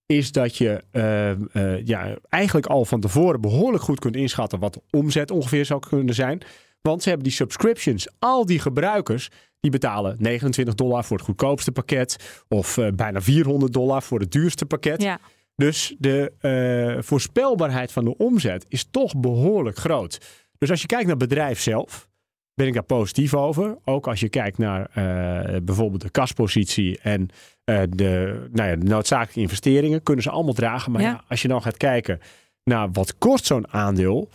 is 0.06 0.32
dat 0.32 0.56
je 0.56 0.82
eh, 0.90 1.30
eh, 1.30 1.86
ja, 1.86 2.16
eigenlijk 2.28 2.66
al 2.66 2.84
van 2.84 3.00
tevoren 3.00 3.40
behoorlijk 3.40 3.82
goed 3.82 3.98
kunt 3.98 4.16
inschatten 4.16 4.58
wat 4.58 4.74
de 4.74 4.82
omzet 4.90 5.30
ongeveer 5.30 5.64
zou 5.64 5.80
kunnen 5.88 6.14
zijn. 6.14 6.40
Want 6.80 7.02
ze 7.02 7.08
hebben 7.08 7.26
die 7.26 7.36
subscriptions, 7.36 8.08
al 8.18 8.46
die 8.46 8.58
gebruikers, 8.58 9.30
die 9.60 9.70
betalen 9.70 10.16
29 10.18 10.74
dollar 10.74 11.04
voor 11.04 11.16
het 11.16 11.26
goedkoopste 11.26 11.72
pakket. 11.72 12.44
Of 12.48 12.78
bijna 12.94 13.20
400 13.20 13.72
dollar 13.72 14.02
voor 14.02 14.20
het 14.20 14.32
duurste 14.32 14.66
pakket. 14.66 15.02
Ja, 15.02 15.18
Dus 15.56 15.94
de 15.98 16.32
voorspelbaarheid 17.00 17.92
van 17.92 18.04
de 18.04 18.16
omzet 18.16 18.64
is 18.68 18.88
toch 18.90 19.16
behoorlijk 19.16 19.76
groot. 19.76 20.20
Dus 20.58 20.70
als 20.70 20.80
je 20.80 20.86
kijkt 20.86 21.06
naar 21.06 21.16
het 21.16 21.28
bedrijf 21.28 21.60
zelf, 21.60 22.08
ben 22.56 22.66
ik 22.66 22.74
daar 22.74 22.82
positief 22.82 23.34
over. 23.34 23.76
Ook 23.84 24.06
als 24.06 24.20
je 24.20 24.28
kijkt 24.28 24.58
naar 24.58 24.88
eh, 24.92 25.60
bijvoorbeeld 25.62 26.02
de 26.02 26.10
kaspositie 26.10 26.98
en 27.02 27.28
eh, 27.64 27.82
de, 27.88 28.46
nou 28.52 28.68
ja, 28.68 28.76
de 28.76 28.84
noodzakelijke 28.84 29.40
investeringen, 29.40 30.02
kunnen 30.02 30.22
ze 30.22 30.30
allemaal 30.30 30.54
dragen. 30.54 30.92
Maar 30.92 31.02
Ja. 31.02 31.08
ja. 31.08 31.24
als 31.28 31.42
je 31.42 31.48
dan 31.48 31.62
gaat 31.62 31.76
kijken 31.76 32.20
naar 32.64 32.90
wat 32.92 33.18
kost 33.18 33.46
zo'n 33.46 33.72
aandeel 33.72 34.28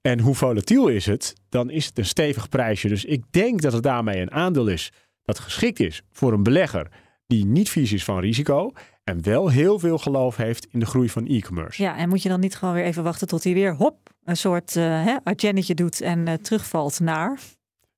en 0.00 0.20
hoe 0.20 0.34
volatiel 0.34 0.88
is 0.88 1.06
het, 1.06 1.34
dan 1.48 1.70
is 1.70 1.86
het 1.86 1.98
een 1.98 2.06
stevig 2.06 2.48
prijsje. 2.48 2.88
Dus 2.88 3.04
ik 3.04 3.24
denk 3.30 3.60
dat 3.62 3.72
het 3.72 3.82
daarmee 3.82 4.20
een 4.20 4.32
aandeel 4.32 4.66
is 4.66 4.92
dat 5.24 5.38
geschikt 5.38 5.80
is 5.80 6.02
voor 6.12 6.32
een 6.32 6.42
belegger 6.42 6.88
die 7.26 7.46
niet 7.46 7.70
vies 7.70 7.92
is 7.92 8.04
van 8.04 8.20
risico. 8.20 8.72
En 9.04 9.22
wel 9.22 9.48
heel 9.48 9.78
veel 9.78 9.98
geloof 9.98 10.36
heeft 10.36 10.66
in 10.70 10.80
de 10.80 10.86
groei 10.86 11.08
van 11.08 11.26
e-commerce. 11.26 11.82
Ja, 11.82 11.96
en 11.96 12.08
moet 12.08 12.22
je 12.22 12.28
dan 12.28 12.40
niet 12.40 12.56
gewoon 12.56 12.74
weer 12.74 12.84
even 12.84 13.02
wachten 13.02 13.28
tot 13.28 13.44
hij 13.44 13.54
weer 13.54 13.74
hop, 13.74 14.14
een 14.24 14.36
soort 14.36 14.76
uh, 14.76 15.04
hè, 15.04 15.34
doet 15.74 16.00
en 16.00 16.28
uh, 16.28 16.34
terugvalt 16.34 17.00
naar... 17.00 17.38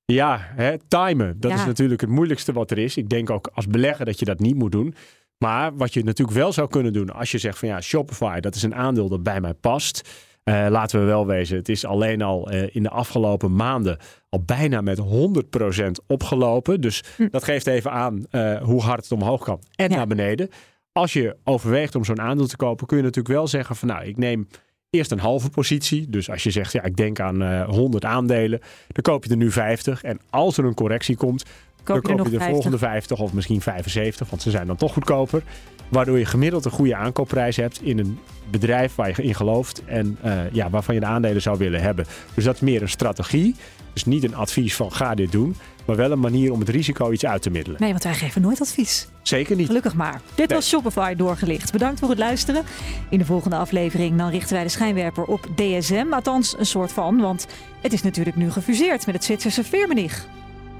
Ja, 0.05 0.39
hè, 0.41 0.77
timen. 0.87 1.39
Dat 1.39 1.51
Ja. 1.51 1.57
is 1.57 1.65
natuurlijk 1.65 2.01
het 2.01 2.09
moeilijkste 2.09 2.53
wat 2.53 2.71
er 2.71 2.77
is. 2.77 2.97
Ik 2.97 3.09
denk 3.09 3.29
ook 3.29 3.49
als 3.53 3.67
belegger 3.67 4.05
dat 4.05 4.19
je 4.19 4.25
dat 4.25 4.39
niet 4.39 4.55
moet 4.55 4.71
doen. 4.71 4.95
Maar 5.37 5.75
wat 5.75 5.93
je 5.93 6.03
natuurlijk 6.03 6.37
wel 6.37 6.51
zou 6.53 6.67
kunnen 6.69 6.93
doen 6.93 7.09
als 7.09 7.31
je 7.31 7.37
zegt 7.37 7.57
van 7.59 7.67
ja, 7.67 7.81
Shopify, 7.81 8.39
dat 8.39 8.55
is 8.55 8.63
een 8.63 8.75
aandeel 8.75 9.09
dat 9.09 9.23
bij 9.23 9.41
mij 9.41 9.53
past. 9.53 10.09
Eh, 10.43 10.65
laten 10.69 10.99
we 10.99 11.05
wel 11.05 11.25
wezen, 11.25 11.57
het 11.57 11.69
is 11.69 11.85
alleen 11.85 12.21
al 12.21 12.49
eh, 12.49 12.75
in 12.75 12.83
de 12.83 12.89
afgelopen 12.89 13.55
maanden 13.55 13.97
al 14.29 14.41
bijna 14.45 14.81
met 14.81 14.97
100% 14.97 16.01
opgelopen. 16.07 16.81
Dus 16.81 17.03
dat 17.31 17.43
geeft 17.43 17.67
even 17.67 17.91
aan 17.91 18.25
eh, 18.29 18.61
hoe 18.61 18.81
hard 18.81 19.01
het 19.03 19.11
omhoog 19.11 19.43
kan 19.43 19.59
en 19.75 19.89
Ja. 19.89 19.95
naar 19.95 20.07
beneden. 20.07 20.49
Als 20.91 21.13
je 21.13 21.35
overweegt 21.43 21.95
om 21.95 22.05
zo'n 22.05 22.21
aandeel 22.21 22.47
te 22.47 22.55
kopen, 22.57 22.87
kun 22.87 22.97
je 22.97 23.03
natuurlijk 23.03 23.35
wel 23.35 23.47
zeggen 23.47 23.75
van 23.75 23.87
nou, 23.87 24.05
ik 24.05 24.17
neem 24.17 24.47
eerst 24.93 25.11
een 25.11 25.19
halve 25.19 25.49
positie. 25.49 26.09
Dus 26.09 26.29
als 26.29 26.43
je 26.43 26.51
zegt, 26.51 26.71
ja, 26.71 26.83
ik 26.83 26.95
denk 26.95 27.19
aan 27.19 27.41
eh 27.41 27.69
100 27.69 28.05
aandelen, 28.05 28.59
dan 28.87 29.01
koop 29.01 29.23
je 29.23 29.29
er 29.29 29.37
nu 29.37 29.51
50. 29.51 30.03
En 30.03 30.19
als 30.29 30.57
er 30.57 30.65
een 30.65 30.73
correctie 30.73 31.15
komt, 31.15 31.43
dan 31.83 32.01
koop 32.01 32.17
nog 32.17 32.25
je 32.25 32.31
de 32.31 32.37
50. 32.37 32.47
volgende 32.53 32.77
50 32.77 33.19
of 33.19 33.33
misschien 33.33 33.61
75, 33.61 34.29
want 34.29 34.41
ze 34.41 34.49
zijn 34.51 34.67
dan 34.67 34.75
toch 34.75 34.93
goedkoper. 34.93 35.43
Waardoor 35.89 36.19
je 36.19 36.25
gemiddeld 36.25 36.65
een 36.65 36.71
goede 36.71 36.95
aankoopprijs 36.95 37.55
hebt 37.55 37.81
in 37.81 37.99
een 37.99 38.19
bedrijf 38.51 38.95
waar 38.95 39.07
je 39.07 39.23
in 39.23 39.35
gelooft 39.35 39.81
en 39.85 40.17
eh, 40.21 40.51
ja, 40.51 40.69
waarvan 40.69 40.93
je 40.95 40.99
de 40.99 41.05
aandelen 41.07 41.41
zou 41.41 41.57
willen 41.57 41.81
hebben. 41.81 42.05
Dus 42.33 42.43
dat 42.43 42.55
is 42.55 42.61
meer 42.61 42.81
een 42.81 42.89
strategie. 42.89 43.55
Dus 43.93 44.05
niet 44.05 44.23
een 44.23 44.35
advies 44.35 44.75
van 44.75 44.91
ga 44.91 45.15
dit 45.15 45.31
doen, 45.31 45.55
maar 45.85 45.95
wel 45.95 46.11
een 46.11 46.19
manier 46.19 46.51
om 46.51 46.59
het 46.59 46.69
risico 46.69 47.11
iets 47.11 47.25
uit 47.25 47.41
te 47.41 47.49
middelen. 47.49 47.79
Nee, 47.81 47.89
want 47.91 48.03
wij 48.03 48.13
geven 48.13 48.41
nooit 48.41 48.61
advies. 48.61 49.07
Zeker 49.21 49.55
niet. 49.55 49.65
Gelukkig 49.65 49.93
maar. 49.93 50.21
Dit 50.35 50.47
Nee. 50.47 50.57
was 50.57 50.67
Shopify 50.67 51.15
doorgelicht. 51.15 51.71
Bedankt 51.71 51.99
voor 51.99 52.09
het 52.09 52.17
luisteren. 52.17 52.63
In 53.09 53.17
de 53.17 53.25
volgende 53.25 53.55
aflevering 53.55 54.17
dan 54.17 54.29
richten 54.29 54.53
wij 54.53 54.63
de 54.63 54.69
schijnwerper 54.69 55.23
op 55.23 55.47
DSM. 55.55 56.05
Althans, 56.09 56.55
een 56.57 56.65
soort 56.65 56.91
van, 56.91 57.21
want 57.21 57.47
het 57.81 57.93
is 57.93 58.01
natuurlijk 58.03 58.35
nu 58.35 58.51
gefuseerd 58.51 59.05
met 59.05 59.15
het 59.15 59.23
Zwitserse 59.23 59.63
Firmenich. 59.63 60.25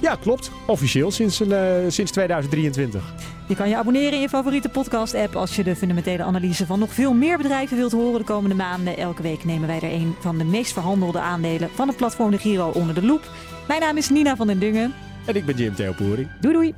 Ja, 0.03 0.15
klopt. 0.15 0.51
Officieel 0.65 1.11
sinds, 1.11 1.39
een, 1.39 1.51
eh, 1.51 1.75
sinds 1.87 2.11
2023. 2.11 3.13
Je 3.47 3.55
kan 3.55 3.69
je 3.69 3.77
abonneren 3.77 4.13
in 4.13 4.19
je 4.19 4.29
favoriete 4.29 4.69
podcast-app 4.69 5.35
als 5.35 5.55
je 5.55 5.63
de 5.63 5.75
fundamentele 5.75 6.23
analyse 6.23 6.65
van 6.65 6.79
nog 6.79 6.93
veel 6.93 7.13
meer 7.13 7.37
bedrijven 7.37 7.77
wilt 7.77 7.91
horen 7.91 8.19
de 8.19 8.25
komende 8.25 8.55
maanden. 8.55 8.97
Elke 8.97 9.21
week 9.21 9.43
nemen 9.43 9.67
wij 9.67 9.79
er 9.79 9.93
een 9.93 10.15
van 10.19 10.37
de 10.37 10.43
meest 10.43 10.73
verhandelde 10.73 11.19
aandelen 11.19 11.69
van 11.73 11.87
het 11.87 11.97
platform 11.97 12.31
De 12.31 12.37
Giro 12.37 12.69
onder 12.69 12.95
de 12.95 13.05
loep. 13.05 13.31
Mijn 13.67 13.79
naam 13.79 13.97
is 13.97 14.09
Nina 14.09 14.35
van 14.35 14.47
den 14.47 14.59
Dungen. 14.59 14.93
En 15.25 15.35
ik 15.35 15.45
ben 15.45 15.55
Jim 15.55 15.75
Theopoering. 15.75 16.29
Doei 16.41 16.53
doei. 16.53 16.73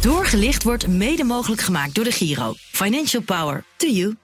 Doorgelicht 0.00 0.62
wordt 0.62 0.86
mede 0.86 1.24
mogelijk 1.24 1.60
gemaakt 1.60 1.94
door 1.94 2.04
de 2.04 2.12
Giro. 2.12 2.52
Financial 2.56 3.22
Power 3.22 3.64
to 3.76 3.88
you. 3.88 4.14